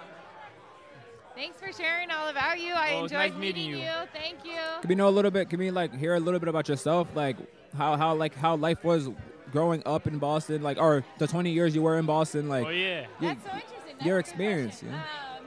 Thanks 1.34 1.60
for 1.60 1.72
sharing 1.72 2.10
all 2.10 2.28
about 2.28 2.60
you. 2.60 2.72
I 2.72 2.88
it's 2.90 3.12
enjoyed 3.12 3.32
nice 3.32 3.34
meeting 3.34 3.70
you. 3.70 3.88
Thank 4.12 4.44
you. 4.44 4.58
Can 4.80 4.88
we 4.88 4.94
know 4.94 5.08
a 5.08 5.10
little 5.10 5.30
bit? 5.30 5.50
Can 5.50 5.58
we 5.58 5.70
like 5.70 5.94
hear 5.96 6.14
a 6.14 6.20
little 6.20 6.38
bit 6.38 6.48
about 6.48 6.68
yourself? 6.68 7.08
Like 7.14 7.36
how 7.76 7.96
how 7.96 8.14
like 8.14 8.34
how 8.36 8.56
life 8.56 8.84
was 8.84 9.08
growing 9.50 9.82
up 9.84 10.06
in 10.06 10.18
Boston, 10.18 10.62
like 10.62 10.78
or 10.78 11.04
the 11.18 11.26
20 11.26 11.50
years 11.50 11.74
you 11.74 11.82
were 11.82 11.98
in 11.98 12.06
Boston, 12.06 12.48
like. 12.48 12.66
Oh, 12.66 12.70
yeah. 12.70 13.06
y- 13.20 13.28
That's 13.34 13.42
so 13.44 13.50
interesting. 13.52 13.78
That's 13.94 14.04
Your 14.06 14.18
experience, 14.18 14.82
yeah. 14.82 14.94
Um, 14.94 15.44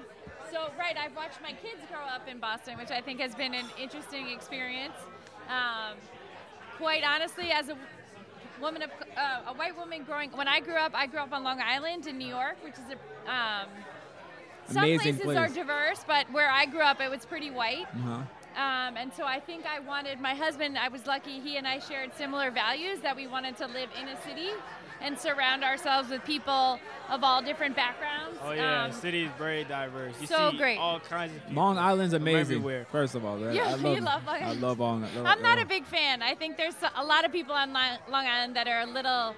so 0.51 0.71
right, 0.77 0.95
I've 0.97 1.15
watched 1.15 1.41
my 1.41 1.51
kids 1.53 1.81
grow 1.89 1.99
up 2.05 2.27
in 2.27 2.39
Boston, 2.39 2.77
which 2.77 2.91
I 2.91 3.01
think 3.01 3.19
has 3.21 3.33
been 3.35 3.53
an 3.53 3.65
interesting 3.79 4.27
experience. 4.29 4.95
Um, 5.49 5.95
quite 6.77 7.03
honestly, 7.05 7.51
as 7.51 7.69
a 7.69 7.77
woman 8.61 8.81
of 8.81 8.89
uh, 9.17 9.51
a 9.51 9.53
white 9.53 9.77
woman 9.77 10.03
growing, 10.03 10.31
when 10.31 10.47
I 10.49 10.59
grew 10.59 10.75
up, 10.75 10.91
I 10.93 11.07
grew 11.07 11.19
up 11.19 11.31
on 11.31 11.43
Long 11.43 11.61
Island 11.61 12.07
in 12.07 12.17
New 12.17 12.27
York, 12.27 12.57
which 12.63 12.73
is 12.73 12.79
a 12.91 13.31
um, 13.31 13.67
some 14.67 14.83
Amazing 14.83 15.17
places 15.17 15.35
are 15.35 15.47
diverse, 15.47 16.03
but 16.07 16.31
where 16.31 16.49
I 16.49 16.65
grew 16.65 16.81
up, 16.81 16.99
it 17.01 17.09
was 17.09 17.25
pretty 17.25 17.49
white. 17.51 17.85
Uh-huh. 17.93 18.21
Um, 18.57 18.97
and 18.97 19.13
so 19.13 19.23
I 19.23 19.39
think 19.39 19.65
I 19.67 19.79
wanted 19.79 20.19
my 20.19 20.33
husband. 20.33 20.77
I 20.79 20.87
was 20.87 21.05
lucky; 21.05 21.39
he 21.39 21.57
and 21.57 21.67
I 21.67 21.77
shared 21.79 22.11
similar 22.17 22.49
values 22.49 22.99
that 23.01 23.15
we 23.15 23.27
wanted 23.27 23.55
to 23.57 23.67
live 23.67 23.89
in 24.01 24.07
a 24.07 24.19
city 24.23 24.49
and 24.99 25.17
surround 25.17 25.63
ourselves 25.63 26.09
with 26.09 26.23
people 26.25 26.79
of 27.09 27.23
all 27.23 27.43
different 27.43 27.75
backgrounds. 27.75 28.39
Oh 28.41 28.51
yeah, 28.51 28.85
Um, 28.85 28.91
the 28.91 28.97
city 28.97 29.25
is 29.25 29.31
very 29.37 29.63
diverse. 29.63 30.15
You 30.19 30.25
so 30.25 30.49
see 30.49 30.57
great. 30.57 30.79
all 30.79 30.99
kinds 30.99 31.35
of 31.35 31.45
people. 31.45 31.63
Long 31.63 31.77
Island's 31.77 32.13
amazing. 32.15 32.39
everywhere. 32.57 32.87
First 32.91 33.13
of 33.13 33.23
all, 33.23 33.39
Yeah, 33.39 33.75
I 33.75 33.75
you 33.93 34.01
love, 34.01 34.25
love 34.25 34.25
Long 34.25 34.41
I 34.41 34.53
love 34.53 34.79
Long. 34.79 35.03
Island. 35.03 35.27
I'm 35.27 35.41
not 35.43 35.59
a 35.59 35.65
big 35.65 35.85
fan. 35.85 36.23
I 36.23 36.33
think 36.33 36.57
there's 36.57 36.75
a 36.95 37.03
lot 37.03 37.25
of 37.25 37.31
people 37.31 37.53
on 37.53 37.73
Long 37.73 38.25
Island 38.25 38.55
that 38.55 38.67
are 38.67 38.81
a 38.81 38.87
little 38.87 39.35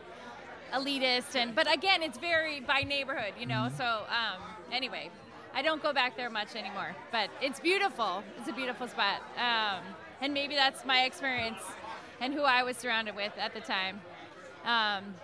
elitist, 0.74 1.36
and 1.36 1.54
but 1.54 1.72
again, 1.74 2.04
it's 2.04 2.18
very 2.18 2.62
by 2.62 2.84
neighborhood, 2.84 3.34
you 3.40 3.46
know. 3.46 3.68
Mm-hmm. 3.68 3.78
So 3.78 3.84
um, 3.84 4.42
anyway, 4.72 5.10
I 5.54 5.62
don't 5.62 5.82
go 5.82 5.94
back 5.94 6.16
there 6.16 6.30
much 6.30 6.56
anymore, 6.56 6.96
but 7.12 7.30
it's 7.42 7.60
beautiful. 7.60 8.24
It's 8.38 8.50
a 8.50 8.54
beautiful 8.54 8.88
spot, 8.88 9.22
um, 9.38 9.84
and 10.22 10.34
maybe 10.34 10.56
that's 10.56 10.86
my 10.86 11.04
experience 11.04 11.60
and 12.22 12.34
who 12.34 12.42
I 12.44 12.64
was 12.64 12.78
surrounded 12.78 13.16
with 13.16 13.32
at 13.38 13.54
the 13.54 13.62
time. 13.62 14.02
Um, 14.66 15.16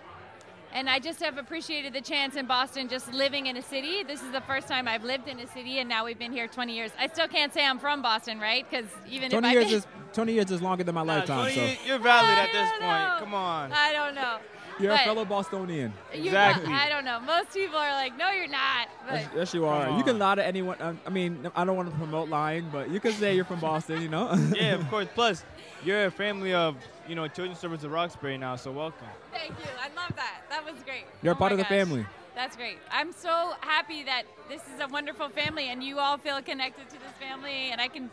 and 0.72 0.90
I 0.90 0.98
just 0.98 1.20
have 1.20 1.38
appreciated 1.38 1.92
the 1.92 2.00
chance 2.00 2.36
in 2.36 2.46
Boston 2.46 2.88
just 2.88 3.12
living 3.12 3.46
in 3.46 3.56
a 3.56 3.62
city. 3.62 4.02
This 4.02 4.22
is 4.22 4.32
the 4.32 4.40
first 4.42 4.68
time 4.68 4.88
I've 4.88 5.04
lived 5.04 5.28
in 5.28 5.38
a 5.40 5.46
city, 5.46 5.78
and 5.78 5.88
now 5.88 6.04
we've 6.04 6.18
been 6.18 6.32
here 6.32 6.48
20 6.48 6.74
years. 6.74 6.90
I 6.98 7.06
still 7.08 7.28
can't 7.28 7.52
say 7.54 7.64
I'm 7.64 7.78
from 7.78 8.02
Boston, 8.02 8.40
right? 8.40 8.68
Because 8.68 8.86
even 9.08 9.30
20 9.30 9.46
if 9.48 9.52
years 9.52 9.64
I've 9.64 9.70
been, 9.70 9.78
is 9.78 9.86
20 10.12 10.32
years 10.32 10.50
is 10.50 10.62
longer 10.62 10.84
than 10.84 10.94
my 10.94 11.02
lifetime. 11.02 11.52
20 11.52 11.54
So 11.54 11.82
you're 11.86 11.98
valid 11.98 12.38
at 12.38 12.52
this 12.52 12.70
point. 12.72 12.82
know. 12.82 13.16
Come 13.20 13.34
on. 13.34 13.72
I 13.72 13.92
don't 13.92 14.14
know. 14.14 14.38
You're 14.80 14.92
a 14.92 14.98
fellow 14.98 15.24
Bostonian. 15.24 15.92
you're 16.14 16.32
not- 16.32 16.64
I 16.66 16.88
don't 16.88 17.04
know. 17.04 17.20
Most 17.20 17.52
people 17.52 17.78
are 17.78 17.92
like, 17.92 18.16
no, 18.16 18.30
you're 18.30 18.48
not. 18.48 18.88
But 19.08 19.14
Yes, 19.20 19.30
yes, 19.36 19.54
you 19.54 19.64
are. 19.66 19.86
Come 19.86 19.98
You 19.98 20.04
can 20.04 20.18
lie 20.18 20.34
to 20.34 20.44
anyone. 20.46 20.76
um, 20.80 21.00
I 21.06 21.10
mean, 21.10 21.50
I 21.54 21.64
don't 21.64 21.76
want 21.76 21.90
to 21.90 21.96
promote 21.96 22.28
lying, 22.28 22.68
but 22.70 22.90
you 22.90 23.00
can 23.00 23.12
say 23.12 23.34
you're 23.34 23.44
from 23.44 23.60
Boston. 23.60 24.02
You 24.02 24.08
know. 24.08 24.32
yeah, 24.54 24.74
of 24.74 24.88
course. 24.90 25.08
Plus, 25.14 25.44
you're 25.84 26.06
a 26.06 26.10
family 26.10 26.52
of 26.54 26.76
you 27.08 27.14
know 27.14 27.26
Children's 27.28 27.58
Service 27.60 27.84
of 27.84 27.92
Roxbury 27.92 28.36
now, 28.38 28.56
so 28.56 28.72
welcome. 28.72 29.06
thank 29.32 29.50
you. 29.50 29.70
I 29.80 29.88
love 29.94 30.14
that. 30.16 30.42
That 30.50 30.64
was 30.64 30.82
great. 30.84 31.04
You're 31.22 31.34
Oh 31.34 31.36
part 31.36 31.50
my 31.52 31.54
of 31.54 31.58
the 31.58 31.64
gosh. 31.64 31.70
family. 31.86 32.06
That's 32.34 32.54
great. 32.56 32.78
I'm 32.90 33.12
so 33.12 33.54
happy 33.60 34.02
that 34.04 34.24
this 34.48 34.60
is 34.74 34.80
a 34.80 34.88
wonderful 34.88 35.30
family 35.30 35.70
and 35.70 35.82
you 35.82 35.98
all 35.98 36.18
feel 36.18 36.42
connected 36.42 36.86
to 36.90 36.96
this 36.96 37.12
family. 37.18 37.70
And 37.72 37.80
I 37.80 37.88
can, 37.88 38.10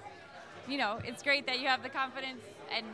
you 0.65 0.77
know, 0.77 0.99
it's 1.03 1.21
great 1.21 1.45
that 1.47 1.59
you 1.59 1.67
have 1.67 1.83
the 1.83 1.89
confidence 1.89 2.39
and 2.73 2.85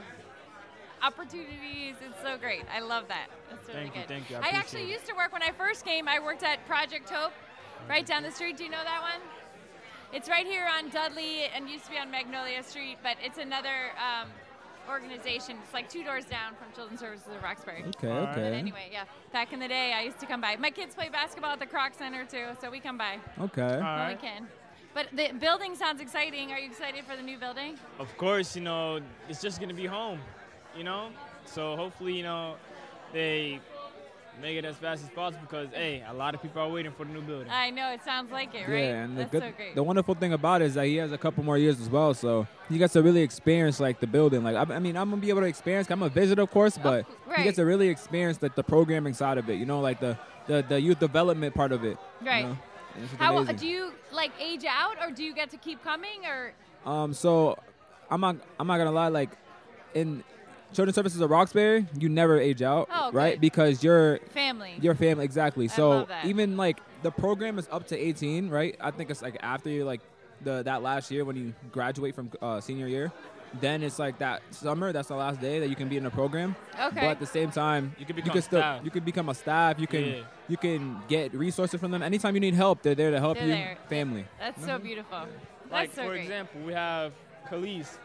opportunities. 1.01 1.95
It's 2.05 2.21
so 2.23 2.37
great. 2.37 2.63
I 2.73 2.79
love 2.79 3.07
that. 3.07 3.27
It's 3.51 3.67
really 3.67 3.81
Thank 3.81 3.95
you, 3.95 4.01
thank 4.07 4.29
you. 4.29 4.37
I 4.37 4.47
I, 4.47 4.49
actually 4.49 4.83
it. 4.83 4.89
used 4.89 5.05
to 5.07 5.13
work 5.15 5.31
when 5.33 5.43
I 5.43 5.51
first 5.51 5.85
came. 5.85 6.07
I 6.07 6.19
worked 6.19 6.43
at 6.43 6.65
Project 6.67 7.09
Hope, 7.09 7.31
right 7.87 8.05
down 8.05 8.23
the 8.23 8.31
street. 8.31 8.57
Do 8.57 8.63
you 8.63 8.69
know 8.69 8.83
that 8.83 9.01
one? 9.01 9.21
It's 10.11 10.27
right 10.27 10.45
here 10.45 10.65
on 10.65 10.89
Dudley 10.89 11.43
and 11.55 11.69
used 11.69 11.85
to 11.85 11.91
be 11.91 11.97
on 11.97 12.09
Magnolia 12.09 12.63
Street, 12.63 12.97
but 13.03 13.15
it's 13.23 13.37
another 13.37 13.91
um, 13.97 14.27
organization. 14.89 15.57
It's 15.63 15.73
like 15.73 15.87
two 15.87 16.03
doors 16.03 16.25
down 16.25 16.55
from 16.55 16.73
Children's 16.75 16.99
Services 16.99 17.27
of 17.35 17.43
Roxbury. 17.43 17.83
Okay, 17.89 18.09
All 18.09 18.21
right. 18.21 18.29
okay. 18.29 18.41
But 18.49 18.53
anyway, 18.53 18.89
yeah. 18.91 19.03
Back 19.31 19.53
in 19.53 19.59
the 19.59 19.67
day, 19.67 19.93
I 19.95 20.01
used 20.01 20.19
to 20.19 20.25
come 20.25 20.41
by. 20.41 20.55
My 20.55 20.71
kids 20.71 20.95
play 20.95 21.09
basketball 21.09 21.51
at 21.51 21.59
the 21.59 21.67
Kroc 21.67 21.95
Center 21.95 22.25
too, 22.25 22.47
so 22.59 22.71
we 22.71 22.79
come 22.79 22.97
by 22.97 23.19
Okay. 23.39 23.61
All 23.61 23.69
when 23.69 23.81
right. 23.83 24.17
we 24.21 24.27
can. 24.27 24.47
But 24.95 25.09
the 25.15 25.29
building 25.39 25.75
sounds 25.75 26.01
exciting. 26.01 26.51
Are 26.51 26.57
you 26.57 26.67
excited 26.67 27.05
for 27.05 27.15
the 27.15 27.21
new 27.21 27.37
building? 27.37 27.77
Of 27.99 28.15
course, 28.17 28.55
you 28.55 28.63
know, 28.63 28.99
it's 29.29 29.39
just 29.41 29.59
gonna 29.61 29.75
be 29.75 29.85
home, 29.85 30.19
you 30.77 30.83
know. 30.83 31.09
So 31.45 31.75
hopefully, 31.75 32.13
you 32.13 32.23
know, 32.23 32.55
they 33.13 33.59
make 34.41 34.57
it 34.57 34.63
as 34.63 34.77
fast 34.77 35.03
as 35.03 35.09
possible 35.09 35.43
because 35.49 35.67
hey, 35.73 36.03
a 36.07 36.13
lot 36.13 36.33
of 36.33 36.41
people 36.41 36.61
are 36.61 36.69
waiting 36.69 36.91
for 36.93 37.03
the 37.05 37.11
new 37.11 37.21
building. 37.21 37.49
I 37.49 37.71
know 37.71 37.91
it 37.91 38.01
sounds 38.05 38.31
like 38.31 38.53
it, 38.55 38.67
right? 38.67 38.79
Yeah, 38.79 39.03
and 39.03 39.17
the 39.17 39.21
That's 39.21 39.31
good, 39.31 39.41
so 39.43 39.51
great. 39.57 39.75
the 39.75 39.83
wonderful 39.83 40.15
thing 40.15 40.31
about 40.33 40.61
it 40.61 40.65
is 40.65 40.75
that 40.75 40.85
he 40.85 40.95
has 40.97 41.11
a 41.11 41.17
couple 41.17 41.43
more 41.43 41.57
years 41.57 41.81
as 41.81 41.89
well, 41.89 42.13
so 42.13 42.47
he 42.69 42.77
gets 42.77 42.93
to 42.93 43.01
really 43.03 43.21
experience 43.21 43.79
like 43.79 43.99
the 43.99 44.07
building. 44.07 44.43
Like 44.43 44.55
I, 44.55 44.75
I 44.75 44.79
mean, 44.79 44.95
I'm 44.95 45.09
gonna 45.09 45.21
be 45.21 45.29
able 45.29 45.41
to 45.41 45.47
experience. 45.47 45.89
I'm 45.89 46.03
a 46.03 46.09
visitor, 46.09 46.43
of 46.43 46.51
course, 46.51 46.77
but 46.77 47.05
he 47.25 47.31
right. 47.31 47.43
gets 47.43 47.55
to 47.57 47.65
really 47.65 47.89
experience 47.89 48.41
like 48.41 48.55
the 48.55 48.63
programming 48.63 49.13
side 49.13 49.37
of 49.37 49.49
it. 49.49 49.55
You 49.55 49.65
know, 49.65 49.81
like 49.81 49.99
the 49.99 50.17
the, 50.47 50.63
the 50.67 50.79
youth 50.79 50.99
development 50.99 51.53
part 51.53 51.71
of 51.71 51.83
it. 51.83 51.97
you 52.21 52.27
Right. 52.27 52.43
know? 52.45 52.57
And 52.95 53.03
it's 53.03 53.11
just 53.11 53.21
How 53.21 53.35
amazing. 53.37 53.55
do 53.57 53.67
you 53.67 53.91
like 54.11 54.31
age 54.39 54.65
out, 54.65 54.95
or 55.01 55.11
do 55.11 55.23
you 55.23 55.33
get 55.33 55.49
to 55.51 55.57
keep 55.57 55.83
coming, 55.83 56.25
or 56.25 56.53
Um, 56.89 57.13
so 57.13 57.57
I'm 58.09 58.21
not 58.21 58.37
I'm 58.59 58.67
not 58.67 58.77
gonna 58.77 58.91
lie, 58.91 59.09
like 59.09 59.31
in 59.93 60.23
children's 60.73 60.95
services 60.95 61.21
at 61.21 61.29
Roxbury, 61.29 61.85
you 61.99 62.09
never 62.09 62.39
age 62.39 62.61
out, 62.61 62.87
Oh, 62.93 63.11
right? 63.11 63.33
good. 63.35 63.41
Because 63.41 63.83
you're 63.83 64.19
Family. 64.33 64.75
Your 64.81 64.95
family, 64.95 65.25
exactly. 65.25 65.67
so 65.67 65.89
love 65.89 66.07
that. 66.09 66.25
even 66.25 66.57
like 66.57 66.79
the 67.03 67.11
program 67.11 67.57
is 67.59 67.67
up 67.71 67.87
to 67.87 67.97
18, 67.97 68.49
right? 68.49 68.75
I 68.79 68.91
think 68.91 69.09
it's 69.09 69.21
like 69.21 69.37
after 69.41 69.69
you 69.69 69.83
like 69.85 70.01
the 70.41 70.63
that 70.63 70.81
last 70.81 71.11
year 71.11 71.25
when 71.25 71.35
you 71.35 71.53
graduate 71.71 72.15
from 72.15 72.31
uh, 72.41 72.61
senior 72.61 72.87
year, 72.87 73.11
then 73.61 73.81
it's 73.83 73.97
like 73.99 74.19
that 74.19 74.41
summer. 74.51 74.91
That's 74.93 75.07
the 75.07 75.15
last 75.15 75.41
day 75.41 75.59
that 75.59 75.69
you 75.69 75.75
can 75.75 75.89
be 75.89 75.97
in 75.97 76.03
the 76.03 76.11
program. 76.11 76.55
Okay. 76.79 76.95
But 76.95 77.03
at 77.03 77.19
the 77.19 77.25
same 77.25 77.49
time, 77.51 77.95
You 77.97 78.05
can 78.05 78.15
you 78.15 78.21
become 78.21 78.33
can 78.33 78.41
still 78.43 78.59
staff. 78.61 78.85
you 78.85 78.91
can 78.91 79.03
become 79.03 79.27
a 79.29 79.33
staff. 79.33 79.79
You 79.79 79.87
can 79.87 80.05
Yeah. 80.05 80.21
you 80.47 80.55
can 80.57 81.01
get 81.07 81.33
resources 81.33 81.79
from 81.79 81.89
them 81.91 82.03
anytime 82.03 82.35
you 82.35 82.41
need 82.41 82.53
help. 82.53 82.83
They're 82.83 82.93
there 82.95 83.09
to 83.11 83.19
help 83.19 83.37
They're 83.37 83.47
you. 83.47 83.53
there. 83.53 83.77
Family. 83.89 84.25
that's 84.39 84.63
so 84.63 84.77
beautiful. 84.77 85.19
That's 85.21 85.71
like 85.71 85.93
so 85.95 86.03
for 86.03 86.09
great. 86.09 86.21
example, 86.21 86.61
we 86.61 86.73
have 86.73 87.11
Khalees. 87.49 87.97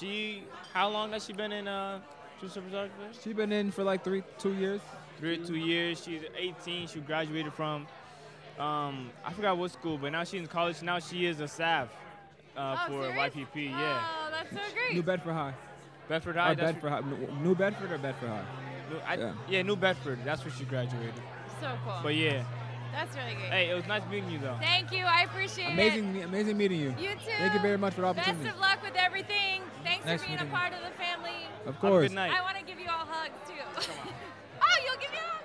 She, 0.00 0.44
how 0.72 0.88
long 0.88 1.12
has 1.12 1.24
she 1.26 1.32
been 1.32 1.52
in 1.52 1.68
uh, 1.68 2.00
True 2.38 2.48
Service 2.48 2.72
She's 3.22 3.34
been 3.34 3.52
in 3.52 3.70
for 3.70 3.84
like 3.84 4.02
three 4.02 4.22
two 4.38 4.54
years. 4.54 4.80
Three 5.18 5.38
or 5.38 5.44
two 5.44 5.56
years. 5.56 6.02
She's 6.02 6.22
18. 6.36 6.88
She 6.88 7.00
graduated 7.00 7.52
from, 7.52 7.86
um, 8.58 9.10
I 9.24 9.32
forgot 9.34 9.58
what 9.58 9.70
school, 9.70 9.98
but 9.98 10.10
now 10.12 10.24
she's 10.24 10.40
in 10.40 10.46
college. 10.46 10.80
Now 10.82 10.98
she 10.98 11.26
is 11.26 11.40
a 11.40 11.48
staff 11.48 11.88
uh, 12.56 12.76
Oh, 12.80 12.86
for 12.86 13.02
serious? 13.12 13.34
YPP. 13.34 13.70
Yeah. 13.70 14.00
Oh, 14.02 14.30
that's 14.32 14.50
so 14.50 14.72
great. 14.74 14.94
New 14.94 15.02
Bedford 15.02 15.34
High. 15.34 15.52
Bedford 16.08 16.36
High. 16.36 16.54
that's 16.54 16.72
Bedford 16.72 16.88
High. 16.90 17.00
New- 17.00 17.28
New 17.50 17.54
Bedford 17.54 17.92
or 17.92 17.98
Bedford 17.98 18.28
High? 18.30 18.44
New, 18.90 18.96
I, 19.06 19.14
Yeah. 19.16 19.32
yeah. 19.48 19.62
New 19.62 19.76
Bedford. 19.76 20.18
That's 20.24 20.42
where 20.44 20.54
she 20.54 20.64
graduated. 20.64 21.12
So 21.60 21.70
cool. 21.84 22.00
But 22.02 22.14
yeah. 22.14 22.42
That's 22.92 23.14
really 23.16 23.34
great. 23.34 23.50
Hey, 23.52 23.70
it 23.70 23.74
was 23.74 23.86
nice 23.86 24.02
meeting 24.10 24.30
you 24.30 24.38
though. 24.38 24.56
Thank 24.60 24.90
you. 24.90 25.04
I 25.04 25.22
appreciate 25.22 25.66
it. 25.68 25.72
Amazing, 25.74 26.22
amazing 26.24 26.56
meeting 26.58 26.80
you. 26.80 26.88
You 26.98 27.10
too. 27.10 27.30
Thank 27.38 27.54
you 27.54 27.60
very 27.60 27.76
much 27.78 27.94
for 27.94 28.00
the 28.00 28.12
Best 28.14 28.28
opportunity. 28.30 28.48
of 28.48 28.58
luck 28.58 28.82
with 28.82 28.89
everything. 28.89 28.89
Thanks 30.04 30.06
Nice 30.06 30.20
for 30.22 30.26
being 30.28 30.38
a 30.38 30.44
meeting 30.44 30.52
you. 30.52 30.58
part 30.58 30.72
of 30.72 30.80
the 30.80 30.94
family. 30.96 31.46
Of 31.66 31.78
course. 31.80 32.08
good 32.08 32.14
night. 32.14 32.32
I 32.32 32.40
want 32.42 32.56
to 32.58 32.64
give 32.64 32.78
you 32.80 32.88
all 32.88 33.04
hugs 33.06 33.36
too. 33.46 33.54
oh, 34.62 34.76
you'll 34.84 35.00
give 35.00 35.10
me 35.12 35.18
a 35.18 35.28
hug. 35.28 35.44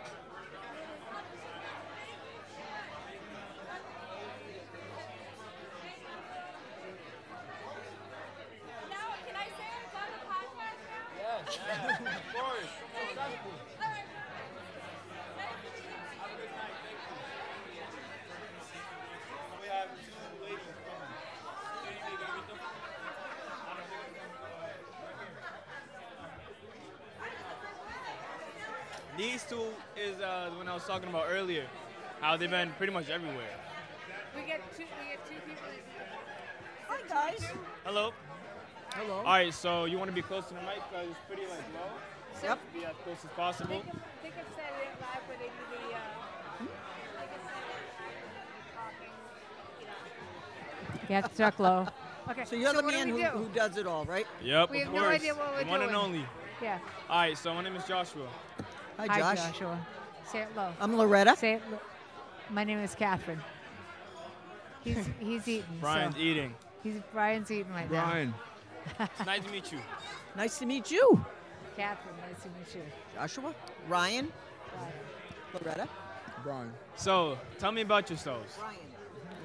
Now, 8.90 9.08
can 9.26 9.36
I 9.36 9.48
say 9.58 9.70
it's 9.84 9.96
on 9.96 10.10
the 10.16 10.22
podcast 10.26 10.80
now? 11.20 12.16
of 12.18 12.26
course. 12.34 13.76
These 29.18 29.44
two 29.44 29.68
is 29.96 30.15
uh, 30.26 30.50
the 30.50 30.58
one 30.58 30.68
I 30.68 30.74
was 30.74 30.86
talking 30.86 31.10
about 31.10 31.26
earlier. 31.30 31.66
How 32.22 32.38
they've 32.38 32.50
been 32.50 32.72
pretty 32.78 32.94
much 32.94 33.10
everywhere. 33.10 33.54
We 34.36 34.42
get 34.44 34.62
two. 34.76 34.84
We 34.84 35.10
get 35.12 35.26
two 35.26 35.40
people. 35.48 35.64
Hi 36.88 37.02
guys. 37.08 37.46
Hello. 37.86 38.12
Hello. 38.94 39.18
All 39.18 39.24
right, 39.24 39.54
so 39.54 39.86
you 39.86 39.98
want 39.98 40.10
to 40.10 40.16
be 40.16 40.22
close 40.22 40.46
to 40.48 40.54
the 40.54 40.62
mic 40.62 40.80
because 40.90 41.08
it's 41.10 41.20
pretty 41.28 41.44
like 41.44 41.60
low. 41.74 41.92
Yep. 42.44 42.60
Be 42.74 42.86
as 42.86 42.96
close 43.04 43.18
as 43.24 43.30
possible. 43.32 43.82
Think 43.82 43.94
of, 43.94 44.00
think 44.22 44.36
of 44.36 44.46
Saturday 44.56 44.90
Night 44.90 45.02
Live 45.02 45.24
where 45.28 45.38
they 45.38 45.46
do 45.46 45.64
the. 45.72 45.96
Uh, 45.96 46.70
like 47.20 47.30
a 47.30 47.40
Saturday 47.44 47.82
Live 48.36 48.68
talking, 48.76 49.14
you 49.80 49.88
know. 49.88 51.10
You 51.10 51.16
have 51.16 51.56
to 51.58 51.64
low. 51.64 51.88
Okay. 52.32 52.46
So 52.46 52.56
you're 52.56 52.74
the 52.74 52.82
what 52.82 52.92
do 52.92 52.98
man 52.98 53.10
who, 53.10 53.22
who 53.24 53.50
does 53.54 53.78
it 53.78 53.86
all, 53.86 54.06
right? 54.06 54.26
Yep, 54.42 54.72
We 54.72 54.82
of 54.82 54.86
have 54.86 54.94
no 54.94 55.02
course. 55.02 55.16
idea 55.16 55.36
what 55.36 55.54
we're 55.54 55.64
the 55.64 55.70
one 55.70 55.82
and 55.84 55.96
only. 55.96 56.26
Yeah. 56.62 56.80
All 57.10 57.20
right, 57.20 57.38
so 57.38 57.54
my 57.54 57.62
name 57.62 57.76
is 57.76 57.84
Joshua. 57.86 58.28
Hi, 58.98 59.08
Hi, 59.08 59.36
Joshua. 59.36 59.86
Say 60.32 60.42
it 60.42 60.48
low. 60.56 60.72
I'm 60.80 60.98
Loretta. 60.98 61.36
Say 61.38 61.54
it. 61.56 61.62
Lo- 61.72 61.80
My 62.50 62.64
name 62.64 62.80
is 62.80 62.96
Catherine. 62.96 63.40
He's 64.84 64.98
he's 65.20 65.48
eating. 65.48 65.66
Brian's 65.82 66.16
so. 66.16 66.22
eating. 66.22 66.54
He's 66.84 66.96
Brian's 67.12 67.50
eating 67.52 67.72
right 67.72 67.90
Brian. 67.90 68.34
It's 69.00 69.20
nice 69.26 69.44
to 69.44 69.52
meet 69.52 69.72
you. 69.72 69.80
Nice 70.36 70.60
to 70.60 70.66
meet 70.66 70.92
you. 70.92 71.26
Catherine, 71.76 72.16
nice 72.30 72.44
to 72.44 72.50
meet 72.50 72.76
you. 72.76 72.82
Joshua. 73.16 73.54
Ryan. 73.88 74.32
Loretta. 75.54 75.88
Brian. 76.44 76.72
So, 76.96 77.38
tell 77.60 77.72
me 77.72 77.82
about 77.82 78.10
yourselves. 78.10 78.54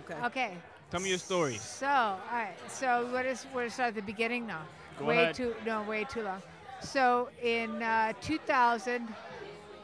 Okay. 0.05 0.27
Okay. 0.27 0.57
Tell 0.91 1.01
me 1.01 1.09
your 1.09 1.19
story. 1.19 1.57
So, 1.57 1.87
all 1.87 2.19
right. 2.33 2.55
So, 2.69 3.07
what 3.13 3.25
is 3.25 3.45
what 3.53 3.65
is 3.65 3.79
at 3.79 3.95
the 3.95 4.03
beginning 4.03 4.47
now? 4.47 4.63
Go 4.99 5.07
way 5.07 5.23
ahead. 5.23 5.35
too 5.35 5.55
no, 5.65 5.83
way 5.83 6.05
too 6.05 6.23
long. 6.23 6.43
So, 6.83 7.29
in 7.43 7.83
uh, 7.83 8.13
2000, 8.21 9.09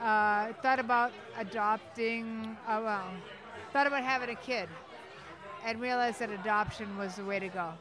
uh, 0.00 0.52
thought 0.62 0.78
about 0.78 1.12
adopting. 1.38 2.56
Uh, 2.66 2.80
well, 2.84 3.04
thought 3.72 3.86
about 3.86 4.02
having 4.04 4.30
a 4.30 4.34
kid, 4.34 4.68
and 5.64 5.80
realized 5.80 6.20
that 6.20 6.30
adoption 6.30 6.96
was 6.96 7.16
the 7.16 7.24
way 7.24 7.38
to 7.38 7.48
go. 7.48 7.72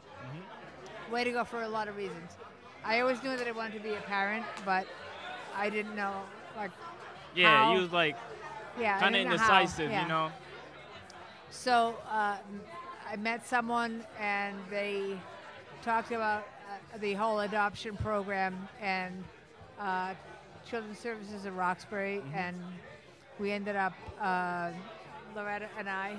Way 1.10 1.24
to 1.24 1.30
go 1.30 1.44
for 1.44 1.62
a 1.62 1.68
lot 1.68 1.86
of 1.88 1.96
reasons. 1.96 2.32
I 2.84 3.00
always 3.00 3.22
knew 3.22 3.36
that 3.36 3.46
I 3.46 3.52
wanted 3.52 3.74
to 3.74 3.80
be 3.80 3.94
a 3.94 4.00
parent, 4.00 4.44
but 4.64 4.86
I 5.56 5.70
didn't 5.70 5.94
know 5.96 6.22
like 6.56 6.70
Yeah, 7.34 7.64
how- 7.64 7.74
you 7.74 7.80
was 7.80 7.92
like 7.92 8.16
yeah, 8.78 8.98
kind 9.00 9.14
of 9.14 9.20
didn't 9.20 9.30
know 9.32 9.38
how, 9.38 9.60
indecisive, 9.60 9.90
yeah. 9.90 10.02
you 10.02 10.08
know. 10.08 10.30
So 11.50 11.96
uh, 12.10 12.36
I 13.10 13.16
met 13.16 13.46
someone, 13.46 14.04
and 14.20 14.56
they 14.70 15.18
talked 15.82 16.10
about 16.12 16.46
uh, 16.94 16.98
the 16.98 17.14
whole 17.14 17.40
adoption 17.40 17.96
program 17.96 18.68
and 18.80 19.24
uh, 19.80 20.14
Children's 20.68 20.98
Services 20.98 21.44
of 21.44 21.56
Roxbury, 21.56 22.22
and 22.34 22.56
we 23.38 23.52
ended 23.52 23.76
up, 23.76 23.92
uh, 24.20 24.70
Loretta 25.34 25.68
and 25.78 25.88
I, 25.88 26.16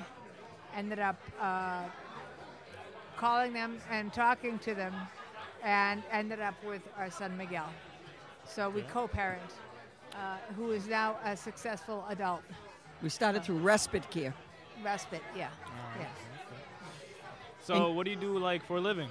ended 0.73 0.99
up 0.99 1.19
uh, 1.41 1.83
calling 3.17 3.51
them 3.51 3.79
and 3.91 4.13
talking 4.13 4.57
to 4.59 4.73
them, 4.73 4.93
and 5.63 6.01
ended 6.11 6.39
up 6.39 6.55
with 6.63 6.81
our 6.97 7.11
son 7.11 7.35
Miguel. 7.35 7.69
So 8.45 8.69
we 8.69 8.83
co-parent, 8.83 9.51
uh, 10.13 10.37
who 10.55 10.71
is 10.71 10.87
now 10.87 11.17
a 11.25 11.35
successful 11.35 12.05
adult. 12.09 12.41
We 13.03 13.09
started 13.09 13.43
through 13.43 13.57
respite 13.57 14.09
care. 14.09 14.33
Respite, 14.81 15.23
yeah, 15.35 15.49
yeah. 15.99 16.05
So, 17.63 17.91
what 17.91 18.05
do 18.05 18.11
you 18.11 18.17
do 18.17 18.37
like 18.37 18.65
for 18.65 18.77
a 18.77 18.81
living? 18.81 19.09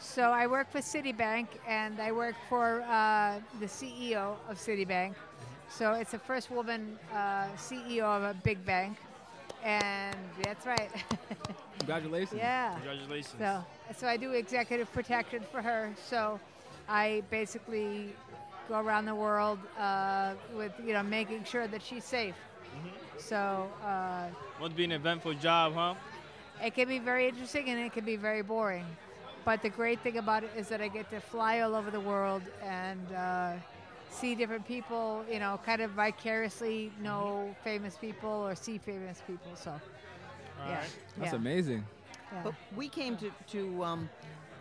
So 0.00 0.30
I 0.30 0.46
work 0.46 0.70
for 0.70 0.78
Citibank, 0.78 1.46
and 1.66 2.00
I 2.00 2.12
work 2.12 2.34
for 2.48 2.82
uh, 2.82 3.38
the 3.60 3.66
CEO 3.66 4.36
of 4.48 4.58
Citibank. 4.58 5.14
So 5.68 5.92
it's 5.94 6.12
the 6.12 6.18
first 6.18 6.50
woman 6.50 6.98
uh, 7.12 7.48
CEO 7.56 8.02
of 8.04 8.22
a 8.22 8.34
big 8.44 8.64
bank, 8.64 8.98
and 9.64 10.16
that's 10.42 10.64
right. 10.66 10.90
Congratulations. 11.78 12.38
yeah. 12.38 12.74
Congratulations. 12.74 13.34
So, 13.38 13.64
so 13.96 14.06
I 14.06 14.16
do 14.16 14.32
executive 14.32 14.92
protection 14.92 15.42
for 15.50 15.60
her. 15.60 15.92
So 16.08 16.40
I 16.88 17.22
basically 17.30 18.14
go 18.68 18.80
around 18.80 19.06
the 19.06 19.14
world 19.14 19.58
uh, 19.78 20.34
with 20.54 20.72
you 20.84 20.92
know 20.92 21.02
making 21.02 21.44
sure 21.44 21.66
that 21.66 21.82
she's 21.82 22.04
safe. 22.04 22.34
So 23.18 23.68
uh, 23.84 24.28
Must 24.60 24.76
be 24.76 24.84
an 24.84 24.92
eventful 24.92 25.34
job, 25.34 25.74
huh? 25.74 25.94
it 26.62 26.74
can 26.74 26.88
be 26.88 26.98
very 26.98 27.28
interesting 27.28 27.68
and 27.70 27.78
it 27.80 27.92
can 27.92 28.04
be 28.04 28.16
very 28.16 28.42
boring. 28.42 28.84
But 29.46 29.62
the 29.62 29.70
great 29.70 30.00
thing 30.00 30.18
about 30.18 30.42
it 30.42 30.50
is 30.56 30.66
that 30.70 30.80
I 30.80 30.88
get 30.88 31.08
to 31.10 31.20
fly 31.20 31.60
all 31.60 31.76
over 31.76 31.88
the 31.88 32.00
world 32.00 32.42
and 32.64 33.12
uh, 33.12 33.52
see 34.10 34.34
different 34.34 34.66
people, 34.66 35.24
you 35.30 35.38
know, 35.38 35.60
kind 35.64 35.80
of 35.80 35.92
vicariously 35.92 36.90
know 37.00 37.54
famous 37.62 37.96
people 37.96 38.28
or 38.28 38.56
see 38.56 38.76
famous 38.76 39.22
people. 39.24 39.52
So, 39.54 39.80
yeah. 40.66 40.82
That's 41.16 41.30
yeah. 41.30 41.36
amazing. 41.38 41.84
Yeah. 42.32 42.40
But 42.42 42.54
we 42.74 42.88
came 42.88 43.16
to, 43.18 43.30
to 43.52 43.84
um, 43.84 44.10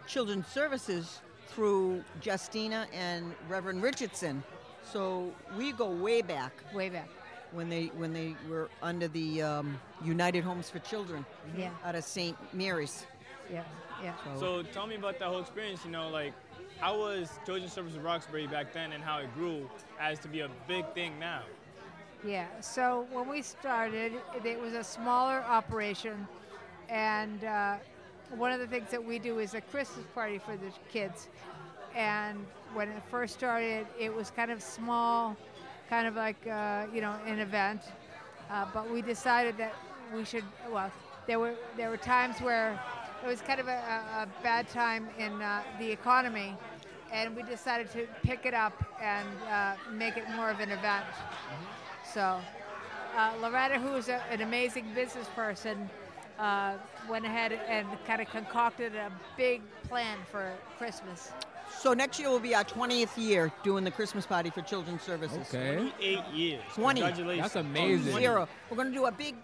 Children's 0.05 0.45
Services 0.49 1.19
through 1.47 2.03
Justina 2.23 2.85
and 2.93 3.33
Reverend 3.49 3.81
Richardson. 3.81 4.43
So 4.83 5.33
we 5.57 5.71
go 5.71 5.89
way 5.89 6.21
back. 6.21 6.53
Way 6.75 6.89
back. 6.89 7.09
When 7.53 7.69
they 7.69 7.87
when 7.97 8.13
they 8.13 8.35
were 8.47 8.69
under 8.83 9.07
the 9.07 9.41
um, 9.41 9.79
United 10.03 10.43
Homes 10.43 10.69
for 10.69 10.77
Children 10.77 11.25
Yeah. 11.57 11.71
out 11.83 11.95
of 11.95 12.03
St. 12.03 12.37
Mary's. 12.53 13.07
Yeah, 13.51 13.63
yeah. 14.03 14.13
So 14.39 14.63
tell 14.63 14.87
me 14.87 14.95
about 14.95 15.19
that 15.19 15.27
whole 15.27 15.39
experience. 15.39 15.85
You 15.85 15.91
know, 15.91 16.09
like 16.09 16.33
how 16.79 16.97
was 16.99 17.29
Children's 17.45 17.73
Service 17.73 17.95
of 17.95 18.03
Roxbury 18.03 18.47
back 18.47 18.73
then, 18.73 18.91
and 18.93 19.03
how 19.03 19.19
it 19.19 19.33
grew 19.35 19.69
as 19.99 20.19
to 20.19 20.27
be 20.27 20.41
a 20.41 20.49
big 20.67 20.85
thing 20.93 21.17
now. 21.19 21.41
Yeah. 22.25 22.47
So 22.61 23.05
when 23.11 23.27
we 23.29 23.41
started, 23.41 24.13
it- 24.35 24.45
it 24.45 24.59
was 24.59 24.73
a 24.73 24.83
smaller 24.83 25.39
operation, 25.47 26.27
and 26.89 27.43
uh, 27.43 27.75
one 28.31 28.51
of 28.51 28.59
the 28.59 28.67
things 28.67 28.89
that 28.91 29.03
we 29.03 29.19
do 29.19 29.39
is 29.39 29.53
a 29.53 29.61
Christmas 29.61 30.05
party 30.13 30.39
for 30.39 30.55
the 30.57 30.71
kids. 30.91 31.27
And 31.95 32.45
when 32.73 32.89
it 32.89 33.01
first 33.09 33.35
started, 33.35 33.87
it 33.99 34.13
was 34.13 34.31
kind 34.31 34.51
of 34.51 34.61
small, 34.61 35.37
kind 35.89 36.07
of 36.07 36.15
like 36.15 36.45
uh, 36.47 36.85
you 36.93 37.01
know 37.01 37.15
an 37.25 37.39
event. 37.39 37.81
Uh, 38.49 38.65
but 38.73 38.89
we 38.89 39.01
decided 39.01 39.57
that 39.57 39.73
we 40.13 40.25
should. 40.25 40.43
Well, 40.71 40.91
there 41.27 41.39
were 41.39 41.55
there 41.77 41.89
were 41.89 41.97
times 41.97 42.39
where 42.41 42.79
it 43.25 43.27
was 43.27 43.41
kind 43.41 43.59
of 43.59 43.67
a, 43.67 43.71
a 43.71 44.23
a 44.23 44.27
bad 44.43 44.69
time 44.69 45.07
in 45.17 45.41
uh, 45.41 45.63
the 45.79 45.91
economy, 45.91 46.55
and 47.11 47.35
we 47.35 47.41
decided 47.43 47.91
to 47.91 48.07
pick 48.23 48.45
it 48.45 48.53
up 48.53 48.73
and 49.01 49.27
uh, 49.49 49.73
make 49.91 50.15
it 50.15 50.29
more 50.35 50.49
of 50.51 50.59
an 50.59 50.71
event. 50.71 51.05
So, 52.13 52.39
uh, 53.17 53.33
Loretta, 53.41 53.79
who 53.79 53.95
is 53.95 54.09
a, 54.09 54.21
an 54.29 54.41
amazing 54.41 54.85
business 54.93 55.27
person, 55.35 55.89
uh, 56.37 56.73
went 57.09 57.25
ahead 57.25 57.53
and 57.67 57.87
kind 58.05 58.21
of 58.21 58.29
concocted 58.29 58.93
a 58.95 59.11
big 59.35 59.61
plan 59.87 60.19
for 60.31 60.53
Christmas. 60.77 61.31
So 61.79 61.93
next 61.93 62.19
year 62.19 62.29
will 62.29 62.39
be 62.39 62.53
our 62.53 62.63
20th 62.63 63.17
year 63.17 63.51
doing 63.63 63.83
the 63.83 63.91
Christmas 63.91 64.25
party 64.25 64.51
for 64.51 64.61
Children's 64.61 65.01
Services. 65.01 65.47
Okay. 65.53 65.91
28 65.99 66.25
years. 66.33 66.61
20. 66.75 67.01
Congratulations. 67.01 67.43
That's 67.43 67.55
amazing. 67.55 68.13
Zero. 68.13 68.47
We're 68.69 68.77
going 68.77 68.89
to 68.89 68.93
do 68.93 69.05
a 69.05 69.11
big 69.11 69.35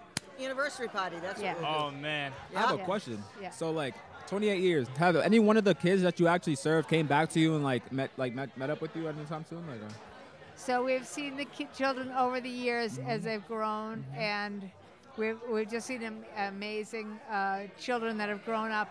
anniversary 0.46 0.88
party. 0.88 1.18
That's 1.22 1.42
Yeah. 1.42 1.54
what 1.54 1.62
we'll 1.62 1.72
do. 1.92 1.98
Oh 1.98 2.02
man. 2.02 2.32
I 2.56 2.60
have 2.60 2.72
a 2.76 2.78
Yeah. 2.78 2.86
question. 2.86 3.24
Yeah. 3.42 3.50
So 3.52 3.72
like 3.72 3.94
28 4.28 4.60
years. 4.62 4.88
Have 4.98 5.16
any 5.18 5.40
one 5.40 5.58
of 5.58 5.64
the 5.64 5.76
kids 5.76 6.02
that 6.04 6.20
you 6.20 6.28
actually 6.28 6.56
served 6.56 6.88
came 6.90 7.08
back 7.08 7.30
to 7.32 7.40
you 7.40 7.56
and 7.56 7.64
like 7.64 7.92
met 7.92 8.12
like 8.18 8.34
met, 8.34 8.56
met 8.58 8.70
up 8.70 8.82
with 8.82 8.96
you 8.96 9.08
anytime 9.08 9.46
soon? 9.50 9.66
Like, 9.68 9.82
uh, 9.82 9.94
So 10.56 10.84
we've 10.84 11.08
seen 11.08 11.38
the 11.38 11.46
ki- 11.46 11.68
children 11.76 12.12
over 12.12 12.40
the 12.40 12.50
years 12.50 13.00
as 13.00 13.24
they've 13.24 13.46
grown, 13.48 14.06
and 14.16 14.70
we've, 15.18 15.40
we've 15.50 15.70
just 15.70 15.88
seen 15.88 16.04
am- 16.04 16.24
amazing 16.38 17.20
uh, 17.32 17.62
children 17.80 18.18
that 18.20 18.30
have 18.30 18.46
grown 18.46 18.72
up 18.72 18.88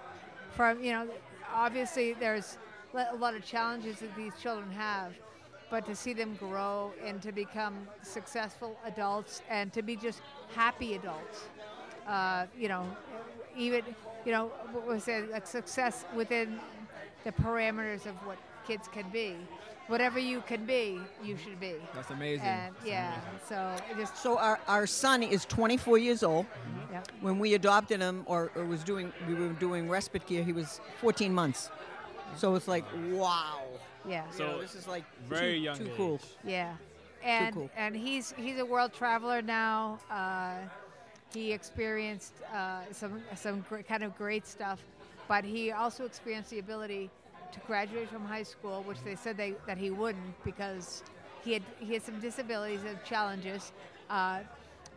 from, 0.57 0.82
you 0.82 0.92
know, 0.92 1.07
obviously 1.55 2.12
there's 2.14 2.59
le- 2.92 3.07
a 3.12 3.14
lot 3.14 3.34
of 3.34 3.44
challenges 3.44 4.01
that 4.01 4.14
these 4.16 4.32
children 4.42 4.68
have, 4.72 5.12
but 5.71 5.87
to 5.87 5.95
see 5.95 6.12
them 6.12 6.35
grow 6.35 6.93
and 7.05 7.23
to 7.23 7.33
become 7.33 7.87
successful 8.03 8.77
adults 8.85 9.43
and 9.49 9.73
to 9.73 9.83
be 9.83 9.97
just 9.97 10.21
happy 10.55 10.95
adults, 10.95 11.45
uh, 12.07 12.47
you 12.59 12.68
know, 12.68 12.85
even, 13.57 13.83
you 14.27 14.33
know, 14.33 14.47
what 14.73 14.87
was 14.87 15.07
it, 15.09 15.31
like 15.31 15.47
success 15.47 16.05
within 16.14 16.59
the 17.25 17.33
parameters 17.33 18.07
of 18.07 18.14
what 18.27 18.39
kids 18.66 18.89
can 18.89 19.09
be. 19.11 19.37
Whatever 19.87 20.21
you 20.21 20.41
can 20.43 20.66
be, 20.66 21.01
you 21.23 21.37
should 21.37 21.59
be. 21.59 21.75
That's 21.95 22.11
amazing. 22.11 22.47
And 22.47 22.75
That's 22.77 22.87
yeah, 22.87 23.14
amazing. 23.14 23.41
so 23.49 23.77
it 23.91 23.99
just 23.99 24.16
So 24.16 24.39
our, 24.39 24.61
our 24.68 24.87
son 24.87 25.23
is 25.25 25.45
24 25.47 25.99
years 25.99 26.23
old. 26.23 26.47
Yep. 26.93 27.09
When 27.21 27.39
we 27.41 27.55
adopted 27.55 28.01
him, 28.01 28.23
or, 28.27 28.53
or 28.55 28.64
was 28.64 28.85
doing, 28.85 29.12
we 29.27 29.35
were 29.35 29.49
doing 29.55 29.89
respite 29.89 30.27
care. 30.29 30.45
He 30.45 30.53
was 30.53 30.81
14 31.01 31.35
months. 31.35 31.71
So 32.37 32.55
it's 32.55 32.68
like, 32.68 32.85
wow. 33.11 33.62
Yeah. 34.09 34.24
You 34.32 34.38
know, 34.38 34.53
So, 34.57 34.61
this 34.61 34.74
is 34.74 34.86
like 34.88 35.05
very 35.28 35.55
too, 35.55 35.61
young 35.61 35.76
too 35.78 35.84
age. 35.86 35.96
cool. 35.96 36.20
Yeah, 36.44 36.74
and 37.22 37.55
cool. 37.55 37.70
and 37.76 37.94
he's 37.96 38.32
he's 38.36 38.59
a 38.59 38.64
world 38.64 38.92
traveler 38.92 39.42
now. 39.42 39.98
Uh, 40.11 40.55
he 41.34 41.53
experienced 41.53 42.34
uh, 42.55 42.80
some 42.92 43.22
some 43.36 43.61
gr- 43.68 43.80
kind 43.82 44.03
of 44.03 44.16
great 44.16 44.46
stuff, 44.46 44.80
but 45.28 45.44
he 45.44 45.70
also 45.72 46.05
experienced 46.05 46.51
the 46.51 46.59
ability 46.59 47.11
to 47.53 47.61
graduate 47.66 48.09
from 48.09 48.24
high 48.24 48.44
school, 48.44 48.82
which 48.84 49.03
they 49.05 49.16
said 49.16 49.36
they, 49.36 49.55
that 49.66 49.76
he 49.76 49.90
wouldn't 49.90 50.44
because 50.44 51.03
he 51.44 51.53
had 51.53 51.62
he 51.78 51.92
had 51.94 52.03
some 52.03 52.18
disabilities 52.20 52.80
and 52.86 52.98
challenges, 53.05 53.72
uh, 54.09 54.40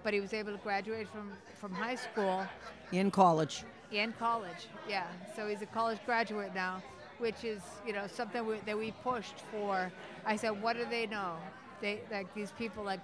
but 0.03 0.13
he 0.13 0.19
was 0.19 0.33
able 0.33 0.51
to 0.51 0.57
graduate 0.59 1.07
from 1.07 1.31
from 1.59 1.73
high 1.73 1.95
school 1.95 2.45
In 2.91 3.09
college. 3.11 3.63
in 3.91 4.11
college. 4.13 4.67
Yeah, 4.89 5.05
so 5.35 5.47
he's 5.47 5.61
a 5.61 5.65
college 5.67 5.99
graduate 6.05 6.53
now, 6.55 6.81
which 7.23 7.45
is 7.45 7.61
you 7.87 7.93
know 7.93 8.05
something 8.05 8.45
we, 8.45 8.57
that 8.65 8.77
we 8.77 8.91
pushed 9.01 9.39
for. 9.49 9.89
I 10.25 10.35
said, 10.35 10.61
what 10.61 10.75
do 10.75 10.85
they 10.89 11.07
know? 11.07 11.37
They 11.81 12.01
like 12.11 12.33
these 12.35 12.51
people 12.51 12.83
like 12.83 12.99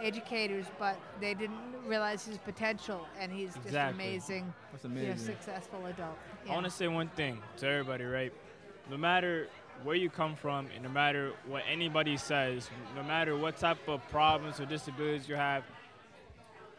educators, 0.00 0.66
but 0.78 0.96
they 1.20 1.34
didn't 1.34 1.58
realize 1.86 2.24
his 2.24 2.38
potential, 2.38 3.06
and 3.18 3.32
he's 3.32 3.54
just 3.64 3.74
amazing. 3.74 4.54
That's 4.72 4.84
You 4.84 5.08
know, 5.08 5.16
successful 5.16 5.84
adult. 5.86 6.16
I 6.48 6.52
want 6.52 6.66
to 6.66 6.70
say 6.70 6.86
one 6.86 7.08
thing 7.08 7.38
to 7.58 7.66
everybody, 7.66 8.04
right? 8.04 8.32
No 8.88 8.96
matter 8.96 9.48
where 9.82 9.96
you 9.96 10.08
come 10.08 10.36
from, 10.36 10.68
and 10.74 10.84
no 10.84 10.90
matter 10.90 11.32
what 11.48 11.64
anybody 11.68 12.16
says, 12.16 12.70
no 12.94 13.02
matter 13.02 13.36
what 13.36 13.56
type 13.56 13.88
of 13.88 14.06
problems 14.10 14.60
or 14.60 14.66
disabilities 14.66 15.28
you 15.28 15.34
have, 15.34 15.64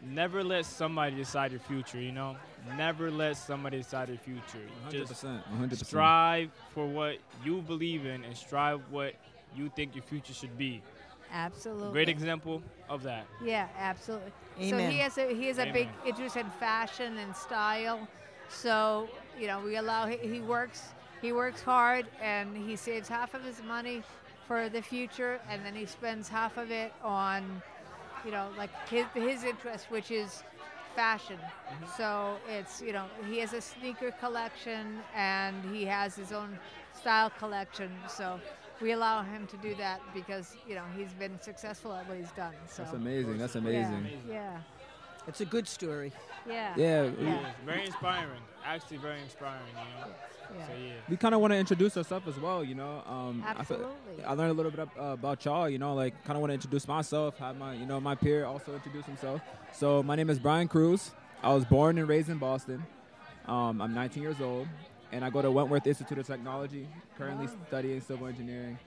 never 0.03 0.43
let 0.43 0.65
somebody 0.65 1.15
decide 1.15 1.51
your 1.51 1.59
future. 1.61 1.99
You 1.99 2.11
know, 2.11 2.35
never 2.77 3.11
let 3.11 3.37
somebody 3.37 3.77
decide 3.77 4.09
your 4.09 4.17
future. 4.17 4.65
Just 4.89 5.13
100%. 5.13 5.41
100%. 5.59 5.85
strive 5.85 6.49
for 6.73 6.85
what 6.85 7.17
you 7.43 7.61
believe 7.61 8.05
in, 8.05 8.23
and 8.23 8.35
strive 8.35 8.81
what 8.89 9.15
you 9.55 9.71
think 9.75 9.95
your 9.95 10.03
future 10.03 10.33
should 10.33 10.57
be. 10.57 10.81
Absolutely. 11.33 11.91
Great 11.91 12.09
example 12.09 12.61
of 12.89 13.03
that. 13.03 13.25
Yeah, 13.43 13.67
absolutely. 13.77 14.31
So 14.59 14.77
he 14.77 14.97
has 14.97 15.17
a 15.17 15.33
he 15.33 15.47
has 15.47 15.59
a 15.59 15.71
big 15.71 15.87
interest 16.05 16.35
in 16.35 16.49
fashion 16.59 17.17
and 17.17 17.35
style. 17.35 18.07
So 18.49 19.07
you 19.39 19.47
know 19.47 19.61
we 19.61 19.77
allow 19.77 20.07
he, 20.07 20.17
he 20.17 20.41
works 20.41 20.89
he 21.21 21.31
works 21.31 21.61
hard 21.61 22.05
and 22.21 22.57
he 22.57 22.75
saves 22.75 23.07
half 23.07 23.33
of 23.33 23.43
his 23.43 23.61
money 23.63 24.03
for 24.45 24.67
the 24.67 24.81
future 24.81 25.39
and 25.49 25.63
then 25.65 25.73
he 25.73 25.85
spends 25.85 26.27
half 26.27 26.57
of 26.57 26.71
it 26.71 26.91
on 27.03 27.61
you 28.25 28.31
know 28.31 28.47
like 28.57 28.71
his 28.89 29.05
his 29.13 29.43
interest 29.43 29.89
which 29.89 30.11
is 30.11 30.43
fashion. 30.95 31.37
Mm-hmm. 31.37 31.85
So 31.97 32.37
it's 32.49 32.81
you 32.81 32.93
know 32.93 33.05
he 33.29 33.39
has 33.39 33.53
a 33.53 33.61
sneaker 33.61 34.11
collection 34.11 34.99
and 35.15 35.55
he 35.73 35.85
has 35.85 36.15
his 36.15 36.31
own 36.31 36.57
style 36.93 37.29
collection. 37.29 37.91
So 38.09 38.39
we 38.81 38.91
allow 38.91 39.23
him 39.23 39.47
to 39.47 39.57
do 39.57 39.75
that 39.75 40.01
because 40.13 40.55
you 40.67 40.75
know 40.75 40.83
he's 40.97 41.13
been 41.13 41.39
successful 41.41 41.93
at 41.93 42.07
what 42.07 42.17
he's 42.17 42.31
done. 42.31 42.53
So 42.67 42.83
That's 42.83 42.95
amazing. 42.95 43.37
That's 43.37 43.55
amazing. 43.55 44.07
Yeah. 44.29 44.57
It's 45.27 45.41
a 45.41 45.45
good 45.45 45.67
story. 45.67 46.11
Yeah. 46.47 46.73
Yeah. 46.75 47.03
It 47.03 47.19
we- 47.19 47.27
is 47.27 47.37
very 47.65 47.85
inspiring. 47.85 48.41
Actually, 48.65 48.97
very 48.97 49.21
inspiring. 49.21 49.61
You 49.75 50.05
know. 50.05 50.13
Yeah. 50.57 50.67
So 50.67 50.73
yeah. 50.73 50.91
we 51.09 51.17
kind 51.17 51.33
of 51.35 51.41
want 51.41 51.51
to 51.53 51.57
introduce 51.57 51.95
ourselves 51.97 52.27
as 52.27 52.39
well, 52.39 52.63
you 52.63 52.75
know. 52.75 53.03
Um, 53.07 53.43
I 53.45 53.63
feel- 53.63 53.77
Absolutely. 53.77 54.23
I, 54.25 54.33
learned 54.33 54.51
a 54.51 54.53
little 54.53 54.71
bit 54.71 54.87
uh, 54.99 55.03
about 55.03 55.43
y'all, 55.45 55.69
you 55.69 55.77
know, 55.77 55.93
like 55.95 56.13
kind 56.25 56.35
of 56.37 56.41
want 56.41 56.49
to 56.51 56.55
introduce 56.55 56.87
myself, 56.87 57.37
have 57.39 57.57
my, 57.57 57.73
you 57.73 57.85
know, 57.85 57.99
my 57.99 58.15
peer 58.15 58.45
also 58.45 58.73
introduce 58.73 59.05
himself. 59.05 59.41
So 59.73 60.03
my 60.03 60.15
name 60.15 60.29
is 60.29 60.39
Brian 60.39 60.67
Cruz. 60.67 61.11
I 61.43 61.53
was 61.53 61.65
born 61.65 61.97
and 61.97 62.07
raised 62.07 62.29
in 62.29 62.37
Boston. 62.37 62.85
Um, 63.47 63.81
I'm 63.81 63.93
19 63.93 64.21
years 64.21 64.39
old, 64.41 64.67
and 65.11 65.25
I 65.25 65.29
go 65.29 65.41
to 65.41 65.49
Wentworth 65.49 65.87
Institute 65.87 66.19
of 66.19 66.27
Technology, 66.27 66.87
currently 67.17 67.47
Wow. 67.47 67.53
studying 67.67 68.01
civil 68.01 68.27
engineering. 68.27 68.77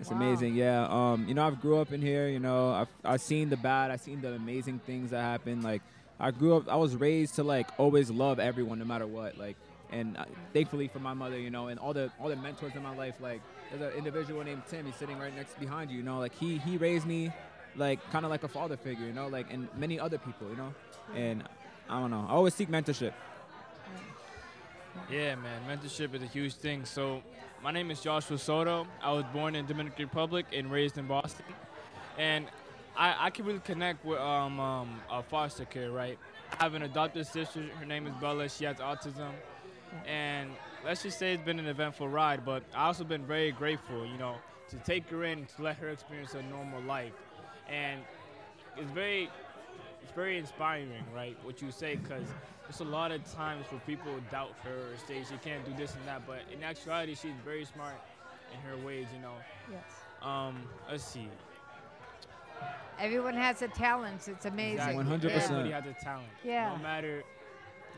It's 0.00 0.10
Wow. 0.10 0.18
amazing, 0.18 0.54
yeah. 0.54 0.86
Um, 0.90 1.26
you 1.26 1.34
know, 1.34 1.46
I've 1.46 1.60
grew 1.60 1.78
up 1.78 1.92
in 1.92 2.02
here. 2.02 2.28
You 2.28 2.38
know, 2.40 2.70
I've 2.72 2.88
I've 3.04 3.20
seen 3.22 3.48
the 3.48 3.56
bad, 3.56 3.90
I've 3.90 4.00
seen 4.02 4.20
the 4.20 4.32
amazing 4.34 4.80
things 4.80 5.10
that 5.10 5.22
happen. 5.22 5.62
Like, 5.62 5.80
I 6.20 6.30
grew 6.30 6.56
up, 6.56 6.68
I 6.68 6.76
was 6.76 6.94
raised 6.94 7.36
to 7.36 7.42
like 7.44 7.68
always 7.78 8.10
love 8.10 8.38
everyone, 8.38 8.78
no 8.78 8.84
matter 8.84 9.06
what. 9.06 9.38
Like, 9.38 9.56
and 9.90 10.16
uh, 10.16 10.24
thankfully 10.52 10.88
for 10.88 10.98
my 10.98 11.14
mother, 11.14 11.38
you 11.38 11.50
know, 11.50 11.68
and 11.68 11.78
all 11.78 11.92
the 11.92 12.10
all 12.20 12.28
the 12.28 12.36
mentors 12.36 12.74
in 12.74 12.82
my 12.82 12.94
life. 12.94 13.14
Like, 13.20 13.40
there's 13.70 13.92
an 13.92 13.98
individual 13.98 14.42
named 14.44 14.62
Tim. 14.68 14.86
He's 14.86 14.96
sitting 14.96 15.18
right 15.18 15.34
next 15.34 15.58
behind 15.58 15.90
you. 15.90 15.98
You 15.98 16.02
know, 16.02 16.18
like 16.18 16.34
he 16.34 16.58
he 16.58 16.76
raised 16.76 17.06
me, 17.06 17.32
like 17.76 17.98
kind 18.10 18.24
of 18.24 18.30
like 18.30 18.44
a 18.44 18.48
father 18.48 18.76
figure. 18.76 19.06
You 19.06 19.12
know, 19.12 19.28
like 19.28 19.52
and 19.52 19.68
many 19.76 19.98
other 19.98 20.18
people. 20.18 20.48
You 20.50 20.56
know, 20.56 20.74
and 21.14 21.42
I 21.88 22.00
don't 22.00 22.10
know. 22.10 22.26
I 22.28 22.32
always 22.32 22.54
seek 22.54 22.68
mentorship. 22.68 23.12
Yeah, 25.10 25.36
man, 25.36 25.62
mentorship 25.68 26.14
is 26.14 26.22
a 26.22 26.26
huge 26.26 26.54
thing. 26.54 26.84
So, 26.84 27.22
my 27.62 27.70
name 27.70 27.90
is 27.90 28.00
Joshua 28.00 28.36
Soto. 28.36 28.86
I 29.02 29.12
was 29.12 29.24
born 29.32 29.54
in 29.54 29.64
Dominican 29.64 30.04
Republic 30.04 30.46
and 30.52 30.70
raised 30.70 30.98
in 30.98 31.06
Boston, 31.06 31.46
and 32.18 32.46
I, 32.96 33.26
I 33.26 33.30
can 33.30 33.44
really 33.46 33.60
connect 33.60 34.04
with 34.04 34.18
um, 34.18 34.58
um 34.58 35.00
uh, 35.08 35.22
foster 35.22 35.64
care, 35.64 35.90
right? 35.90 36.18
I 36.58 36.64
have 36.64 36.74
an 36.74 36.82
adopted 36.82 37.26
sister. 37.26 37.64
Her 37.78 37.86
name 37.86 38.06
is 38.06 38.14
Bella. 38.20 38.48
She 38.48 38.64
has 38.64 38.78
autism, 38.78 39.30
and 40.06 40.50
let's 40.84 41.02
just 41.02 41.18
say 41.18 41.34
it's 41.34 41.44
been 41.44 41.58
an 41.58 41.66
eventful 41.66 42.08
ride. 42.08 42.44
But 42.44 42.62
I 42.74 42.86
also 42.86 43.04
been 43.04 43.26
very 43.26 43.52
grateful, 43.52 44.06
you 44.06 44.18
know, 44.18 44.36
to 44.70 44.76
take 44.78 45.08
her 45.10 45.24
in 45.24 45.46
to 45.56 45.62
let 45.62 45.76
her 45.76 45.90
experience 45.90 46.34
a 46.34 46.42
normal 46.42 46.82
life, 46.82 47.12
and 47.68 48.00
it's 48.76 48.90
very 48.90 49.30
it's 50.02 50.12
very 50.12 50.38
inspiring, 50.38 51.04
right? 51.14 51.36
What 51.42 51.60
you 51.60 51.70
say, 51.70 51.96
because 51.96 52.26
there's 52.62 52.80
a 52.80 52.84
lot 52.84 53.12
of 53.12 53.24
times 53.34 53.66
where 53.70 53.80
people 53.86 54.12
doubt 54.30 54.54
her 54.64 54.92
or 54.92 54.96
say 55.06 55.22
she 55.28 55.36
can't 55.38 55.64
do 55.64 55.72
this 55.76 55.94
and 55.94 56.06
that, 56.06 56.26
but 56.26 56.40
in 56.52 56.62
actuality, 56.62 57.14
she's 57.14 57.32
very 57.44 57.64
smart 57.64 57.94
in 58.52 58.60
her 58.60 58.76
ways, 58.86 59.06
you 59.14 59.20
know. 59.20 59.34
Yes. 59.70 59.82
Um, 60.22 60.62
let's 60.90 61.04
see. 61.04 61.28
Everyone 62.98 63.34
has 63.34 63.62
a 63.62 63.68
talent. 63.68 64.26
It's 64.26 64.44
amazing. 64.46 64.98
Exactly. 64.98 65.04
100%. 65.04 65.24
Everybody 65.24 65.70
has 65.70 65.86
a 65.86 66.04
talent. 66.04 66.28
Yeah. 66.44 66.74
No 66.76 66.82
matter 66.82 67.22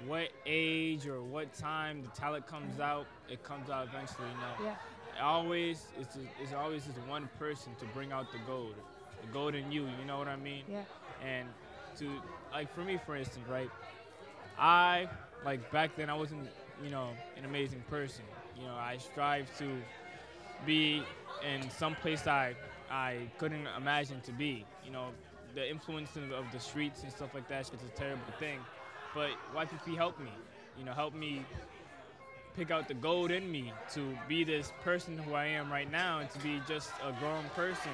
what 0.07 0.28
age 0.46 1.07
or 1.07 1.22
what 1.22 1.53
time 1.55 2.03
the 2.03 2.09
talent 2.09 2.46
comes 2.46 2.80
out, 2.80 3.07
it 3.28 3.42
comes 3.42 3.70
out 3.70 3.88
eventually. 3.88 4.28
You 4.28 4.64
know. 4.64 4.70
Yeah. 4.70 5.22
Always, 5.22 5.86
it's 6.01 6.16
it's 6.42 6.53
always 6.55 6.84
just 6.84 6.98
one 7.07 7.28
person 7.38 7.72
to 7.78 7.84
bring 7.86 8.12
out 8.12 8.32
the 8.32 8.38
gold, 8.46 8.74
the 9.20 9.32
gold 9.32 9.55
in 9.55 9.70
you. 9.70 9.82
You 9.82 10.07
know 10.07 10.18
what 10.18 10.28
I 10.28 10.36
mean? 10.36 10.64
Yeah. 10.68 10.82
And 11.24 11.48
to 11.98 12.11
like 12.53 12.72
for 12.74 12.82
me, 12.82 12.98
for 13.05 13.16
instance, 13.16 13.46
right? 13.48 13.70
I 14.59 15.09
like 15.44 15.70
back 15.72 15.96
then 15.96 16.09
I 16.11 16.14
wasn't, 16.14 16.48
you 16.82 16.90
know, 16.90 17.11
an 17.36 17.44
amazing 17.44 17.82
person. 17.90 18.24
You 18.59 18.66
know, 18.66 18.74
I 18.74 18.98
strive 18.98 19.46
to 19.59 19.76
be 20.66 21.03
in 21.46 21.70
some 21.70 21.94
place 21.96 22.26
I 22.26 22.55
I 22.90 23.28
couldn't 23.38 23.66
imagine 23.76 24.20
to 24.22 24.32
be. 24.32 24.64
You 24.84 24.92
know, 24.92 25.09
the 25.55 25.68
influence 25.68 26.16
of, 26.16 26.32
of 26.32 26.44
the 26.53 26.61
streets 26.61 27.03
and 27.03 27.12
stuff 27.12 27.34
like 27.34 27.48
that 27.48 27.62
is 27.62 27.70
a 27.86 27.98
terrible 27.98 28.22
thing. 28.38 28.59
But 29.14 29.30
YPP 29.54 29.96
helped 29.96 30.20
me. 30.20 30.30
You 30.78 30.84
know, 30.84 30.92
helped 30.92 31.16
me 31.16 31.44
pick 32.56 32.70
out 32.70 32.88
the 32.88 32.94
gold 32.94 33.30
in 33.30 33.50
me 33.50 33.72
to 33.94 34.16
be 34.28 34.44
this 34.44 34.72
person 34.82 35.16
who 35.18 35.34
I 35.34 35.46
am 35.46 35.70
right 35.70 35.90
now 35.90 36.18
and 36.20 36.30
to 36.30 36.38
be 36.40 36.61
just 36.66 36.90
a 37.06 37.12
grown 37.20 37.44
person, 37.54 37.92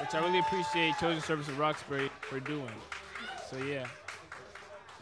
which 0.00 0.14
I 0.14 0.20
really 0.24 0.38
appreciate 0.40 0.96
Children's 0.98 1.24
Service 1.24 1.48
of 1.48 1.58
Roxbury 1.58 2.10
for 2.22 2.40
doing. 2.40 2.70
So 3.50 3.56
yeah, 3.58 3.86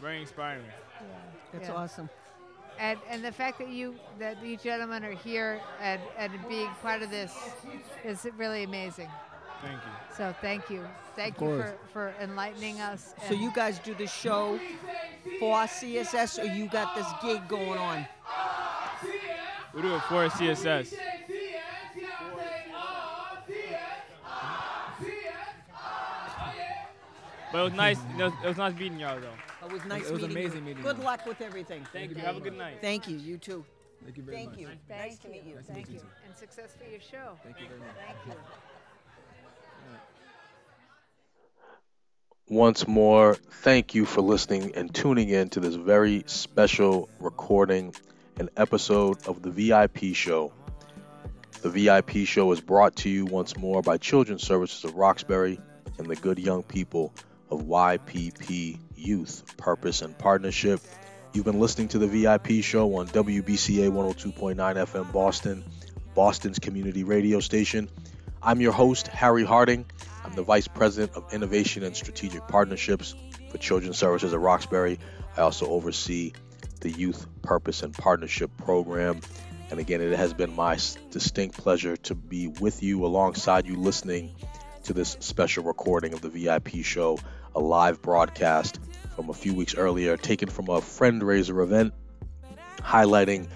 very 0.01 0.21
inspiring. 0.21 0.63
Yeah, 1.01 1.07
That's 1.53 1.69
Yeah. 1.69 1.75
awesome. 1.75 2.09
And 2.79 2.99
and 3.09 3.23
the 3.23 3.31
fact 3.31 3.57
that 3.59 3.69
you 3.69 3.95
that 4.19 4.43
you 4.43 4.55
gentlemen 4.57 5.03
are 5.03 5.11
here 5.11 5.59
and 5.81 5.99
and 6.17 6.31
being 6.47 6.69
part 6.81 7.01
of 7.01 7.09
this 7.09 7.33
is 8.03 8.27
really 8.37 8.63
amazing. 8.63 9.09
Thank 9.61 9.73
you. 9.73 10.15
So 10.15 10.35
thank 10.41 10.69
you, 10.69 10.85
thank 11.15 11.35
Of 11.35 11.41
you 11.41 11.47
course. 11.47 11.71
for 11.91 12.11
for 12.11 12.23
enlightening 12.23 12.79
us. 12.79 13.13
So 13.27 13.33
you 13.33 13.51
guys 13.53 13.79
do 13.79 13.93
the 13.95 14.07
show 14.07 14.59
for 15.39 15.63
CSS, 15.65 16.39
or 16.41 16.45
you 16.45 16.67
got 16.67 16.95
this 16.95 17.07
gig 17.21 17.47
going 17.47 17.77
on? 17.79 18.05
We 19.73 19.81
do 19.81 19.95
it 19.95 20.01
for 20.03 20.27
CSS. 20.29 20.93
But 27.51 27.59
it 27.59 27.63
was 27.63 27.73
nice. 27.73 27.97
It 28.17 28.23
was, 28.23 28.33
it 28.43 28.47
was 28.47 28.57
nice 28.57 28.73
meeting 28.75 28.99
y'all 28.99 29.19
though. 29.19 29.65
It 29.67 29.71
was 29.71 29.85
nice 29.85 30.07
It 30.07 30.13
was 30.13 30.21
meeting 30.21 30.37
amazing 30.37 30.59
you. 30.59 30.65
meeting 30.65 30.83
Good 30.83 30.97
you. 30.97 31.03
luck 31.03 31.25
with 31.25 31.41
everything. 31.41 31.85
Thank 31.93 32.11
you. 32.11 32.17
Have 32.17 32.37
a 32.37 32.39
good 32.41 32.57
night. 32.57 32.77
Thank 32.81 33.07
you. 33.07 33.17
You 33.17 33.37
too. 33.37 33.63
Thank 34.03 34.17
you 34.17 34.23
very 34.23 34.37
Thank 34.37 34.49
much. 34.51 34.59
you. 34.59 34.67
Nice 34.89 35.17
to 35.19 35.27
you. 35.27 35.33
meet 35.33 35.43
you. 35.45 35.55
Nice 35.55 35.65
to 35.65 35.73
Thank 35.73 35.87
meet 35.87 35.93
you. 35.95 36.01
you. 36.01 36.25
And 36.27 36.37
success 36.37 36.75
for 36.81 36.89
your 36.89 36.99
show. 36.99 37.37
Thank 37.43 37.59
you 37.61 37.67
very 37.67 37.79
much. 37.79 37.89
Thank 38.05 38.35
you. 38.37 38.76
Once 42.49 42.87
more, 42.87 43.35
thank 43.35 43.93
you 43.93 44.05
for 44.05 44.21
listening 44.21 44.71
and 44.75 44.95
tuning 44.95 45.27
in 45.27 45.49
to 45.49 45.59
this 45.59 45.75
very 45.75 46.23
special 46.27 47.09
recording 47.19 47.93
and 48.39 48.49
episode 48.55 49.17
of 49.27 49.41
the 49.41 49.51
VIP 49.51 50.15
show. 50.15 50.53
The 51.61 51.69
VIP 51.69 52.25
show 52.25 52.49
is 52.53 52.61
brought 52.61 52.95
to 52.97 53.09
you 53.09 53.25
once 53.25 53.57
more 53.57 53.81
by 53.81 53.97
Children's 53.97 54.43
Services 54.43 54.85
of 54.85 54.95
Roxbury 54.95 55.59
and 55.97 56.07
the 56.07 56.15
good 56.15 56.39
young 56.39 56.63
people 56.63 57.13
of 57.49 57.63
YPP 57.63 58.79
Youth 58.95 59.57
Purpose 59.57 60.01
and 60.01 60.17
Partnership. 60.17 60.79
You've 61.33 61.43
been 61.43 61.59
listening 61.59 61.89
to 61.89 61.99
the 61.99 62.07
VIP 62.07 62.63
show 62.63 62.95
on 62.95 63.07
WBCA 63.07 63.91
102.9 63.91 64.55
FM 64.55 65.11
Boston, 65.11 65.65
Boston's 66.15 66.59
community 66.59 67.03
radio 67.03 67.41
station. 67.41 67.89
I'm 68.41 68.61
your 68.61 68.71
host, 68.71 69.07
Harry 69.07 69.43
Harding. 69.43 69.85
I'm 70.23 70.33
the 70.33 70.43
Vice 70.43 70.67
President 70.67 71.13
of 71.15 71.33
Innovation 71.33 71.83
and 71.83 71.95
Strategic 71.95 72.47
Partnerships 72.47 73.15
for 73.49 73.57
Children's 73.57 73.97
Services 73.97 74.33
at 74.33 74.39
Roxbury. 74.39 74.99
I 75.35 75.41
also 75.41 75.67
oversee 75.67 76.33
the 76.81 76.91
Youth 76.91 77.25
Purpose 77.41 77.81
and 77.81 77.93
Partnership 77.93 78.51
Program. 78.57 79.21
And 79.71 79.79
again, 79.79 80.01
it 80.01 80.15
has 80.15 80.33
been 80.33 80.55
my 80.55 80.77
distinct 81.09 81.57
pleasure 81.57 81.97
to 81.97 82.15
be 82.15 82.47
with 82.47 82.83
you 82.83 83.05
alongside 83.05 83.65
you 83.65 83.75
listening 83.75 84.35
to 84.83 84.93
this 84.93 85.17
special 85.19 85.63
recording 85.63 86.13
of 86.13 86.21
the 86.21 86.29
VIP 86.29 86.83
show, 86.83 87.17
a 87.55 87.59
live 87.59 88.01
broadcast 88.01 88.79
from 89.15 89.29
a 89.29 89.33
few 89.33 89.55
weeks 89.55 89.75
earlier, 89.75 90.15
taken 90.15 90.47
from 90.47 90.69
a 90.69 90.79
fundraiser 90.79 91.63
event 91.63 91.93
highlighting 92.79 93.47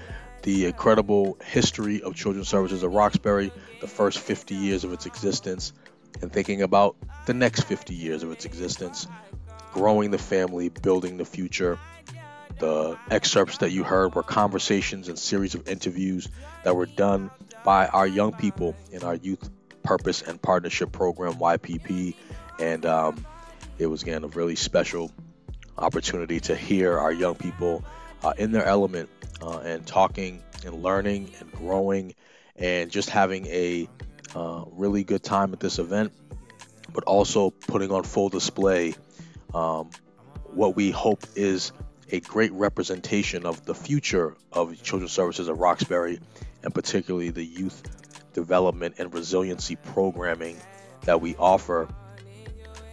the 0.44 0.66
incredible 0.66 1.38
history 1.44 2.02
of 2.02 2.16
Children's 2.16 2.50
Services 2.50 2.84
of 2.84 2.94
Roxbury, 2.94 3.52
the 3.80 3.88
first 3.88 4.20
50 4.20 4.56
years 4.56 4.84
of 4.84 4.94
its 4.94 5.06
existence, 5.06 5.74
and 6.22 6.32
thinking 6.32 6.62
about 6.62 6.96
the 7.26 7.34
next 7.34 7.64
50 7.64 7.94
years 7.94 8.24
of 8.24 8.32
its 8.32 8.46
existence, 8.46 9.08
growing 9.72 10.12
the 10.12 10.18
family, 10.18 10.70
building 10.70 11.18
the 11.18 11.26
future. 11.26 11.78
The 12.60 12.98
excerpts 13.10 13.60
that 13.60 13.72
you 13.72 13.84
heard 13.84 14.14
were 14.14 14.24
conversations 14.24 15.08
and 15.08 15.18
series 15.18 15.56
of 15.56 15.68
interviews 15.68 16.28
that 16.64 16.76
were 16.76 16.86
done 16.86 17.32
by 17.64 17.88
our 17.88 18.08
young 18.08 18.34
people 18.34 18.76
in 18.92 19.04
our 19.04 19.16
Youth 19.16 19.50
Purpose 19.84 20.22
and 20.22 20.42
Partnership 20.42 20.92
Program, 20.92 21.36
YPP. 21.36 22.16
And 22.60 22.86
um, 22.86 23.26
it 23.80 23.88
was, 23.88 24.04
again, 24.04 24.24
a 24.24 24.28
really 24.28 24.56
special 24.56 25.12
opportunity 25.78 26.40
to 26.42 26.56
hear 26.56 26.98
our 26.98 27.12
young 27.12 27.36
people 27.36 27.84
uh, 28.24 28.34
in 28.38 28.52
their 28.52 28.66
element 28.66 29.10
uh, 29.42 29.60
and 29.60 29.86
talking 29.86 30.42
and 30.66 30.84
learning 30.84 31.32
and 31.40 31.52
growing 31.52 32.16
and 32.56 32.92
just 32.92 33.10
having 33.10 33.48
a 33.48 33.88
uh, 34.36 34.64
really 34.72 35.04
good 35.04 35.24
time 35.24 35.54
at 35.54 35.60
this 35.60 35.80
event, 35.80 36.14
but 36.94 37.04
also 37.06 37.50
putting 37.50 37.92
on 37.92 38.04
full 38.04 38.30
display 38.30 38.94
um, 39.54 39.90
what 40.46 40.76
we 40.76 40.92
hope 40.92 41.24
is 41.36 41.72
a 42.10 42.20
great 42.20 42.52
representation 42.52 43.46
of 43.46 43.66
the 43.66 43.74
future 43.74 44.36
of 44.52 44.82
children's 44.84 45.12
services 45.12 45.48
at 45.48 45.58
Roxbury 45.58 46.20
and 46.64 46.74
particularly 46.74 47.30
the 47.30 47.44
youth 47.44 47.84
development 48.34 48.96
and 48.98 49.14
resiliency 49.14 49.76
programming 49.76 50.58
that 51.04 51.22
we 51.22 51.36
offer 51.38 51.88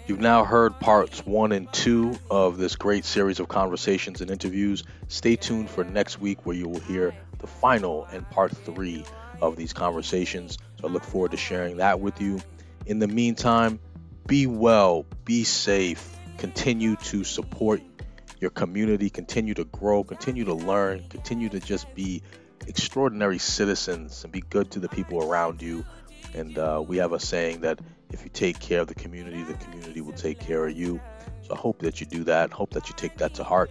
You've 0.09 0.21
now 0.21 0.43
heard 0.43 0.81
parts 0.81 1.27
one 1.27 1.53
and 1.53 1.71
two 1.71 2.19
of 2.31 2.57
this 2.57 2.77
great 2.77 3.05
series 3.05 3.41
of 3.41 3.49
conversations 3.49 4.23
and 4.23 4.31
interviews. 4.31 4.83
Stay 5.09 5.37
tuned 5.37 5.69
for 5.69 5.85
next 5.85 6.19
week 6.19 6.47
where 6.47 6.57
you 6.57 6.67
will 6.67 6.81
hear 6.81 7.15
the 7.41 7.47
final 7.47 8.07
and 8.11 8.29
part 8.31 8.57
three 8.57 9.05
of 9.43 9.57
these 9.57 9.75
conversations. 9.75 10.57
So 10.81 10.89
I 10.89 10.91
look 10.91 11.05
forward 11.05 11.33
to 11.33 11.37
sharing 11.37 11.77
that 11.77 12.01
with 12.01 12.23
you. 12.23 12.41
In 12.87 13.01
the 13.01 13.07
meantime, 13.07 13.81
be 14.27 14.47
well, 14.47 15.05
be 15.27 15.45
safe, 15.45 16.17
continue 16.39 16.97
to 16.97 17.23
support 17.23 17.83
your 18.41 18.51
community, 18.51 19.11
continue 19.11 19.53
to 19.53 19.65
grow, 19.67 20.05
continue 20.05 20.47
to 20.47 20.55
learn, 20.55 21.05
continue 21.11 21.51
to 21.51 21.61
just 21.61 21.95
be 21.95 22.23
extraordinary 22.67 23.39
citizens 23.39 24.25
and 24.25 24.33
be 24.33 24.41
good 24.41 24.71
to 24.71 24.81
the 24.81 24.89
people 24.89 25.23
around 25.23 25.61
you. 25.61 25.85
And 26.33 26.57
uh, 26.57 26.83
we 26.87 26.97
have 26.97 27.13
a 27.13 27.21
saying 27.21 27.61
that 27.61 27.81
if 28.11 28.23
you 28.23 28.31
take 28.31 28.59
care 28.59 28.81
of 28.81 28.87
the 28.89 28.95
community, 28.95 29.43
the 29.43 29.55
community 29.55 30.01
will 30.01 30.13
take 30.13 30.39
care 30.39 30.67
of 30.67 30.77
you. 30.77 31.01
So 31.43 31.55
I 31.55 31.57
hope 31.57 31.81
that 31.81 32.01
you 32.01 32.07
do 32.07 32.25
that. 32.25 32.51
Hope 32.53 32.71
that 32.71 32.89
you 32.89 32.95
take 32.97 33.19
that 33.19 33.35
to 33.35 33.45
heart. 33.45 33.71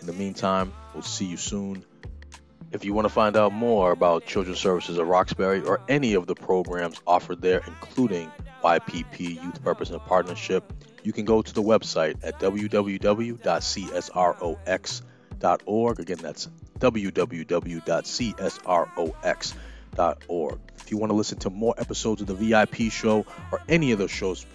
In 0.00 0.06
the 0.06 0.12
meantime, 0.12 0.72
we'll 0.94 1.02
see 1.02 1.26
you 1.26 1.36
soon. 1.36 1.84
If 2.72 2.84
you 2.84 2.94
want 2.94 3.06
to 3.06 3.12
find 3.12 3.36
out 3.36 3.52
more 3.52 3.92
about 3.92 4.26
Children's 4.26 4.58
Services 4.60 4.98
at 4.98 5.06
Roxbury 5.06 5.62
or 5.62 5.80
any 5.88 6.14
of 6.14 6.26
the 6.26 6.34
programs 6.34 7.00
offered 7.06 7.40
there, 7.40 7.62
including 7.66 8.30
YPP 8.62 9.42
Youth 9.42 9.62
Purpose 9.62 9.90
and 9.90 10.00
Partnership, 10.00 10.72
you 11.02 11.12
can 11.12 11.24
go 11.24 11.40
to 11.42 11.54
the 11.54 11.62
website 11.62 12.16
at 12.22 12.40
www.csrox.org. 12.40 13.40
Again, 16.00 16.18
that's 16.20 16.48
www.csrox.org. 16.78 17.46
If 20.86 20.92
you 20.92 20.98
want 20.98 21.10
to 21.10 21.16
listen 21.16 21.38
to 21.40 21.50
more 21.50 21.74
episodes 21.78 22.22
of 22.22 22.28
the 22.28 22.34
VIP 22.34 22.92
show 22.92 23.26
or 23.50 23.60
any 23.68 23.90
of 23.90 23.98
the 23.98 24.06
shows 24.06 24.46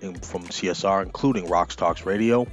in, 0.00 0.14
from 0.14 0.44
CSR, 0.44 1.02
including 1.02 1.48
Rocks 1.48 1.74
Talks 1.74 2.06
Radio, 2.06 2.46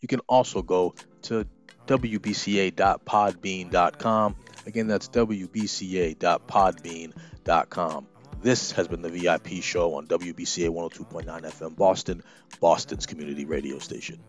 you 0.00 0.06
can 0.06 0.20
also 0.28 0.62
go 0.62 0.94
to 1.22 1.44
wbca.podbean.com. 1.88 4.36
Again, 4.64 4.86
that's 4.86 5.08
wbca.podbean.com. 5.08 8.06
This 8.42 8.70
has 8.70 8.86
been 8.86 9.02
the 9.02 9.10
VIP 9.10 9.48
show 9.60 9.96
on 9.96 10.06
WBCA 10.06 10.68
102.9 10.68 11.26
FM 11.26 11.74
Boston, 11.74 12.22
Boston's 12.60 13.06
community 13.06 13.44
radio 13.44 13.80
station. 13.80 14.20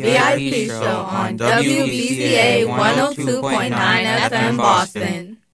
The 0.00 0.06
VIP 0.06 0.68
show 0.68 1.02
on 1.02 1.38
WBCA 1.38 2.66
102.9 2.66 3.70
FM 4.30 4.56
Boston. 4.56 5.38